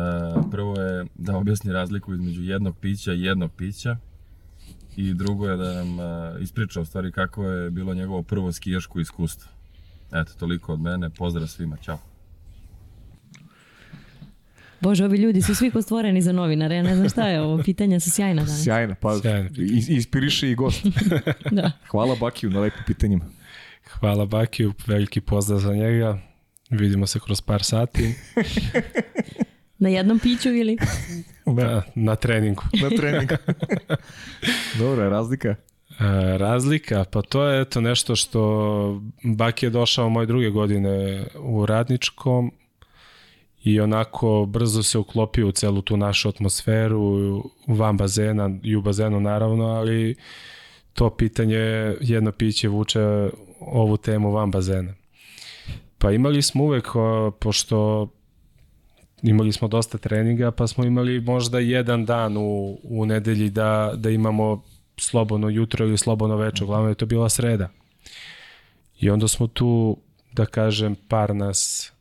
[0.50, 3.96] prvo je da objasni razliku između jednog pića i jednog pića
[4.96, 6.04] i drugo je da nam uh,
[6.40, 9.50] ispriča u stvari kako je bilo njegovo prvo skijaško iskustvo.
[10.12, 11.10] Eto, toliko od mene.
[11.10, 11.98] Pozdrav svima, čao.
[14.80, 16.76] Bože, ovi ljudi su svi ko stvoreni za novinare.
[16.76, 17.62] Ja ne znam šta je ovo.
[17.62, 18.62] Pitanja su sjajna danas.
[18.64, 19.48] Sjajno, pa Sjajno.
[19.50, 20.86] is- inspiriše i gost.
[21.50, 21.72] Da.
[21.88, 23.24] Hvala Bakiju na lepim pitanjima.
[23.90, 26.18] Hvala Bakiju, veliki pozdrav za njega.
[26.70, 28.14] Vidimo se kroz par sati
[29.78, 30.76] Na jednom piću ili?
[31.46, 32.62] na, na treningu.
[32.82, 33.30] Na trening.
[34.78, 35.48] Dobro, je razlika.
[35.48, 41.66] E, razlika, pa to je eto nešto što Baki je došao moje druge godine u
[41.66, 42.52] radničkom
[43.62, 49.20] i onako brzo se uklopio u celu tu našu atmosferu, van bazena i u bazenu
[49.20, 50.16] naravno, ali
[50.92, 51.58] to pitanje,
[52.00, 53.30] jedno piće vuče
[53.60, 54.94] ovu temu van bazena.
[55.98, 56.86] Pa imali smo uvek,
[57.40, 58.08] pošto
[59.26, 64.10] imali smo dosta treninga, pa smo imali možda jedan dan u, u nedelji da, da
[64.10, 64.62] imamo
[64.96, 67.68] slobodno jutro ili slobodno večer, uglavnom je to bila sreda.
[69.00, 69.96] I onda smo tu,
[70.32, 71.92] da kažem, par nas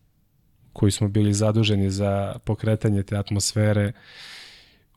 [0.74, 3.92] koji smo bili zaduženi za pokretanje te atmosfere,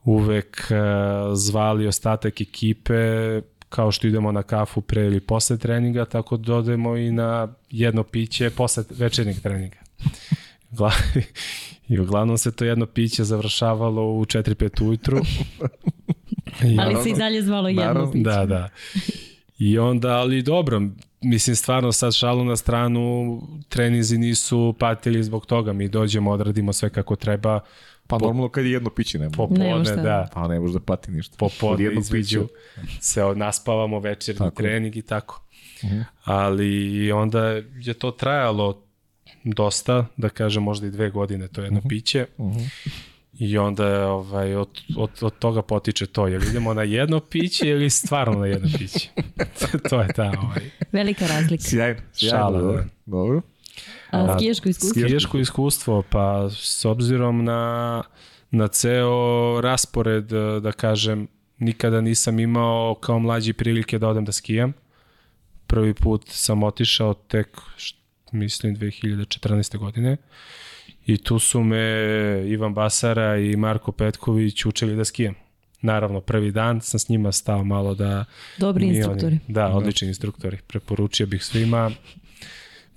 [0.03, 0.77] uvek uh,
[1.35, 7.11] zvali ostatak ekipe kao što idemo na kafu pre ili posle treninga, tako dodajemo i
[7.11, 9.77] na jedno piće posle večernjeg treninga.
[11.89, 15.17] I uglavnom se to jedno piće završavalo u 4-5 ujutru.
[16.63, 18.23] I Ali se i dalje zvalo jedno naravno, piće.
[18.23, 18.69] Da, da.
[19.59, 20.81] I onda, ali dobro,
[21.21, 26.89] mislim stvarno sad šalu na stranu, trenizi nisu patili zbog toga, mi dođemo, odradimo sve
[26.89, 27.59] kako treba,
[28.07, 29.95] Pa normalno kad je jedno piće, ne popodne, Nema šta.
[29.95, 31.45] da, Pa ne može da pati ništa.
[31.45, 33.01] Od popodne jednog između pića.
[33.01, 34.55] se naspavamo večerni Tako.
[34.63, 35.41] trening i tako.
[36.23, 37.47] Ali onda
[37.81, 38.83] je to trajalo
[39.43, 42.25] dosta, da kažem možda i dve godine to jedno piće.
[43.39, 47.67] I onda je, ovaj, od, od, od toga potiče to, jel idemo na jedno piće
[47.69, 49.09] ili stvarno na jedno piće.
[49.89, 51.63] to je ta ovaj, Velika razlika.
[51.63, 52.37] Sjajno, sjajno.
[52.37, 52.81] Šala, dobro.
[52.81, 52.87] da.
[53.05, 53.41] dobro.
[54.11, 55.01] A, skijaško iskustvo?
[55.01, 58.03] skijaško iskustvo, pa s obzirom na,
[58.51, 60.25] na ceo raspored,
[60.61, 61.27] da kažem,
[61.59, 64.73] nikada nisam imao kao mlađi prilike da odem da skijam.
[65.67, 67.57] Prvi put sam otišao tek,
[68.31, 69.77] mislim, 2014.
[69.77, 70.17] godine.
[71.05, 71.79] I tu su me
[72.47, 75.35] Ivan Basara i Marko Petković učili da skijam.
[75.81, 78.25] Naravno, prvi dan sam s njima stao malo da...
[78.57, 79.39] Dobri mi oni- instruktori.
[79.47, 80.57] Da, odlični instruktori.
[80.67, 81.91] Preporučio bih svima,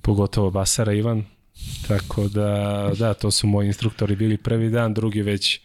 [0.03, 1.25] pogotovo Basara Ivan.
[1.89, 5.61] Tako da, da, to su moji instruktori bili prvi dan, drugi već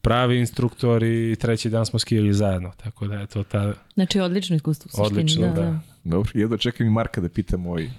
[0.00, 2.72] pravi instruktori i treći dan smo skijali zajedno.
[2.76, 3.72] Tako da je to ta...
[3.94, 4.88] Znači, odlično iskustvo.
[4.88, 5.80] u suštini, Odlično, da.
[6.04, 7.90] Dobro, jedno čekam i Marka da pitam ovaj,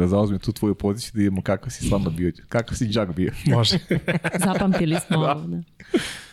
[0.00, 3.32] da zauzmem tu tvoju poziciju, da vidimo kakav si slama bio, kakav si džak bio.
[3.54, 3.78] Može.
[4.46, 5.34] Zapamtili smo ovo.
[5.34, 5.62] Da.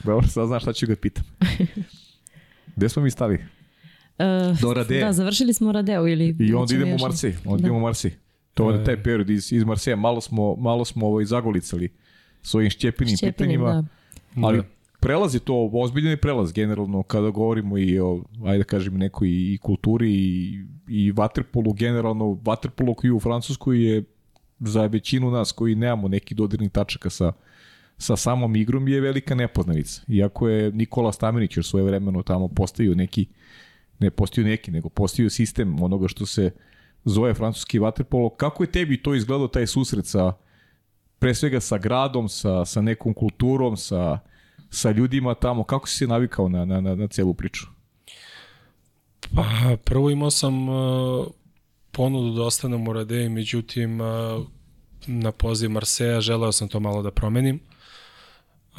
[0.03, 1.23] Dobro, sad znaš šta ću ga pitam.
[2.75, 3.35] Gde smo mi stali?
[3.35, 5.05] Uh, Do Radea.
[5.05, 6.35] Da, završili smo Radeo ili...
[6.39, 7.35] I onda idemo u Marsej.
[7.45, 7.67] Onda Da.
[7.67, 8.11] idemo u Marsej.
[8.53, 9.95] To je taj period iz, iz Marseja.
[9.95, 11.89] Malo smo, malo smo ovaj, zagolicali
[12.41, 13.71] svojim šćepinim, Šćepinim, pitanjima.
[14.35, 14.47] da.
[14.47, 14.63] Ali Da.
[15.07, 19.57] Prelaz je to, ozbiljen prelaz generalno kada govorimo i o, ajde da kažem, nekoj i
[19.61, 22.39] kulturi i, i vaterpolu generalno.
[22.43, 24.03] Vaterpolo koji u Francuskoj je
[24.59, 27.31] za većinu nas koji nemamo neki dodirnih tačaka sa,
[27.97, 30.01] sa samom igrom je velika nepoznanica.
[30.07, 33.25] Iako je Nikola Stamenić još svoje vremeno tamo postavio neki,
[33.99, 36.51] ne postavio neki, nego postavio sistem onoga što se
[37.05, 38.29] zove francuski vaterpolo.
[38.29, 40.33] Kako je tebi to izgledao taj susret sa
[41.19, 44.19] pre svega sa gradom, sa, sa nekom kulturom, sa,
[44.69, 47.65] sa ljudima tamo, kako si se navikao na, na, na, na celu priču?
[49.35, 49.43] Pa,
[49.83, 51.27] prvo imao sam uh,
[51.91, 54.07] ponudu da ostanem u Radeji, međutim, uh,
[55.07, 57.59] na poziv Marseja želeo sam to malo da promenim.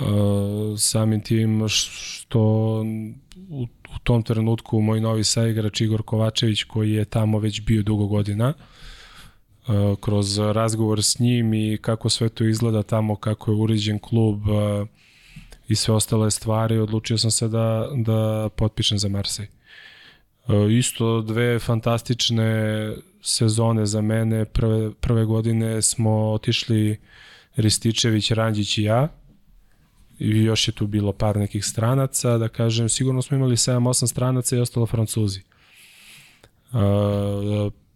[0.00, 2.40] Uh, samim tim što
[3.50, 8.06] u, u tom trenutku moj novi saigrač Igor Kovačević koji je tamo već bio dugo
[8.06, 13.98] godina uh, kroz razgovor s njim i kako sve to izgleda tamo, kako je uređen
[13.98, 14.88] klub uh,
[15.68, 19.46] i sve ostale stvari, odlučio sam se da, da potpišem za Marsej.
[20.48, 22.92] E, Isto dve fantastične
[23.22, 24.44] sezone za mene.
[24.44, 26.98] Prve, prve godine smo otišli
[27.56, 29.08] Rističević, Ranđić i ja.
[30.18, 34.56] I još je tu bilo par nekih stranaca, da kažem, sigurno smo imali 7-8 stranaca
[34.56, 35.40] i ostalo Francuzi.
[35.40, 35.44] E,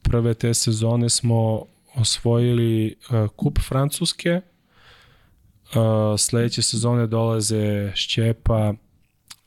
[0.03, 2.93] Prve te sezone smo osvojili e,
[3.37, 4.41] kup Francuske,
[5.73, 8.75] e, sledeće sezone dolaze Šćepa,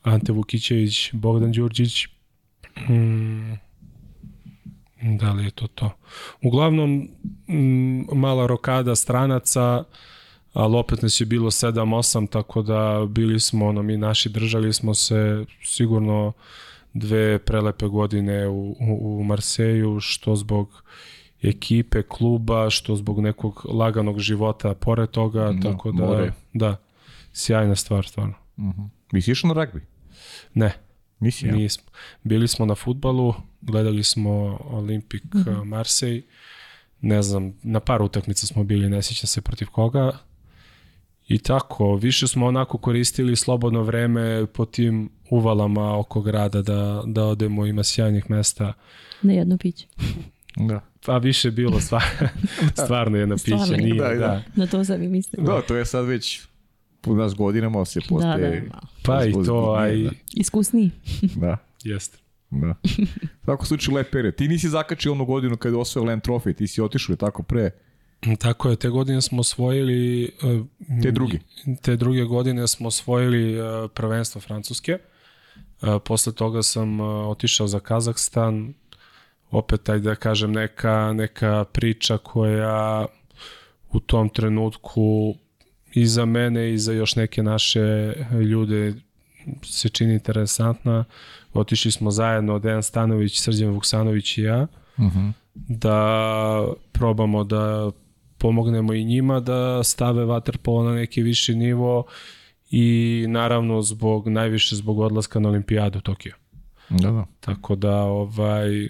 [0.03, 2.07] Ante Vukićević, Bogdan Đurđić,
[2.89, 3.53] Mm,
[5.17, 5.91] da li je to to?
[6.43, 7.09] Uglavnom,
[7.47, 9.83] mm, mala rokada stranaca,
[10.53, 14.93] ali opet nas je bilo 7-8, tako da bili smo, ono, mi naši držali smo
[14.93, 16.33] se sigurno
[16.93, 20.83] dve prelepe godine u, u, u Marseju, što zbog
[21.45, 26.31] ekipe, kluba, što zbog nekog laganog života pored toga, Da, tako da, more.
[26.53, 26.77] da,
[27.33, 28.33] sjajna stvar, stvarno.
[29.11, 29.81] Vi si išao na ragbi?
[30.53, 30.73] Ne,
[31.19, 31.55] Nisi, ja?
[31.55, 31.83] nismo.
[32.23, 34.31] Bili smo na futbalu, gledali smo
[34.63, 35.67] Olimpik mm Mhm.
[35.67, 36.21] Marseille,
[37.01, 40.11] ne znam, na par utakmica smo bili, ne sjećam se protiv koga.
[41.27, 47.23] I tako, više smo onako koristili slobodno vreme po tim uvalama oko grada da, da
[47.25, 48.73] odemo, ima sjajnih mesta.
[49.21, 49.87] Na jedno piće.
[50.57, 50.81] Da.
[51.05, 52.03] Pa više bilo stvar,
[52.83, 53.81] stvarno piće, Stvarno je.
[53.81, 54.43] nije, Da, da, da.
[54.55, 55.45] Na to sam i mislila.
[55.55, 56.41] Da, to je sad već
[57.05, 58.61] u nas godinama se Da, postaje...
[58.61, 58.81] da, da.
[59.03, 60.91] Pa i to, a i Iskusniji.
[61.35, 62.17] Da, jeste.
[62.49, 62.75] da.
[63.45, 64.35] Tako slučaju lep period.
[64.35, 67.43] Ti nisi zakačio onu godinu kada je osvojio Land Trophy, ti si otišao je tako
[67.43, 67.71] pre.
[68.39, 70.23] Tako je, te godine smo osvojili...
[70.23, 70.29] e,
[71.03, 71.39] Te druge.
[71.81, 74.91] Te druge godine smo osvojili e, prvenstvo Francuske.
[74.91, 74.99] E,
[76.05, 78.73] Posle toga sam otišao za Kazahstan.
[79.51, 83.05] Opet, ajde da kažem, neka, neka priča koja
[83.91, 85.35] u tom trenutku
[85.93, 88.13] i za mene i za još neke naše
[88.51, 88.93] ljude
[89.63, 91.05] se čini interesantna.
[91.53, 94.67] Otišli smo zajedno, Dejan Stanović, Srđan Vuksanović i ja,
[95.53, 97.91] da probamo da
[98.37, 102.03] pomognemo i njima da stave vaterpolo na neki viši nivo
[102.71, 106.35] i naravno zbog najviše zbog odlaska na olimpijadu u Tokio.
[106.89, 107.25] Da, da.
[107.39, 108.89] Tako da ovaj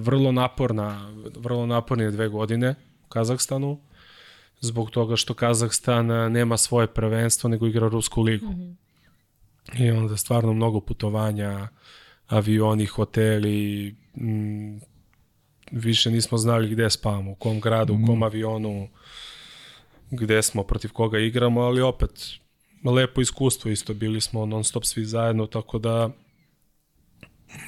[0.00, 2.74] vrlo naporna, vrlo naporne dve godine
[3.04, 3.80] u Kazahstanu
[4.60, 8.54] zbog toga što Kazahstan nema svoje prvenstvo nego igra Rusku ligu.
[9.78, 11.68] I onda stvarno mnogo putovanja,
[12.26, 14.80] avioni, hoteli, m,
[15.70, 18.88] više nismo znali gde spavamo, u kom gradu, u kom avionu,
[20.10, 22.38] gde smo, protiv koga igramo, ali opet
[22.84, 26.10] lepo iskustvo isto, bili smo non stop svi zajedno, tako da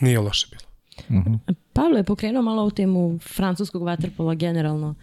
[0.00, 0.69] nije loše bilo.
[1.72, 4.94] Pavle je pokrenuo malo u temu francuskog vaterpola generalno.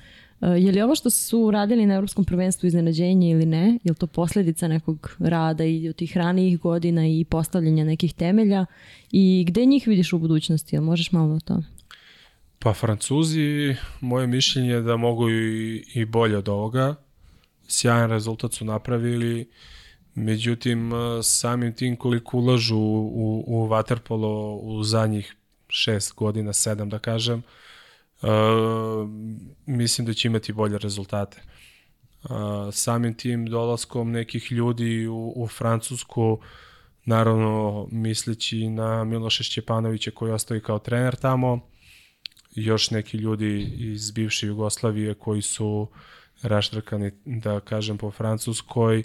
[0.42, 3.80] E, Je li ovo što su radili na Evropskom prvenstvu iznenađenje ili ne?
[3.84, 8.66] Je li to posljedica nekog rada i od tih ranijih godina i postavljanja nekih temelja?
[9.12, 10.76] I gde njih vidiš u budućnosti?
[10.76, 11.64] Jel možeš malo o tome?
[12.60, 16.96] Pa Francuzi, moje mišljenje je da mogu i, i bolje od ovoga.
[17.68, 19.50] Sjajan rezultat su napravili,
[20.16, 25.36] međutim eh, samim tim koliko ulažu u, u Waterpolo u zadnjih
[25.78, 27.44] šest godina, sedam da kažem,
[28.22, 28.30] uh,
[29.66, 31.42] mislim da će imati bolje rezultate.
[32.24, 32.30] Uh,
[32.72, 36.40] samim tim dolaskom nekih ljudi u, u Francusku,
[37.06, 41.60] naravno misleći na Miloša Šćepanovića koji ostaje kao trener tamo,
[42.56, 45.88] još neki ljudi iz bivše Jugoslavije koji su
[46.42, 49.04] raštrkani, da kažem, po Francuskoj.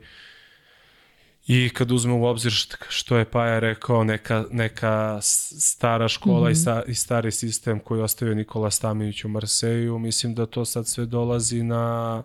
[1.47, 6.53] I kad uzmemo u obzir št- što je Paja rekao, neka, neka stara škola mm
[6.53, 6.53] -hmm.
[6.53, 10.65] i, sta, i stari sistem koji je ostavio Nikola Staminić u Marseju, mislim da to
[10.65, 12.23] sad sve dolazi na,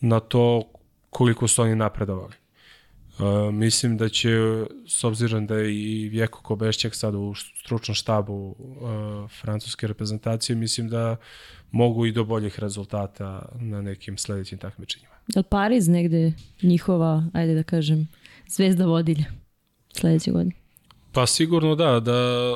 [0.00, 0.62] na to
[1.10, 2.34] koliko su oni napredovali.
[3.18, 8.34] Uh, mislim da će, s obzirom da je i Vjeko Kobešćak sad u stručnom štabu
[8.34, 11.16] uh, francuske reprezentacije, mislim da
[11.70, 15.14] mogu i do boljih rezultata na nekim sledećim takmičenjima.
[15.28, 16.32] Je li Pariz negde
[16.62, 18.08] njihova, ajde da kažem,
[18.48, 19.24] zvezda vodilja
[19.92, 20.54] sledeće godine?
[21.12, 22.12] Pa sigurno da, da,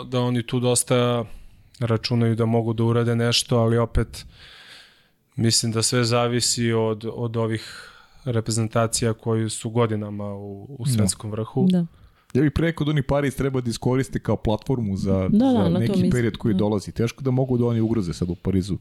[0.06, 1.24] da oni tu dosta
[1.80, 4.26] računaju da mogu da urade nešto, ali opet
[5.36, 7.90] mislim da sve zavisi od, od ovih
[8.24, 11.66] reprezentacija koji su godinama u, u svetskom vrhu.
[11.70, 11.86] Da.
[12.34, 15.68] Ja bih preko da oni Paris treba da iskoriste kao platformu za, Da, da, za
[15.68, 16.10] neki mislim.
[16.10, 16.92] period koji dolazi.
[16.92, 18.76] Teško da mogu da oni ugroze sad u Parizu.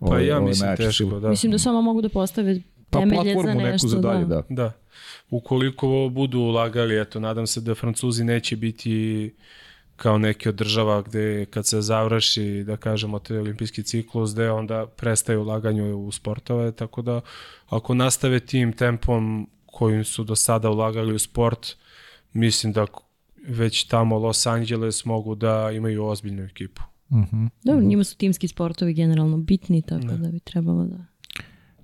[0.00, 1.28] Pa Ove- ja ove mislim najjače teško, da.
[1.28, 2.60] Mislim da samo mogu da postave
[2.90, 3.88] Pa temelje za platformu neku nešto.
[3.88, 4.42] za dalje, da.
[4.48, 4.72] Da.
[5.30, 9.34] Ukoliko budu ulagali, eto, nadam se da Francuzi neće biti
[9.96, 14.86] kao neki od država gde kad se završi, da kažemo, taj olimpijski ciklus, gde onda
[14.86, 17.20] prestaje ulaganje u sportove, tako da
[17.68, 21.76] ako nastave tim tempom kojim su do sada ulagali u sport,
[22.32, 22.86] mislim da
[23.46, 26.82] već tamo Los Angeles mogu da imaju ozbiljnu ekipu.
[27.64, 31.04] Dobro, njima su timski sportovi generalno bitni, tako da bi trebalo da...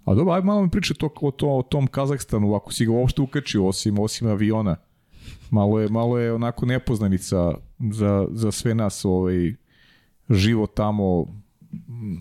[0.05, 2.93] A dobro, ajde malo mi priče to, o, to, o tom Kazahstanu, ako si ga
[2.93, 4.77] uopšte ukačio, osim, osim aviona.
[5.51, 7.55] Malo je, malo je onako nepoznanica
[7.93, 9.55] za, za sve nas ovaj,
[10.31, 11.27] život tamo,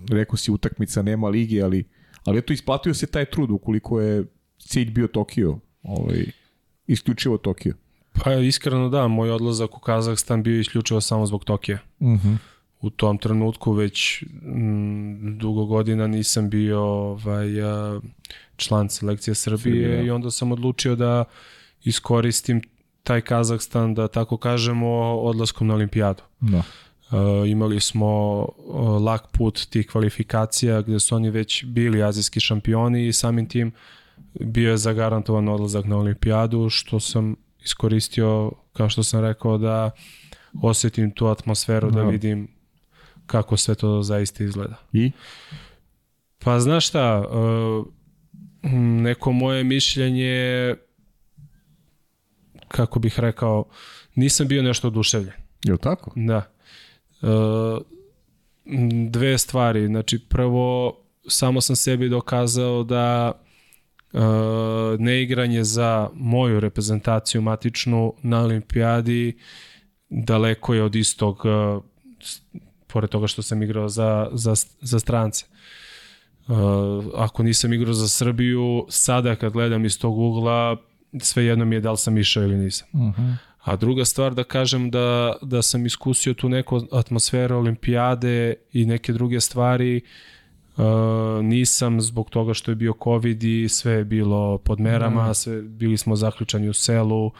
[0.10, 1.84] rekao si utakmica, nema lige, ali,
[2.26, 4.26] ali eto isplatio se taj trud ukoliko je
[4.58, 6.26] cilj bio Tokio, ovaj,
[6.88, 7.74] isključivo Tokio.
[8.14, 11.78] Pa iskreno da, moj odlazak u Kazahstan bio isključivo samo zbog Tokija.
[12.00, 12.38] Uh -huh.
[12.84, 18.00] U tom trenutku već m, dugo godina nisam bio ovaj, a,
[18.56, 20.04] član selekcije Srbije Srbije, da.
[20.04, 21.26] i onda sam odlučio da
[21.84, 22.62] iskoristim
[23.04, 26.24] taj Kazahstan, da tako kažemo, odlaskom na olimpijadu.
[26.40, 26.58] Da.
[26.58, 33.08] Uh, imali smo uh, lak put tih kvalifikacija gde su oni već bili azijski šampioni
[33.08, 33.72] i samim tim
[34.40, 39.92] bio je zagarantovan odlazak na olimpijadu, što sam iskoristio, kao što sam rekao, da
[40.62, 42.10] osetim tu atmosferu, da Da.
[42.10, 42.48] vidim
[43.26, 44.76] kako sve to zaista izgleda.
[44.94, 45.12] I?
[46.40, 47.24] Pa znaš šta,
[48.64, 50.76] m, neko moje mišljenje,
[52.68, 53.66] kako bih rekao,
[54.16, 55.34] nisam bio nešto oduševljen.
[55.64, 56.12] Je tako?
[56.16, 56.52] Da.
[57.22, 57.28] E,
[59.10, 59.88] dve stvari.
[59.88, 60.98] Znači, prvo,
[61.28, 64.20] samo sam sebi dokazao da e,
[65.00, 69.38] neigranje za moju reprezentaciju matičnu na olimpijadi
[70.10, 71.80] daleko je od istog, e,
[72.94, 75.46] pored toga što sam igrao za, za, za strance.
[76.48, 76.56] Uh,
[77.16, 80.78] ako nisam igrao za Srbiju, sada kad gledam iz tog ugla,
[81.20, 82.88] svejedno mi je da li sam išao ili nisam.
[83.64, 89.14] A druga stvar da kažem da, da sam iskusio tu neku atmosferu olimpijade i neke
[89.14, 90.02] druge stvari,
[90.78, 90.84] uh,
[91.44, 95.98] nisam zbog toga što je bio covid i sve je bilo pod merama, sve, bili
[95.98, 97.32] smo zaključani u selu,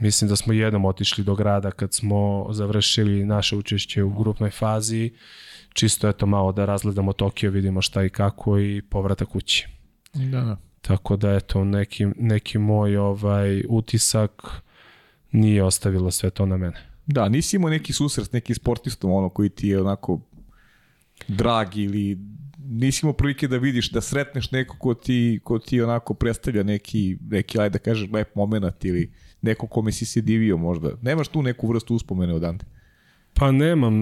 [0.00, 5.12] mislim da smo jednom otišli do grada kad smo završili naše učešće u grupnoj fazi,
[5.72, 9.68] čisto eto malo da razgledamo Tokio, vidimo šta i kako i povrata kući.
[10.14, 10.56] Da, da.
[10.80, 14.42] Tako da eto neki, neki moj ovaj utisak
[15.32, 16.86] nije ostavilo sve to na mene.
[17.06, 20.20] Da, nisi imao neki susret s nekim sportistom ono koji ti je onako
[21.28, 22.18] drag ili
[22.58, 27.18] nisi imao prilike da vidiš, da sretneš neko ko ti, ko ti onako predstavlja neki,
[27.30, 30.90] neki ajde da kažeš, lep moment ili neko kome si se divio možda.
[31.02, 32.64] Nemaš tu neku vrstu uspomene odande?
[33.34, 33.94] Pa nemam,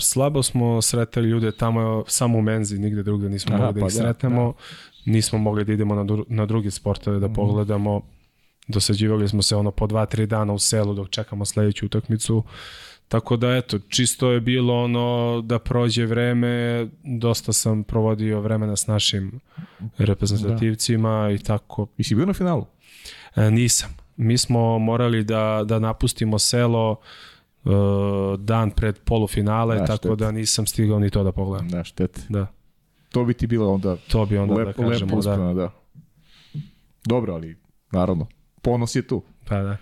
[0.00, 3.86] slabo smo sretali ljude tamo samo u menzi, nigde drugde nismo Aha, mogli da pa
[3.86, 4.52] ih da, sretnemo.
[5.04, 8.00] Nismo mogli da idemo na, dru- na druge sportove da pogledamo.
[8.68, 12.44] Dosađivali smo se ono po dva, tri dana u selu dok čekamo sledeću utakmicu.
[13.08, 18.86] Tako da eto, čisto je bilo ono da prođe vreme, dosta sam provodio vremena s
[18.86, 19.40] našim
[19.98, 21.86] reprezentativcima i tako.
[21.98, 22.66] I si bio na finalu?
[23.36, 24.05] E, nisam.
[24.16, 26.96] Mi smo morali da, da napustimo selo
[27.64, 27.68] e,
[28.38, 30.14] dan pred polufinale, Da, tako šteta.
[30.14, 31.68] da nisam stigao ni to da pogledam.
[31.68, 32.20] Da, štete.
[32.28, 32.46] Da,
[33.12, 35.30] To bi ti bilo onda to bi onda lepo, da kažemo, lepo da.
[35.32, 35.70] uspomena, da.
[37.04, 37.56] Dobro, ali
[37.92, 38.26] naravno,
[38.62, 39.22] ponos je tu.
[39.48, 39.76] Pa da.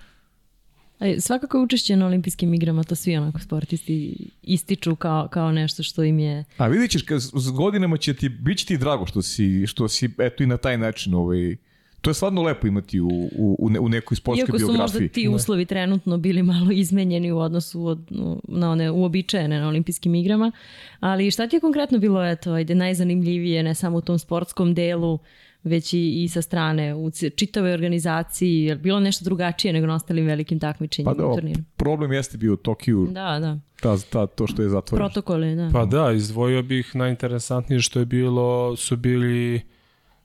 [0.98, 5.82] Aj, svakako je učešće na olimpijskim igrama, to svi onako sportisti ističu kao, kao nešto
[5.82, 6.44] što im je...
[6.56, 9.88] A vidjet ćeš, kad, s godinama će ti, bit će ti drago što si, što
[9.88, 11.56] si eto i na taj način ovaj,
[12.04, 15.00] To je stvarno lepo imati u, u, u ne- u nekoj sportskoj Iako su biografiji.
[15.00, 17.98] možda ti uslovi trenutno bili malo izmenjeni u odnosu od,
[18.44, 20.52] na one uobičajene na olimpijskim igrama,
[21.00, 25.18] ali šta ti je konkretno bilo eto, ajde, najzanimljivije ne samo u tom sportskom delu,
[25.64, 29.94] već i, i sa strane u čitavoj organizaciji, je li bilo nešto drugačije nego na
[29.94, 31.60] ostalim velikim takmičenjima Pa da, u turniru?
[31.76, 33.58] problem jeste bio u Tokiju, Da, da.
[33.80, 35.08] ta, ta, to što je zatvoreno.
[35.08, 35.70] Protokole, da.
[35.72, 39.60] Pa da, izdvojio bih najinteresantnije što je bilo, su bili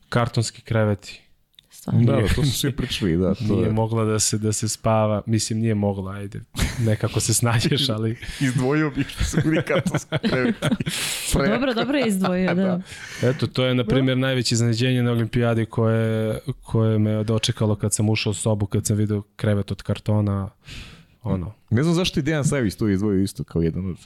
[0.09, 1.21] kartonski kreveti.
[1.89, 2.11] Stvarno.
[2.11, 3.35] Da, da, to su svi pričali, da.
[3.35, 3.71] To Nije je.
[3.71, 6.41] mogla da se da se spava, mislim nije mogla, ajde,
[6.79, 9.37] nekako se snađeš, ali Izdvojio bih što
[9.67, 10.67] kartonski kreveti.
[11.33, 12.81] Pre- Dobro, dobro je izdvojio, da.
[13.23, 18.09] eto, to je na primjer najveće iznenađenje na olimpijadi koje, koje me dočekalo kad sam
[18.09, 20.49] ušao u sobu, kad sam vidio krevet od kartona,
[21.23, 21.53] ono.
[21.69, 23.97] Ne znam zašto i Dejan Savić to izdvojio isto kao jedan od...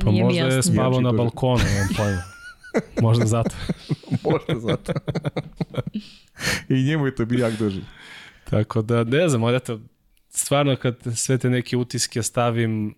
[0.00, 2.35] Pa Nije možda je spavao na balkonu, nemam pojma.
[3.02, 3.56] Možda zato.
[4.30, 4.92] Možda zato.
[6.68, 7.84] I njemu je to bio jak doživ.
[8.50, 9.80] Tako da, ne znam, ali eto,
[10.28, 12.94] stvarno kad sve te neke utiske stavim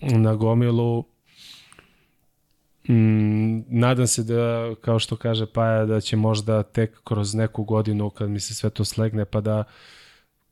[0.00, 1.04] na gomilu,
[2.88, 8.10] mm, nadam se da, kao što kaže Paja, da će možda tek kroz neku godinu
[8.10, 9.64] kad mi se sve to slegne, pa da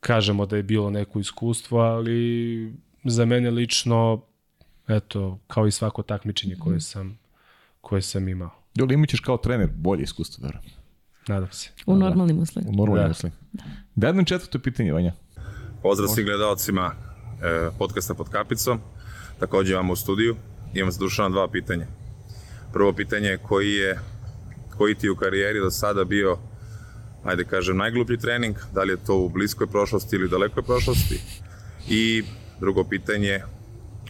[0.00, 2.72] kažemo da je bilo neko iskustvo, ali
[3.04, 4.22] za mene lično,
[4.88, 7.18] eto, kao i svako takmičenje koje sam,
[7.80, 8.57] koje sam imao.
[8.74, 10.60] Jel imat ćeš kao trener bolje iskustvo, da.
[11.34, 11.70] Nadam se.
[11.86, 12.70] U normalnim uslovima.
[12.72, 13.08] U normalnom Da.
[13.08, 13.32] mislim.
[13.94, 15.12] Da jednom četvrto pitanje, Vanja.
[15.82, 16.92] Pozdrav svim gledalcima
[17.42, 18.80] e, podcasta pod kapicom.
[19.40, 20.36] Takođe imamo u studiju.
[20.74, 21.86] Imam za Dušana dva pitanja.
[22.72, 23.98] Prvo pitanje je koji je
[24.76, 26.38] koji ti u karijeri do sada bio
[27.24, 31.20] ajde kažem najgluplji trening, da li je to u bliskoj prošlosti ili dalekoj prošlosti.
[31.88, 32.22] I
[32.60, 33.40] drugo pitanje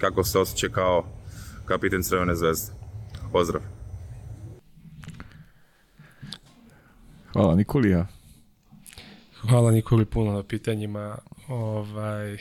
[0.01, 1.05] kako se osjeća kao
[1.64, 2.72] kapiten Crvene zvezde.
[3.32, 3.62] Pozdrav.
[7.32, 8.06] Hvala, Nikolija.
[9.40, 11.18] Hvala Nikoli puno na pitanjima.
[11.48, 12.38] Ovaj,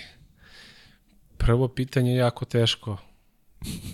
[1.38, 2.97] prvo pitanje je jako teško.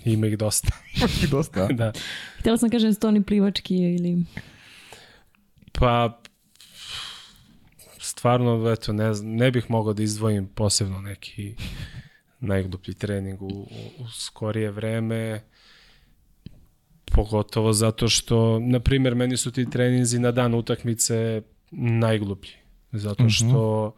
[0.05, 0.71] Ima ih dosta.
[1.23, 1.91] I dosta, da.
[2.39, 4.25] Htjela sam kažem stoni plivački ili...
[5.71, 6.19] Pa,
[7.99, 11.55] stvarno, eto, ne, znam, ne bih mogao da izdvojim posebno neki
[12.39, 13.67] najgluplji trening u, u,
[13.99, 15.41] u skorije vreme,
[17.14, 21.41] pogotovo zato što, na primjer, meni su ti treninzi na dan utakmice
[21.72, 22.53] najgluplji,
[22.91, 23.94] zato što,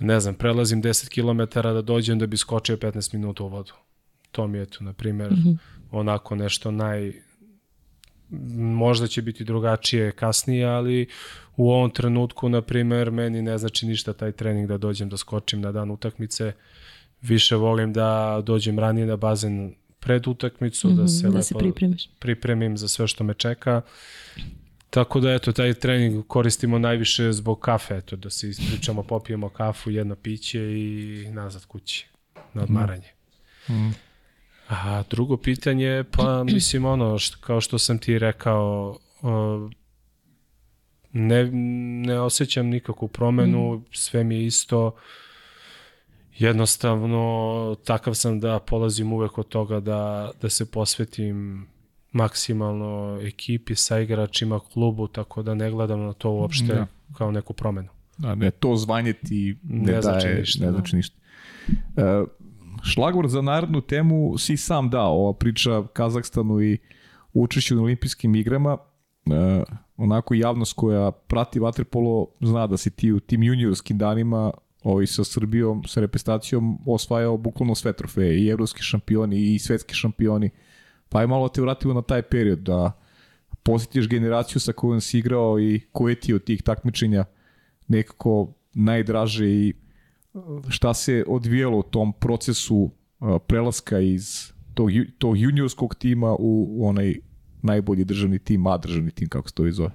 [0.00, 3.72] ne znam, prelazim 10 km da dođem da bi skočio 15 minuta u vodu.
[4.32, 5.32] To mi je tu, na primjer,
[5.90, 7.12] onako nešto naj,
[8.56, 11.06] možda će biti drugačije kasnije, ali
[11.56, 15.60] u ovom trenutku, na primer, meni ne znači ništa taj trening da dođem da skočim
[15.60, 16.52] na dan utakmice.
[17.22, 19.74] Više volim da dođem ranije na bazen
[20.06, 22.08] pred utakmicu, da se da lepo se pripremiš.
[22.18, 23.82] pripremim za sve što me čeka.
[24.90, 29.90] Tako da, eto, taj trening koristimo najviše zbog kafe, eto, da se ispričamo, popijemo kafu,
[29.90, 32.06] jedno piće i nazad kući,
[32.54, 33.08] na odmaranje.
[34.68, 39.70] A drugo pitanje, pa mislim ono, što, kao što sam ti rekao, o,
[41.12, 41.50] ne,
[42.06, 44.96] ne osjećam nikakvu promenu, sve mi je isto,
[46.38, 51.66] jednostavno takav sam da polazim uvek od toga da, da se posvetim
[52.12, 56.86] maksimalno ekipi, sa igračima, klubu, tako da ne gledam na to uopšte Da.
[57.18, 57.88] kao neku promenu.
[58.18, 60.72] Da, ne, to zvanje ti ne, Ne znači daje, ništa, ne da.
[60.72, 61.16] znači ništa.
[61.96, 62.24] E,
[62.82, 66.78] šlagvor za narednu temu si sam dao, ova priča Kazahstanu i
[67.32, 68.78] učešću na olimpijskim igrama.
[69.26, 69.62] E,
[69.96, 74.52] onako javnost koja prati vaterpolo zna da si ti u tim juniorskim danima
[74.86, 80.50] ovaj, sa Srbijom, sa reprezentacijom osvajao bukvalno sve trofeje, i evropski šampioni i svetski šampioni.
[81.08, 82.92] Pa je malo te vratilo na taj period da
[83.62, 87.24] posjetiš generaciju sa kojom si igrao i koje ti od tih takmičenja
[87.88, 89.74] nekako najdraže i
[90.32, 96.86] uh, šta se odvijelo u tom procesu uh, prelaska iz tog, tog juniorskog tima u
[96.88, 97.14] onaj
[97.62, 99.90] najbolji državni tim, A državni tim, kako se to i zove.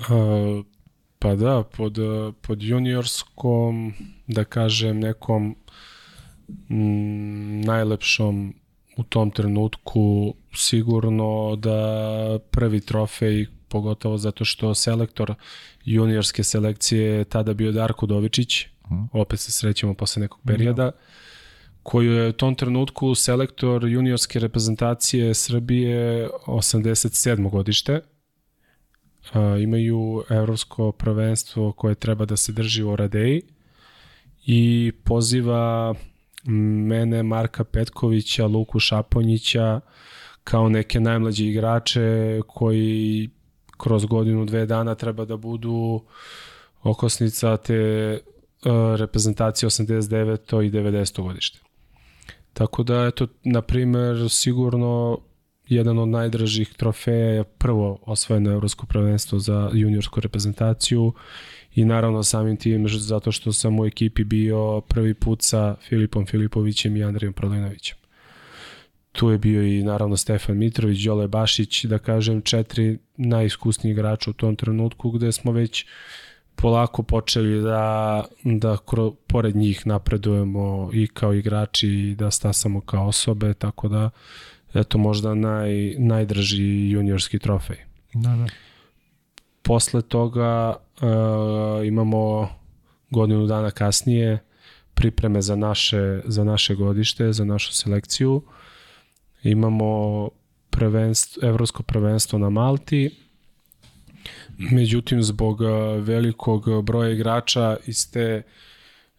[0.00, 0.64] Uh,
[1.20, 1.98] pa da, pod,
[2.40, 3.92] pod juniorskom,
[4.26, 5.56] da kažem, nekom
[6.68, 8.54] mm, najlepšom
[8.96, 15.34] u tom trenutku sigurno da prvi trofej, pogotovo zato što selektor
[15.84, 18.66] juniorske selekcije je tada bio Darko Dovičić,
[19.12, 20.90] opet se srećemo posle nekog perioda,
[21.82, 27.50] koji je u tom trenutku selektor juniorske reprezentacije Srbije 87.
[27.50, 28.00] godište,
[29.32, 33.42] a, imaju evropsko prvenstvo koje treba da se drži u Oradeji
[34.46, 35.94] i poziva
[36.44, 39.80] mene, Marka Petkovića, Luku Šaponjića
[40.44, 43.30] kao neke najmlađe igrače koji
[43.76, 46.02] kroz godinu, dve dana treba da budu
[46.82, 48.12] okosnica te
[48.64, 50.66] uh, reprezentacije 89.
[50.66, 51.22] i 90.
[51.22, 51.58] godište.
[52.52, 55.18] Tako da, eto, na primer, sigurno
[55.70, 61.12] jedan od najdražih trofeja je prvo osvojeno evropsko prvenstvo za juniorsku reprezentaciju
[61.74, 66.96] i naravno samim tim zato što sam u ekipi bio prvi put sa Filipom Filipovićem
[66.96, 67.96] i Andrijom Prolinovićem.
[69.12, 74.32] Tu je bio i naravno Stefan Mitrović, Đole Bašić, da kažem četiri najiskusniji igrača u
[74.32, 75.86] tom trenutku gde smo već
[76.56, 83.06] polako počeli da, da kro, pored njih napredujemo i kao igrači i da stasamo kao
[83.06, 84.10] osobe, tako da
[84.74, 87.76] eto možda naj, najdraži juniorski trofej.
[88.14, 88.46] Da, da.
[89.62, 92.48] Posle toga uh, imamo
[93.10, 94.38] godinu dana kasnije
[94.94, 98.42] pripreme za naše, za naše godište, za našu selekciju.
[99.42, 100.28] Imamo
[100.70, 103.10] prvenstvo, evropsko prvenstvo na Malti,
[104.58, 105.68] međutim zbog uh,
[105.98, 108.42] velikog broja igrača iz te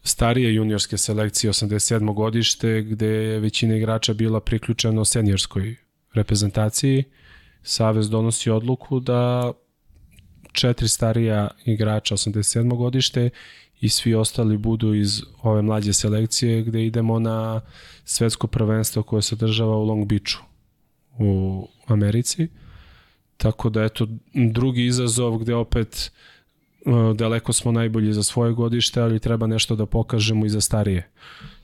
[0.04, 2.14] starije juniorske selekcije 87.
[2.14, 5.76] godište gde je većina igrača bila priključena senjorskoj
[6.14, 7.04] reprezentaciji
[7.64, 9.52] Savez donosi odluku da
[10.52, 12.78] četiri starija igrača 87.
[12.78, 13.30] godište
[13.80, 17.62] i svi ostali budu iz ove mlađe selekcije gde idemo na
[18.06, 20.44] svetsko prvenstvo koje se održava u Long Beachu
[21.20, 22.48] u Americi.
[23.38, 26.31] Tako da eto drugi izazov gde opet uh,
[27.16, 31.10] daleko smo najbolji za svoje godište, ali treba nešto da pokažemo i za starije.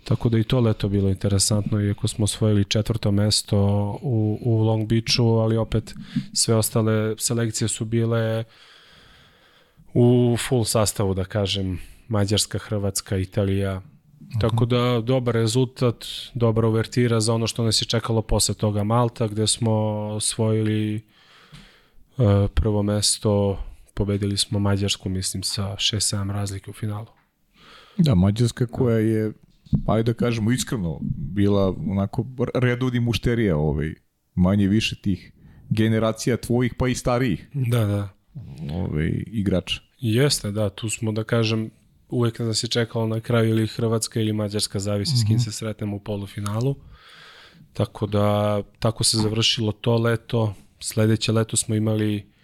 [0.04, 3.58] Tako da i to leto bilo interesantno, iako smo osvojili četvrto mesto
[4.02, 5.96] u, u Long Beachu, ali opet
[6.34, 8.44] sve ostale selekcije su bile
[9.94, 13.82] u full sastavu, da kažem, Mađarska, Hrvatska, Italija.
[14.42, 19.28] Tako da dobar rezultat, dobra uvertira za ono što nas je čekalo posle toga Malta,
[19.28, 19.72] gde smo
[20.16, 20.96] osvojili
[22.18, 23.60] uh, prvo mesto,
[23.98, 27.08] pobedili smo Mađarsku, mislim, sa 6-7 razlike u finalu.
[27.98, 29.34] Da, Mađarska koja je,
[29.88, 32.26] ajde da kažemo iskreno, bila onako
[32.56, 33.94] redovni mušterija ovaj,
[34.36, 35.32] manje više tih
[35.70, 38.10] generacija tvojih pa i starijih Da, da.
[38.74, 39.82] ovaj, igrača.
[40.00, 41.70] Jeste, da, tu smo, da kažem,
[42.10, 45.26] uvek nas je čekalo na kraju ili Hrvatska ili Mađarska, zavisi mm -hmm.
[45.26, 46.76] s kim se sretnemo u polufinalu.
[47.74, 50.54] Tako da, tako se završilo to leto.
[50.80, 52.37] Sledeće leto smo imali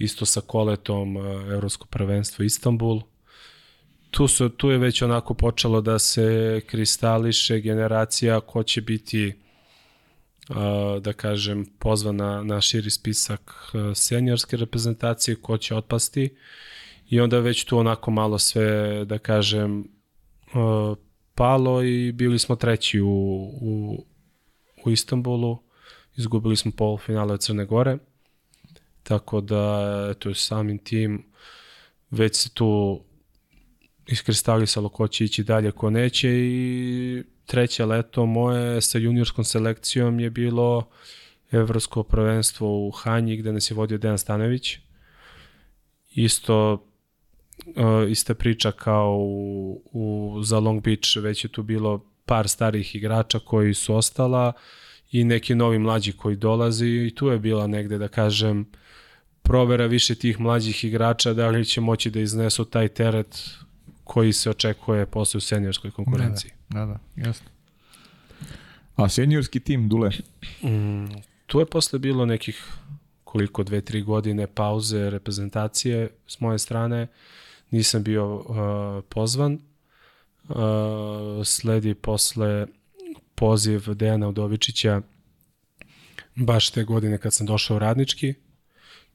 [0.00, 3.00] isto sa koletom uh, Evropsko prvenstvo Istanbul.
[4.10, 9.32] Tu, su, tu je već onako počelo da se kristališe generacija ko će biti
[10.48, 10.56] uh,
[11.02, 12.16] da kažem pozvan
[12.46, 16.36] na, širi spisak uh, seniorske reprezentacije, ko će otpasti.
[17.08, 19.84] I onda već tu onako malo sve da kažem
[21.34, 23.08] palo i bili smo treći u,
[23.60, 24.04] u,
[24.84, 25.58] u Istanbulu,
[26.16, 27.98] izgubili smo polufinale od Crne Gore,
[29.02, 31.24] tako da eto, samim tim
[32.10, 33.00] već se tu
[34.06, 40.30] iskristalisalo ko će ići dalje, ko neće i treće leto moje sa juniorskom selekcijom je
[40.30, 40.88] bilo
[41.50, 44.78] evropsko prvenstvo u Hanji gde nas je vodio Dejan Stanović.
[46.10, 46.72] Isto
[47.66, 52.94] uh, ista priča kao u, u, za Long Beach, već je tu bilo par starih
[52.94, 54.52] igrača koji su ostala
[55.12, 58.66] i neki novi mlađi koji dolazi i tu je bila negde da kažem
[59.42, 63.50] provera više tih mlađih igrača da li će moći da iznesu taj teret
[64.04, 66.50] koji se očekuje posle u seniorskoj konkurenciji.
[66.68, 67.48] Da, da, da, jasno.
[68.96, 70.10] A seniorski tim, Dule?
[70.62, 71.06] Mm,
[71.46, 72.64] tu je posle bilo nekih
[73.24, 77.06] koliko, dve, tri godine pauze reprezentacije s moje strane.
[77.70, 78.44] Nisam bio uh,
[79.08, 79.58] pozvan.
[80.48, 80.56] Uh,
[81.44, 82.66] sledi posle
[83.34, 85.02] poziv Dejana Udovičića
[86.34, 88.34] baš te godine kad sam došao u radnički.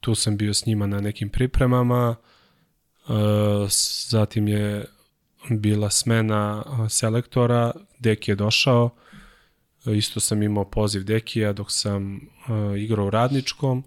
[0.05, 2.15] Tu sam bio s njima na nekim pripremama.
[3.07, 3.15] Uh,
[4.09, 4.85] zatim je
[5.49, 8.89] bila smena selektora, Deki je došao,
[9.85, 13.83] isto sam imao poziv Dekija dok sam uh, igrao u Radničkom,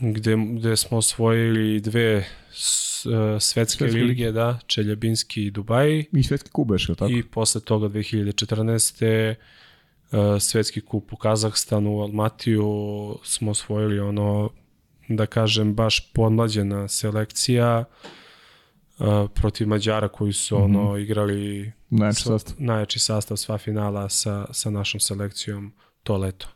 [0.00, 6.06] gde, gde smo osvojili dve svetske, svetske lige, da, Čeljabinski i Dubaji.
[6.12, 7.08] I svetski kup beš, tako?
[7.08, 9.34] I posle toga 2014.
[10.12, 14.50] Uh, svetski kup u Kazahstanu, u Almatiju smo osvojili ono,
[15.08, 17.84] da kažem, baš podmlađena selekcija
[18.98, 20.64] uh, protiv Mađara koji su mm -hmm.
[20.64, 22.54] ono igrali najjači sastav.
[22.58, 25.72] najjači sastav sva finala sa, sa našom selekcijom
[26.02, 26.48] to leto.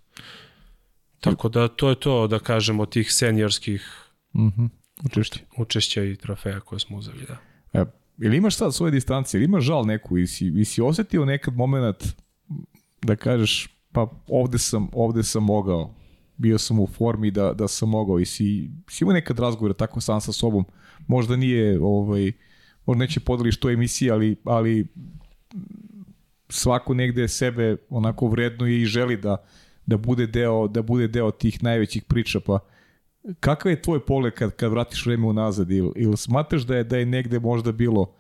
[1.21, 4.69] Tako da to je to, da kažemo, tih seniorskih mm -hmm.
[5.05, 5.41] učešća.
[5.59, 7.37] učešća i trofeja koje smo uzeli, da.
[7.81, 7.85] E,
[8.19, 11.57] ili imaš sad svoje distancije, ili imaš žal neku, i si, i si osetio nekad
[11.57, 12.05] moment
[13.03, 15.95] da kažeš, pa ovde sam, ovde sam mogao,
[16.37, 18.19] bio sam u formi da, da sam mogao.
[18.19, 20.65] I si, si imao nekad razgovore tako sam sa sobom,
[21.07, 22.33] možda nije, ovaj,
[22.87, 24.87] možda neće podeliš to emisije, ali, ali
[26.49, 29.37] svako negde sebe onako vrednuje i želi da,
[29.87, 32.41] da bude deo da bude deo tih najvećih priča.
[32.41, 32.59] Pa
[33.41, 35.71] kakav je tvoj pogled kad kad vratiš vreme unazad?
[35.71, 38.15] Ili ili smatraš da je da je negde možda bilo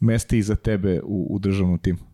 [0.00, 2.09] mesta i za tebe u, u državnom timu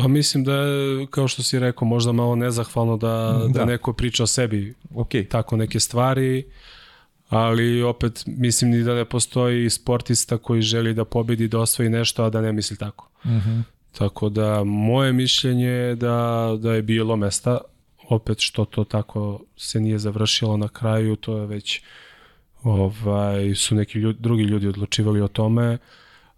[0.00, 3.48] Pa mislim da je, kao što si rekao, možda malo nezahvalno da, da.
[3.48, 5.28] da neko priča o sebi okay.
[5.28, 6.44] tako neke stvari,
[7.28, 12.24] ali opet mislim ni da ne postoji sportista koji želi da pobedi, da osvoji nešto,
[12.24, 13.08] a da ne misli tako.
[13.24, 13.50] Uh mhm.
[13.50, 13.62] -huh.
[13.98, 17.58] Tako da moje mišljenje je da, da je bilo mesta,
[18.08, 21.80] opet što to tako se nije završilo na kraju, to je već
[22.62, 25.78] ovaj, su neki ljudi, drugi ljudi odlučivali o tome,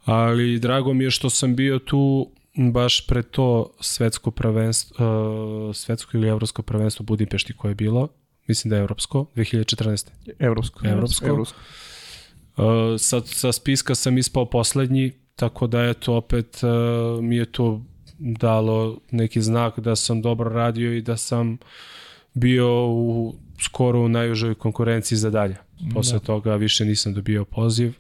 [0.04, 2.30] ali drago mi je što sam bio tu
[2.72, 8.08] baš pre to svetsko prvenstvo, uh, svetsko ili evropsko prvenstvo Budimpešti koje je bilo,
[8.46, 10.06] mislim da je evropsko, 2014.
[10.38, 10.88] Evropsko.
[10.88, 11.26] Evropsko.
[11.26, 11.58] evropsko.
[12.56, 12.64] Uh,
[12.98, 17.82] sa, sa spiska sam ispao poslednji, Tako da je to opet uh, mi je to
[18.18, 21.58] dalo neki znak da sam dobro radio i da sam
[22.34, 25.56] bio u skoro u najužoj konkurenciji za dalje.
[25.94, 26.24] Posle da.
[26.24, 27.92] toga više nisam dobio poziv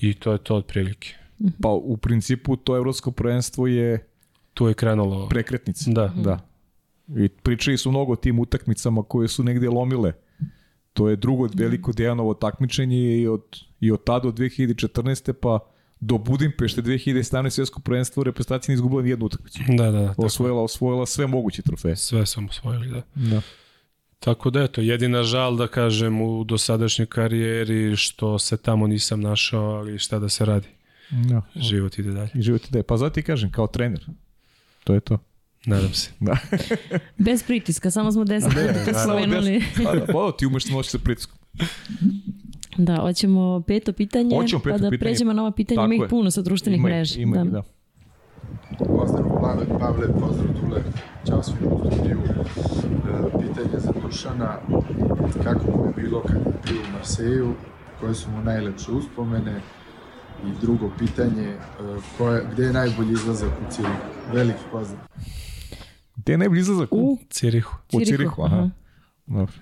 [0.00, 1.14] i to je to otprilike.
[1.60, 4.06] Pa u principu to evropsko prvenstvo je
[4.54, 5.90] tu je krenulo prekretnica.
[5.90, 6.12] Da.
[6.16, 6.38] Da.
[7.16, 10.12] I pričali su mnogo o tim utakmicama koje su negde lomile.
[10.92, 13.42] To je drugo veliko Dejanovo takmičenje i od,
[13.80, 15.32] i od tada od 2014.
[15.32, 15.58] pa
[16.00, 19.60] do Budimpešte 2017 svjetsko prvenstvo reprezentacija nije izgubila ni jednu utakmicu.
[19.68, 20.14] Da, da, da.
[20.16, 21.96] Osvojila, osvojila sve moguće trofeje.
[21.96, 23.02] Sve sam osvojili, da.
[23.14, 23.40] Da.
[24.18, 29.64] Tako da eto, jedina žal da kažem u dosadašnjoj karijeri što se tamo nisam našao,
[29.64, 30.68] ali šta da se radi.
[31.12, 31.42] Da.
[31.56, 32.30] Život ide dalje.
[32.34, 32.82] I život ide.
[32.82, 34.06] Pa zato ti kažem, kao trener.
[34.84, 35.18] To je to.
[35.66, 36.10] Nadam se.
[36.20, 36.36] Da.
[37.18, 38.44] Bez pritiska, samo smo 10
[38.84, 39.62] puta spomenuli.
[39.84, 41.38] Da, da, pa ti umeš noći sa pritiskom.
[42.76, 44.98] Da, hoćemo peto pitanje, Hoćemo peto pa da pitanje.
[44.98, 47.20] pređemo na ova pitanja, ima ih puno sa društvenih Ima, mreža.
[47.20, 47.50] ima, da.
[47.50, 47.62] da.
[48.78, 50.82] Pozdrav Pavle, Pavle, pozdrav Dule,
[51.26, 52.18] čao svim u studiju.
[52.18, 54.58] E, pitanje za Dušana,
[55.44, 57.54] kako mu je bilo kad je bio u Marseju,
[58.00, 59.60] koje su mu najlepše uspomene
[60.46, 61.58] I drugo pitanje, e,
[62.18, 63.94] ko je, gde je najbolji izlazak u Cirihu?
[64.32, 65.00] Veliki pozdrav.
[66.16, 66.88] Gde je najbolji izlazak?
[66.92, 67.76] U, U Cirihu.
[67.86, 68.56] u Cirihu, Cirihu, aha.
[68.56, 68.70] aha.
[69.26, 69.52] Dobro.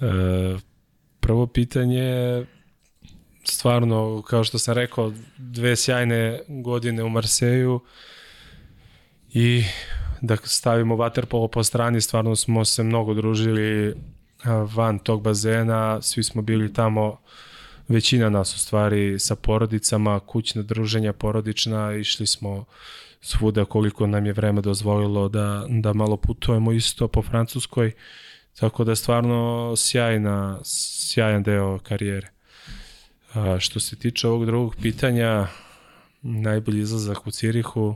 [0.00, 0.58] E,
[1.20, 2.44] prvo pitanje,
[3.44, 7.80] stvarno, kao što sam rekao, dve sjajne godine u Marseju
[9.32, 9.64] i
[10.20, 13.94] da stavimo waterpolo po strani, stvarno smo se mnogo družili
[14.44, 17.18] a, van tog bazena, svi smo bili tamo,
[17.88, 22.64] većina nas u stvari sa porodicama, kućna druženja porodična, išli smo
[23.20, 27.92] svuda koliko nam je vreme dozvolilo da, da malo putujemo isto po Francuskoj,
[28.58, 32.28] tako da stvarno sjajna, sjajan deo karijere.
[33.34, 35.46] A, što se tiče ovog drugog pitanja,
[36.22, 37.94] najbolji izlazak u Cirihu,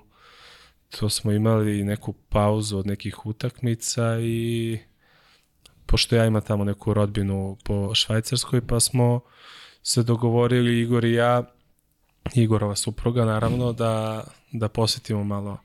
[0.99, 4.79] to smo imali neku pauzu od nekih utakmica i
[5.87, 9.21] pošto ja imam tamo neku rodbinu po Švajcarskoj, pa smo
[9.83, 11.43] se dogovorili Igor i ja,
[12.35, 15.59] Igorova supruga naravno, da, da posetimo malo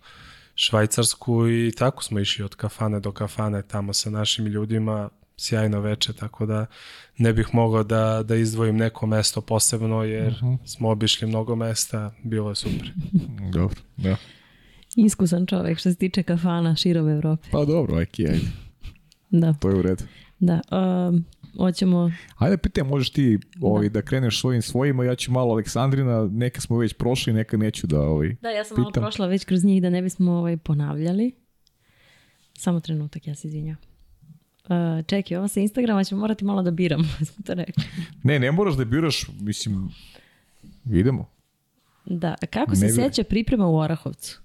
[0.56, 6.14] Švajcarsku i tako smo išli od kafane do kafane tamo sa našim ljudima, sjajno veče,
[6.14, 6.66] tako da
[7.18, 10.58] ne bih mogao da, da izdvojim neko mesto posebno jer uh -huh.
[10.66, 12.92] smo obišli mnogo mesta, bilo je super.
[13.54, 14.16] Dobro, da.
[14.96, 17.48] Iskusan čovek što se tiče kafana širom Evrope.
[17.52, 18.48] Pa dobro, ajki, ajde.
[19.30, 20.04] Da, To je u redu.
[20.40, 20.62] da.
[20.72, 21.26] Um,
[21.57, 22.11] hoćemo...
[22.38, 24.02] Ajde, pitaj, možeš ti ovaj, da.
[24.02, 28.02] kreneš svojim svojima, ja ću malo Aleksandrina, neke smo već prošli, neka neću da...
[28.02, 29.03] Ovaj, Da, ja sam malo Pitam.
[29.03, 31.32] prošla već kroz njih da ne bismo ovaj, ponavljali.
[32.53, 33.77] Samo trenutak, ja se izvinjam.
[34.64, 34.72] Uh,
[35.06, 37.84] čekaj, ovo sa Instagrama ćemo morati malo da biramo, smo to rekli.
[38.23, 39.90] Ne, ne moraš da biraš, mislim,
[40.86, 41.30] idemo.
[42.06, 44.41] Da, kako Ne se bi- seća priprema u Orahovcu?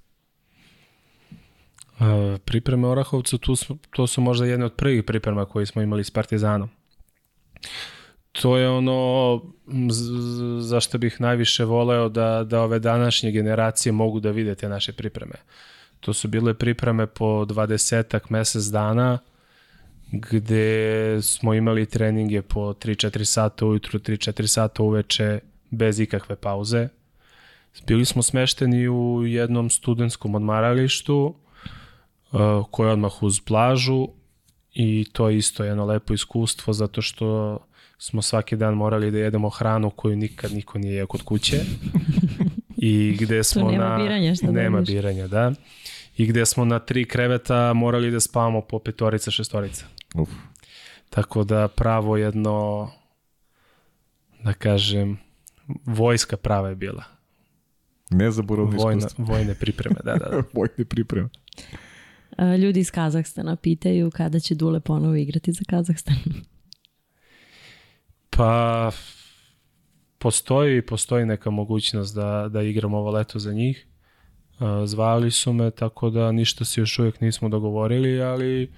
[1.98, 5.82] A, pripreme u Orahovcu, tu su, to su možda jedne od prvih priprema koje smo
[5.82, 6.68] imali s Partizanom.
[8.32, 9.40] To je ono
[10.60, 15.34] zašto bih najviše voleo da, da ove današnje generacije mogu da vide te naše pripreme.
[16.00, 19.18] To su bile pripreme po 20 mesec dana
[20.12, 26.88] gde smo imali treninge po 3-4 sata ujutru, 3-4 sata uveče bez ikakve pauze.
[27.86, 31.34] Bili smo smešteni u jednom studentskom odmaralištu
[32.32, 34.08] uh, koje je odmah uz plažu
[34.74, 37.58] i to je isto jedno lepo iskustvo zato što
[37.98, 41.60] smo svaki dan morali da jedemo hranu koju nikad niko nije jeo kod kuće
[42.76, 44.94] i gde smo nema na biranja, šta da nema radiš?
[44.94, 45.52] biranja, da.
[46.16, 49.84] I gde smo na tri kreveta morali da spavamo po petorica, šestorica.
[50.14, 50.28] Uf.
[51.10, 52.90] Tako da pravo jedno
[54.42, 55.18] da kažem
[55.86, 57.04] vojska prava je bila.
[58.10, 59.24] Nezaboravno iskustvo.
[59.24, 60.42] vojne pripreme, da, da, da.
[60.58, 61.28] Vojne pripreme.
[62.40, 66.16] Uh, ljudi iz Kazahstana pitaju kada će Dule ponovo igrati za Kazahstan.
[68.30, 68.90] Pa
[70.18, 73.86] postoji, postoji neka mogućnost da, da igram ovo leto za njih.
[74.58, 78.72] Uh, Zvali su me, tako da ništa se još uvijek nismo dogovorili, ali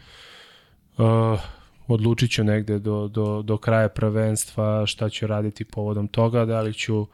[0.98, 1.40] uh,
[1.86, 6.74] odlučit ću negde do, do, do kraja prvenstva šta ću raditi povodom toga, da li
[6.74, 7.06] ću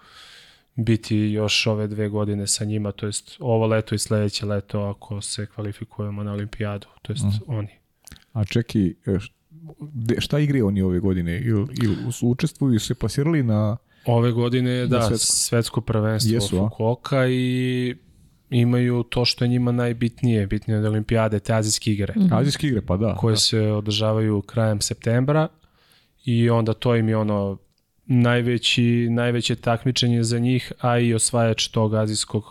[0.79, 5.21] biti još ove dve godine sa njima, to jest ovo leto i sledeće leto ako
[5.21, 7.69] se kvalifikujemo na olimpijadu, to jest oni.
[8.33, 9.19] A čeki, e,
[10.19, 11.41] šta igre oni ove godine?
[11.41, 11.67] Ili,
[12.13, 13.77] su učestvuju se pasirali na...
[14.07, 15.27] Ove godine da, svetsko.
[15.33, 16.57] svetsko, prvenstvo Jesu?
[16.59, 17.97] Fukuoka i
[18.51, 22.35] imaju to što je njima najbitnije, bitnije od olimpijade, te azijske igre, Mhm.
[22.35, 23.15] Azijske igre, pa da.
[23.15, 23.37] koje da.
[23.37, 25.49] se održavaju krajem septembra
[26.25, 27.59] i onda to im je ono
[28.09, 32.45] najveći, najveće takmičenje za njih, a i osvajač tog azijskog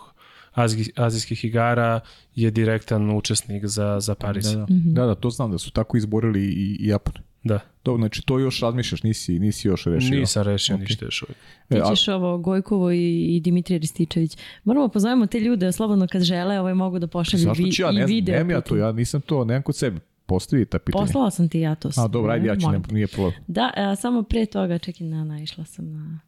[0.96, 2.00] azijskih, igara
[2.34, 4.44] je direktan učesnik za, za Pariz.
[4.46, 4.64] Da, da.
[4.64, 4.94] Mhm.
[4.94, 7.14] da, da, to znam da su tako izborili i, i Japan.
[7.44, 7.60] da.
[7.84, 10.18] Dobro, znači to još razmišljaš, nisi, nisi još rešio.
[10.20, 10.80] Nisam rešio Ok.
[10.80, 11.38] ništa još uvijek.
[11.68, 14.36] Ti E, a- ćeš ovo Gojkovo i, i Dimitrije Rističević.
[14.64, 17.90] Moramo pozovemo te ljude, slobodno kad žele, ovaj mogu da pošalju Zašto vi, ću ja,
[17.90, 18.32] i ne znam, video.
[18.34, 20.00] nemam ja to, ja nisam to, nemam kod sebe.
[20.28, 21.04] Postavi ta pitanja.
[21.04, 21.90] Poslala sam ti ja to.
[21.96, 23.42] A, dobro, ajde, ja ću, ne, nije problem.
[23.46, 26.20] Da, a, samo pre toga, čekaj, na, naišla sam na...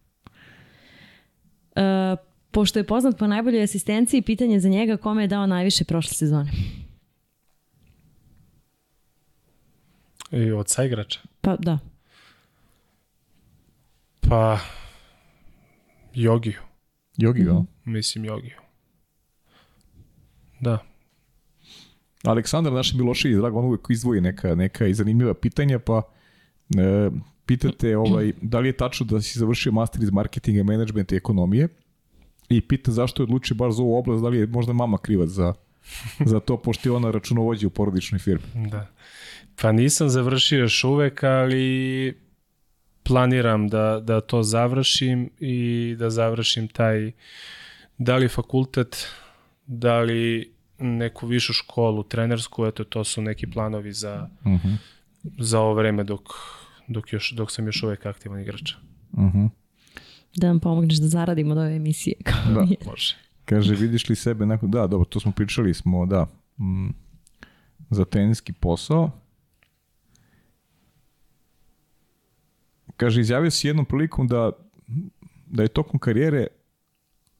[1.76, 2.16] E,
[2.50, 6.50] pošto je poznat po najboljoj asistenciji, pitanje za njega kome je dao najviše prošle sezone.
[10.32, 11.20] I od saigrača.
[11.40, 11.78] Pa da,
[14.20, 14.58] Pa
[16.14, 16.58] Jogiju.
[17.16, 17.50] Jogi, Mhm.
[17.52, 18.56] mm Mislim Jogiju.
[20.60, 20.78] Da.
[22.24, 26.02] Aleksandar naš Milošević, drago, on uvijek izdvoji neka, neka i zanimljiva pitanja, pa
[26.78, 27.10] e,
[27.46, 31.68] pitate ovaj, da li je tačno da si završio master iz marketinga, menadžmenta i ekonomije
[32.48, 35.28] i pita zašto je odlučio baš za ovu oblast, da li je možda mama krivac
[35.28, 35.54] za,
[36.24, 38.68] za to, pošto je ona računovođa u porodičnoj firmi.
[38.70, 38.86] Da.
[39.62, 42.18] Pa nisam završio još uvek, ali
[43.02, 47.12] planiram da, da to završim i da završim taj
[47.98, 49.06] da li fakultet,
[49.66, 54.76] da li neku višu školu, trenersku, eto to su neki planovi za, Uh -huh.
[55.38, 56.28] za ovo vreme dok,
[56.88, 58.72] dok, još, dok sam još uvek aktivan igrač.
[59.12, 59.48] Uh -huh.
[60.36, 62.14] Da nam pomogneš da zaradimo od ove emisije.
[62.24, 62.60] Kao Da.
[62.62, 62.76] nije.
[62.86, 63.16] Može.
[63.44, 64.70] Kaže, vidiš li sebe nakon...
[64.70, 66.26] Da, dobro, to smo pričali smo, da,
[66.58, 66.88] mm,
[67.90, 69.10] za teniski posao.
[72.96, 74.52] Kaže, izjavio si jednom prilikom da,
[75.46, 76.46] da je tokom karijere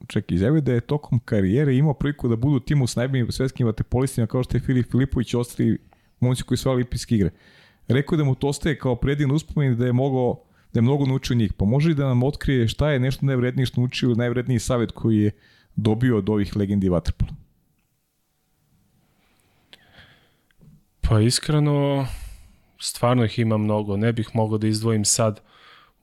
[0.06, 4.26] čekaj, izjavio da je tokom karijere imao priliku da budu timu s najboljim svetskim vaterpolistima
[4.26, 5.78] kao što je Filip Filipović i ostali
[6.20, 7.30] momci koji su osvajali olimpijske igre.
[7.88, 11.36] Rekao da mu to ostaje kao predivno uspomen da je mogao da je mnogo naučio
[11.36, 11.52] njih.
[11.52, 15.30] Pa može da nam otkrije šta je nešto najvrednije što naučio, najvredniji savjet koji je
[15.76, 17.32] dobio od ovih legendi vaterpola?
[21.00, 22.06] Pa iskreno,
[22.78, 23.96] stvarno ih ima mnogo.
[23.96, 25.40] Ne bih mogao da izdvojim sad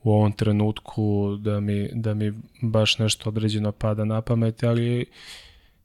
[0.07, 5.05] u ovom trenutku da mi, da mi baš nešto određeno pada na pamet, ali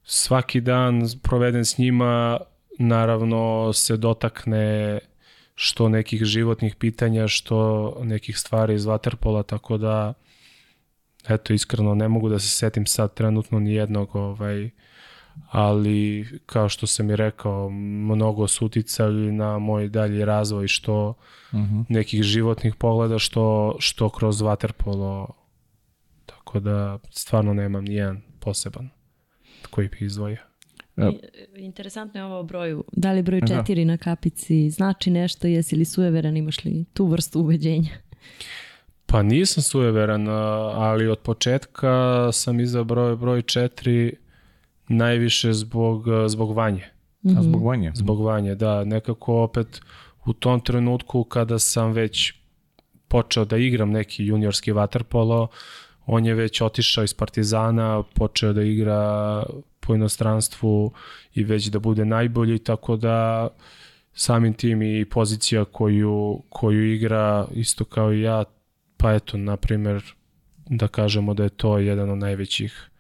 [0.05, 2.39] svaki dan proveden s njima
[2.79, 4.99] naravno se dotakne
[5.55, 10.15] što nekih životnih pitanja, što nekih stvari iz Waterpola, tako da
[11.29, 14.71] eto iskreno ne mogu da se setim sad trenutno ni jednog ovaj,
[15.51, 21.15] ali kao što sam i rekao, mnogo su uticali na moj dalji razvoj što
[21.53, 21.85] Uh -huh.
[21.89, 25.27] nekih životnih pogleda, što, što kroz waterpolo.
[26.27, 28.91] Tako da stvarno nemam ni jedan poseban
[29.71, 30.39] koji bih izdvojio.
[30.97, 31.13] Ja.
[31.57, 32.85] Interesantno je ovo o broju.
[32.93, 33.47] Da li broj Da.
[33.47, 37.91] četiri na kapici znači nešto, jesi li sujeveran, imaš li tu vrstu ubeđenja?
[39.07, 40.29] Pa nisam sujeveran,
[40.75, 44.13] ali od početka sam izabrao broj 4
[44.89, 46.85] najviše zbog, zbog vanje.
[47.39, 47.93] A zbog vanje?
[47.95, 48.85] Zbog vanje, da.
[48.85, 49.81] Nekako opet
[50.27, 52.35] u tom trenutku kada sam već
[53.09, 55.49] počeo da igram neki juniorski vaterpolo,
[56.07, 59.43] on je već otišao iz Partizana, počeo da igra
[59.81, 60.93] po inostranstvu
[61.35, 63.49] i već da bude najbolji, tako da
[64.15, 68.45] samim tim i pozicija koju, koju igra isto kao i ja,
[68.97, 70.03] pa eto, na primjer,
[70.67, 72.92] da kažemo da je to jedan od najvećih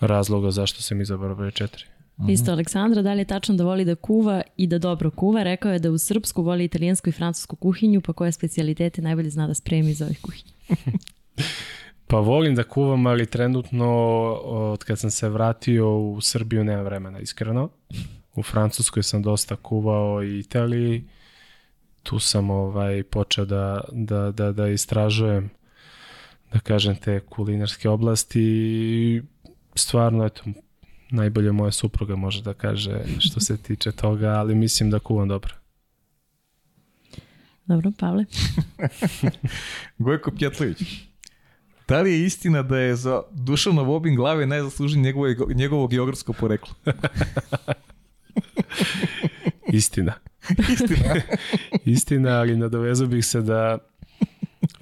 [0.00, 1.84] razloga zašto sam izabrao broj 4.
[2.28, 5.42] Isto Aleksandra, da li je tačno da voli da kuva i da dobro kuva?
[5.42, 9.46] Rekao je da u srpsku voli italijansku i francusku kuhinju, pa koje specialitete najbolje zna
[9.46, 10.52] da spremi iz ovih kuhinja?
[12.08, 13.88] Pa volim da kuvam, ali trenutno
[14.42, 17.68] od kad sam se vratio u Srbiju nema vremena, iskreno.
[18.34, 21.04] U Francuskoj sam dosta kuvao i Italiji.
[22.02, 25.50] Tu sam ovaj počeo da, da, da, da istražujem
[26.52, 29.22] da kažem te kulinarske oblasti i
[29.76, 30.42] stvarno eto
[31.10, 35.54] najbolje moja supruga može da kaže što se tiče toga, ali mislim da kuvam dobro.
[37.66, 38.24] Dobro, Pavle?
[39.98, 40.82] Gojko Pjetlović.
[41.88, 46.74] Da li je istina da je za Dušanov obim glave najzaslužniji njegovo, njegovo geografsko poreklo?
[49.72, 50.14] Istina.
[50.72, 51.14] Istina.
[51.84, 53.78] Istina, ali nadovezao bih se da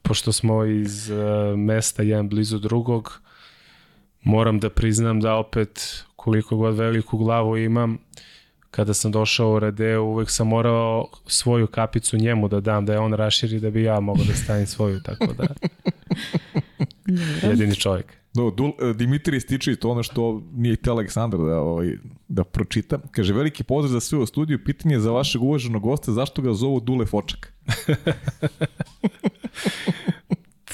[0.03, 1.17] pošto smo iz uh,
[1.59, 3.21] mesta jedan blizu drugog,
[4.25, 7.99] moram da priznam da opet koliko god veliku glavu imam,
[8.71, 12.99] kada sam došao u Radeu, uvek sam morao svoju kapicu njemu da dam, da je
[12.99, 15.47] on raširi da bi ja mogao da stavim svoju, tako da
[17.49, 18.07] jedini čovjek.
[18.35, 21.97] Do, Dul, Dimitri Stičić, to ono što nije htio Aleksandar da, ovaj,
[22.29, 22.99] da pročita.
[23.11, 24.65] Kaže, veliki pozdrav za sve u studiju.
[24.65, 27.53] Pitanje za vašeg uvaženog gosta, zašto ga zovu Dule Fočak?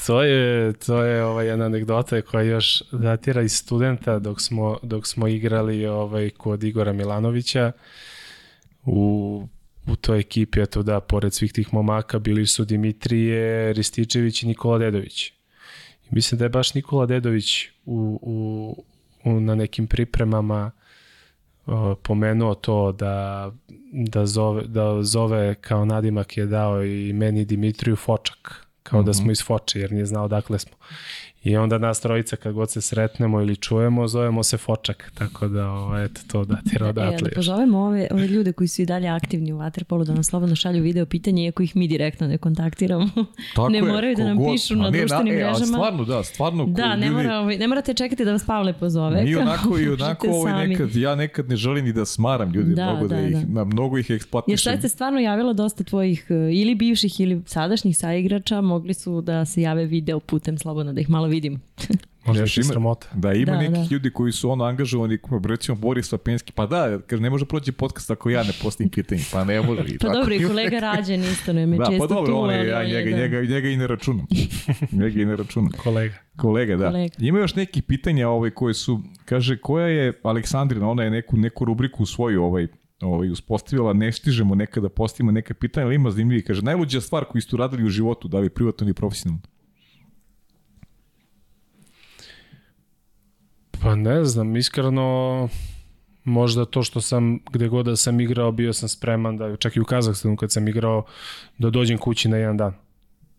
[0.05, 5.07] To je, to je ovaj, jedna anegdota koja još datira iz studenta dok smo, dok
[5.07, 7.71] smo igrali ovaj, kod Igora Milanovića
[8.85, 9.47] u,
[9.87, 14.77] u toj ekipi, eto da, pored svih tih momaka bili su Dimitrije, Rističević i Nikola
[14.77, 15.27] Dedović.
[15.27, 18.83] I mislim da je baš Nikola Dedović u, u,
[19.29, 20.71] u, na nekim pripremama
[21.65, 21.73] uh,
[22.03, 23.51] pomenuo to da,
[23.91, 29.31] da, zove, da zove kao nadimak je dao i meni Dimitriju Fočak kao da smo
[29.31, 30.73] iz Foče, jer nije znao dakle smo.
[31.43, 35.67] I onda nas trojica kad god se sretnemo ili čujemo, zovemo se Fočak, tako da
[35.67, 37.29] ovo, eto, to datira E, odatle.
[37.29, 40.55] da pozovemo ove, ove ljude koji su i dalje aktivni u Waterpolu da nam slobodno
[40.55, 43.09] šalju video pitanje, iako ih mi direktno ne kontaktiramo.
[43.55, 44.53] Tako ne je, moraju da nam kogod.
[44.53, 45.65] pišu na društvenim e, a mrežama.
[45.67, 46.65] Stvarno, da, stvarno.
[46.65, 49.23] ko- Da, ne, ljudi- mora, ovaj, ne morate čekati da vas Pavle pozove.
[49.23, 52.85] Mi onako i onako ovaj nekad, ja nekad ne želim ni da smaram ljudi, Da,
[52.85, 53.53] mnogo da, da, ih, da.
[53.53, 54.57] na mnogo ih Jer eksploatišem.
[54.71, 59.45] sad se stvarno javilo dosta tvojih e, ili bivših ili sadašnjih saigrača, mogli su da
[59.45, 61.57] se jave video putem slobodno da ih malo vidimo.
[62.25, 63.07] Možda Znaš, je ima- sramota.
[63.13, 63.87] Da, ima Da, nekih da.
[63.91, 68.11] ljudi koji su ono angažovani, recimo Boris Vapenski, pa da, kaže, ne može proći podcast
[68.11, 69.81] ako ja ne postavim pitanje, pa ne može.
[69.81, 70.19] I Pa tako.
[70.19, 72.69] dobro, i kolega Rađen isto nam je Da, često pa dobro, tu, on je, ali
[72.69, 73.17] ja njega, da.
[73.17, 74.25] njega, njega i ne računam.
[75.01, 75.71] njega i ne računam.
[75.73, 76.13] Kolega.
[76.37, 76.87] Kolega, da.
[76.87, 77.15] Kolega.
[77.19, 81.65] Ima još nekih pitanja ovaj, koje su, kaže, koja je Aleksandrina, ona je neku, neku
[81.65, 82.67] rubriku u svoju ovaj,
[83.01, 86.43] ovaj, uspostavila, ne stižemo nekada postavimo neka pitanja, ali ima zanimljivi.
[86.43, 89.41] Kaže, najluđa stvar koju ste uradili u životu, da li privatno ili profesionalno?
[93.81, 95.49] Pa ne znam, iskreno
[96.23, 99.79] možda to što sam, gde god da sam igrao, bio sam spreman da, čak i
[99.79, 101.05] u Kazahstanu kad sam igrao,
[101.57, 102.73] da dođem kući na jedan dan.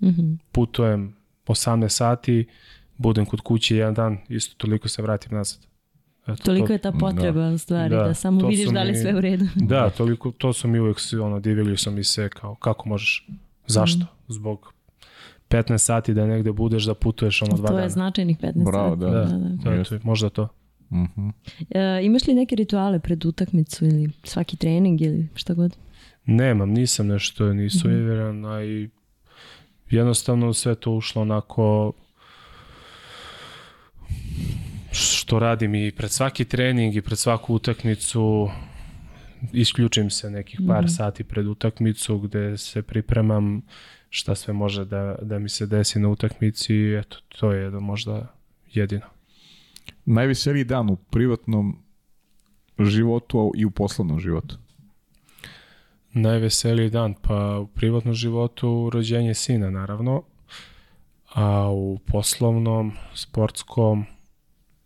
[0.02, 0.32] Mhm.
[0.52, 1.16] Putujem
[1.46, 2.48] 18 sati,
[2.96, 5.58] budem kod kuće jedan dan, isto toliko se vratim nazad.
[6.26, 9.14] Eto, Toliko to, je ta potreba u stvari, Da, da, samo vidiš da li sve
[9.14, 9.44] u redu.
[9.72, 13.28] Da, toliko, to su mi uvijek, se, ono, divili su mi se kao, kako možeš,
[13.66, 13.98] zašto?
[13.98, 14.06] Mhm.
[14.28, 14.74] Zbog
[15.52, 17.82] 15 sati da negde budeš, da putuješ ono dva To dana.
[17.82, 19.00] je značajnih 15 Bravo, sati.
[19.02, 19.10] da.
[19.10, 19.62] Da, da, da.
[19.64, 20.48] to je, to je, možda to.
[20.90, 21.28] Mhm.
[21.70, 25.76] E, imaš li neke rituale pred utakmicu ili svaki trening ili šta god?
[26.26, 27.68] Nemam, nisam nešto ni Mhm.
[27.70, 28.88] sujeveran, a i
[29.88, 31.92] jednostavno sve to ušlo onako
[34.90, 38.48] što radim i pred svaki trening i pred svaku utakmicu
[39.52, 40.88] isključim se nekih par Mhm.
[40.88, 43.62] sati pred utakmicu gde se pripremam
[44.14, 47.80] šta sve može da, da mi se desi na utakmici i eto, to je jedno
[47.80, 48.34] možda
[48.72, 49.06] jedino.
[50.04, 51.78] Najveseliji dan u privatnom
[52.78, 54.58] životu i u poslovnom životu.
[56.12, 60.22] Najveseliji dan, pa u privatnom životu rođenje sina naravno,
[61.34, 64.04] a u poslovnom, sportskom,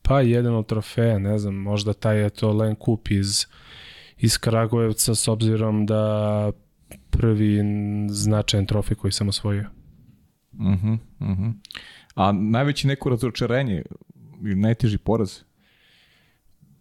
[0.03, 3.47] pa jedan od trofeja, ne znam, možda taj je to Len Kup iz,
[4.19, 6.53] iz Kragujevca s obzirom da
[7.11, 7.61] prvi
[8.09, 9.65] značajan trofej koji sam osvojio.
[10.53, 11.49] Mhm, mhm.
[12.15, 13.83] A najveći neko razočarenje
[14.43, 15.39] ili najteži poraz?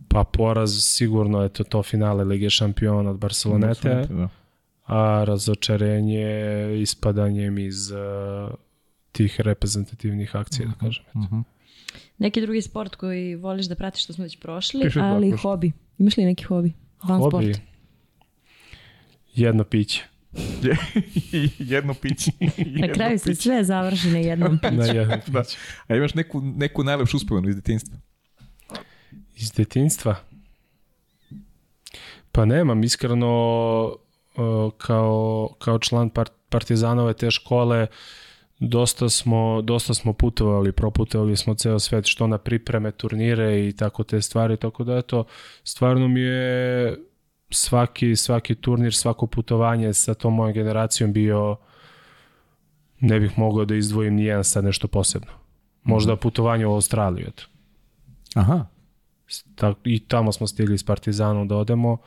[0.08, 4.30] Pa poraz sigurno je to, to finale Lige šampiona od Barcelonete, Da.
[4.86, 6.28] a razočarenje
[6.82, 7.98] ispadanjem iz uh,
[9.12, 11.04] tih reprezentativnih akcija, da kažem.
[11.16, 11.40] Mhm.
[12.18, 15.42] Neki drugi sport koji voliš da pratiš što smo već prošli, dva ali prošli.
[15.42, 15.72] hobi.
[15.98, 16.74] Imaš li neki hobi?
[17.04, 17.62] Van Hobi, sport.
[19.36, 20.04] Jedno piće.
[21.60, 22.32] Jedno piće.
[22.66, 23.42] Na kraju se piće.
[23.42, 24.74] sve završi na jednom piću.
[24.76, 25.44] Na jedno Da.
[25.44, 25.58] piće.
[25.88, 27.98] A imaš neku, neku najlepšu uspomenu iz detinjstva?
[29.36, 30.16] Iz detinjstva?
[32.32, 33.28] Pa nemam, iskreno
[34.36, 37.88] uh, kao, kao član par, Partizanove te škole
[38.60, 44.04] dosta smo, dosta smo putovali, proputovali smo ceo svet, što na pripreme, turnire i tako
[44.04, 45.26] te stvari, tako da eto,
[45.64, 46.98] stvarno mi je
[47.50, 51.58] svaki, svaki turnir, svako putovanje sa tom mojom generacijom bio
[53.00, 55.32] ne bih mogao da izdvojim nijedan sad nešto posebno.
[55.84, 57.44] Možda putovanje u Australiju, eto.
[58.36, 58.66] Aha.
[59.84, 61.98] I tamo smo stigli s Partizanom da odemo,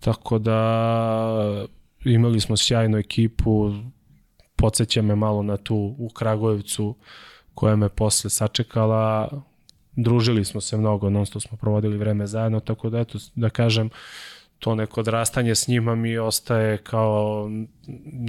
[0.00, 1.66] tako da
[2.04, 3.72] imali smo sjajnu ekipu,
[4.56, 6.96] podsjeća me malo na tu u Kragujevcu
[7.54, 9.30] koja me posle sačekala,
[9.96, 13.90] družili smo se mnogo, non stop smo provodili vreme zajedno, tako da eto, da kažem,
[14.58, 17.50] to neko odrastanje s njima mi ostaje kao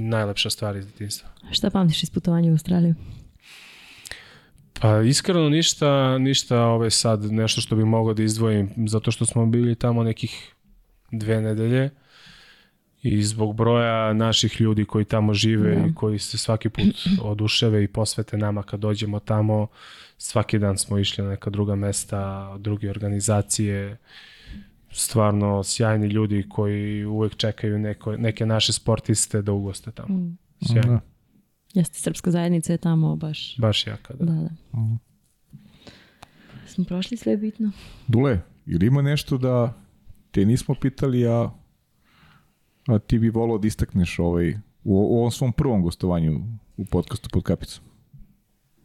[0.00, 1.28] najlepša stvar iz detinjstva.
[1.50, 2.94] Šta pamtiš iz putovanja u Australiju?
[4.80, 9.46] Pa iskreno ništa, ništa ove sad nešto što bi mogao da izdvojim, zato što smo
[9.46, 10.54] bili tamo nekih
[11.12, 11.90] dve nedelje
[13.02, 15.86] i zbog broja naših ljudi koji tamo žive Da.
[15.86, 19.66] i koji se svaki put oduševe i posvete nama kad dođemo tamo,
[20.18, 23.96] svaki dan smo išli na neka druga mesta, druge organizacije,
[24.96, 30.36] stvarno sjajni ljudi koji uvek čekaju neko, neke naše sportiste da ugoste tamo.
[30.66, 31.00] Sjajno, Da.
[31.74, 33.56] Jeste, srpska zajednica je tamo baš...
[33.58, 34.14] baš jaka.
[34.14, 34.24] Da.
[34.24, 34.50] Da, da.
[36.66, 37.70] Smo prošli sve bitno.
[38.06, 39.74] Dule, ili ima nešto da
[40.30, 41.50] te nismo pitali, a,
[42.86, 46.40] a ti bi volao da istakneš ovaj, u, u ovom svom prvom gostovanju
[46.76, 47.84] u podcastu pod kapicom?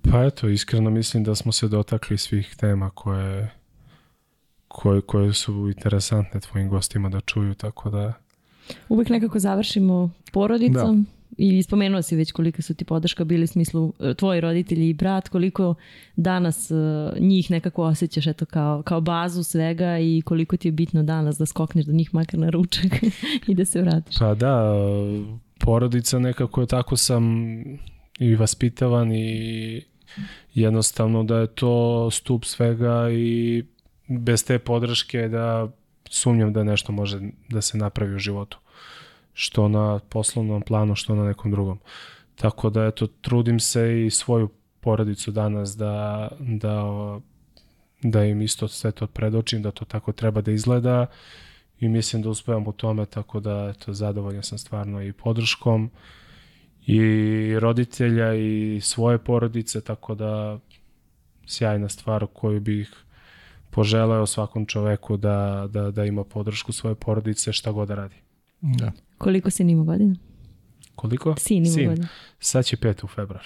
[0.01, 3.53] Pa eto, iskreno mislim da smo se dotakli svih tema koje,
[4.71, 8.13] koje, koje su interesantne tvojim gostima da čuju, tako da
[8.89, 11.05] Uvek nekako završimo porodicom
[11.37, 14.93] i spomenuo si već kolika su ti podrška bili u smislu e, tvoji roditelji i
[14.93, 15.75] brat, koliko
[16.15, 16.75] danas e,
[17.19, 21.45] njih nekako osjećaš eto kao, kao bazu svega i koliko ti je bitno danas da
[21.45, 22.91] skokneš do njih makar na ručak
[23.47, 24.19] i da se vratiš.
[24.19, 24.73] Pa da,
[25.59, 27.23] porodica nekako je tako sam
[28.19, 29.81] i vaspitavan i
[30.53, 33.63] jednostavno da je to stup svega i
[34.19, 35.67] bez te podrške da
[36.09, 37.19] sumnjam da nešto može
[37.49, 38.57] da se napravi u životu.
[39.33, 41.79] Što na poslovnom planu, što na nekom drugom.
[42.35, 46.83] Tako da eto, trudim se i svoju porodicu danas da, da
[48.03, 51.05] da im isto sve to predočim, da to tako treba da izgleda
[51.79, 55.91] i mislim da uspevam u tome, tako da eto, zadovoljan sam stvarno i podrškom
[56.85, 56.99] i
[57.59, 60.59] roditelja i svoje porodice, tako da
[61.45, 62.93] sjajna stvar koju bih
[63.71, 68.15] poželeo svakom čoveku da, da, da ima podršku svoje porodice šta god da radi.
[68.61, 68.91] Da.
[69.17, 70.15] Koliko si nima godina?
[70.95, 71.35] Koliko?
[71.37, 72.07] Sin ima godina.
[72.39, 73.45] Sad će pet u februar.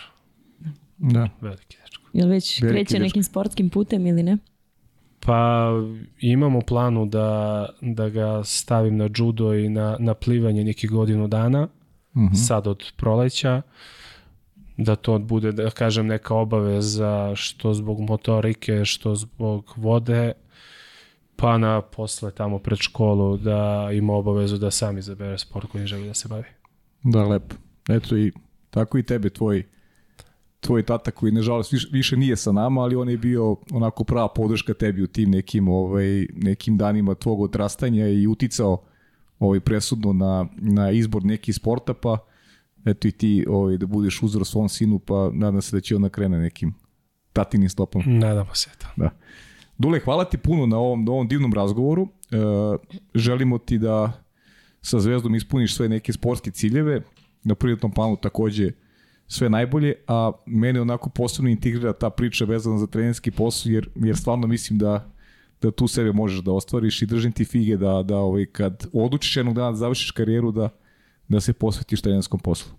[0.98, 1.30] Da.
[1.42, 2.04] Veliki dečko.
[2.14, 3.04] Jel već Veliki kreće dečko.
[3.04, 4.38] nekim sportskim putem ili ne?
[5.20, 5.70] Pa
[6.20, 7.30] imam u planu da,
[7.82, 11.68] da ga stavim na judo i na, na plivanje nekih godinu dana,
[12.18, 12.34] Mhm.
[12.34, 13.62] sad od proleća,
[14.78, 20.32] da to bude, da kažem, neka obaveza što zbog motorike, što zbog vode,
[21.36, 26.08] pa na posle tamo pred školu da ima obavezu da sam izabere sport kojim želi
[26.08, 26.46] da se bavi.
[27.04, 27.56] Da, lepo.
[27.90, 28.32] Eto i
[28.70, 29.64] tako i tebe, tvoj
[30.66, 34.28] tvoj tata koji nažalost više, više nije sa nama, ali on je bio onako prava
[34.28, 38.84] podrška tebi u tim nekim ovaj nekim danima tvog odrastanja i uticao
[39.40, 42.18] ovaj presudno na na izbor nekih sporta, pa
[42.86, 46.02] eto i ti ovaj da budeš uzor svom sinu, pa nadam se da će on
[46.02, 46.74] da krene nekim
[47.34, 48.04] tatinim stopom.
[48.06, 48.88] Nadamo se to.
[48.96, 49.10] Da.
[49.78, 52.08] Dule, hvala ti puno na ovom, na ovom divnom razgovoru.
[52.32, 52.38] E,
[53.16, 54.24] želimo ti da
[54.82, 57.02] sa Zvezdom ispuniš sve neke sportske ciljeve.
[57.44, 58.72] Na privatnom planu takođe
[59.28, 64.18] sve najbolje, a mene onako posebno integrira ta priča vezana za trenerski posao, jer, jer
[64.18, 65.16] stvarno mislim da
[65.62, 69.38] da tu sebe možeš da ostvariš i držim ti fige da, da ovaj, kad odlučiš
[69.38, 70.70] jednog dana da završiš karijeru da,
[71.28, 72.72] da se posvetiš trenerskom poslu.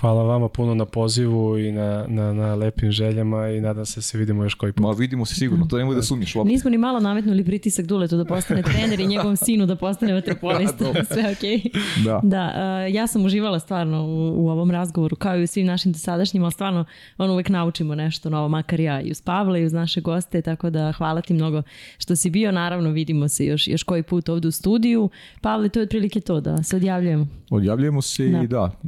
[0.00, 4.02] Hvala vama puno na pozivu i na, na, na lepim željama i nadam se da
[4.02, 4.82] se vidimo još koji put.
[4.82, 6.52] Ma vidimo se sigurno, to nemoj da sumnjiš uopšte.
[6.52, 10.84] Nismo ni malo nametnuli pritisak Duletu da postane trener i njegovom sinu da postane vaterpolista.
[11.12, 11.58] Sve okej.
[11.58, 12.04] Okay.
[12.04, 12.20] Da.
[12.22, 15.92] Da, uh, ja sam uživala stvarno u, u ovom razgovoru, kao i u svim našim
[15.92, 16.84] dosadašnjima, ali stvarno
[17.18, 20.70] on uvek naučimo nešto novo, makar ja i uz Pavla i uz naše goste, tako
[20.70, 21.62] da hvala ti mnogo
[21.98, 22.52] što si bio.
[22.52, 25.10] Naravno, vidimo se još, još koji put ovde u studiju.
[25.40, 27.26] Pavle, to je otprilike to, da se odjavljujemo.
[27.50, 28.42] Odjavljujemo se Da.
[28.42, 28.80] i da,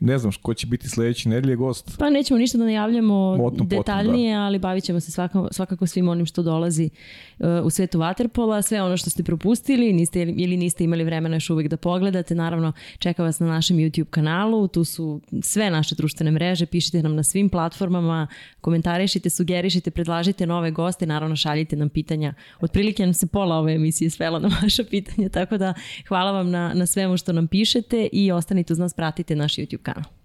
[0.00, 1.96] ne znam ko će biti sledeći nedelje gost.
[1.98, 6.08] Pa nećemo ništa da najavljamo Potom, potom, detaljnije, ali bavit ćemo se svakako, svakako svim
[6.08, 6.90] onim što dolazi
[7.38, 11.50] uh, u svetu Waterpola, sve ono što ste propustili niste, ili niste imali vremena još
[11.50, 16.30] uvijek da pogledate, naravno čeka vas na našem YouTube kanalu, tu su sve naše društvene
[16.30, 18.26] mreže, pišite nam na svim platformama,
[18.60, 22.34] komentarišite, sugerišite, predlažite nove goste, naravno šaljite nam pitanja.
[22.60, 25.74] Otprilike nam se pola ove emisije svela na vaša pitanja, tako da
[26.08, 29.85] hvala vam na, na svemu što nam pišete i ostanite uz nas, pratite naš YouTube
[29.86, 30.15] veckan.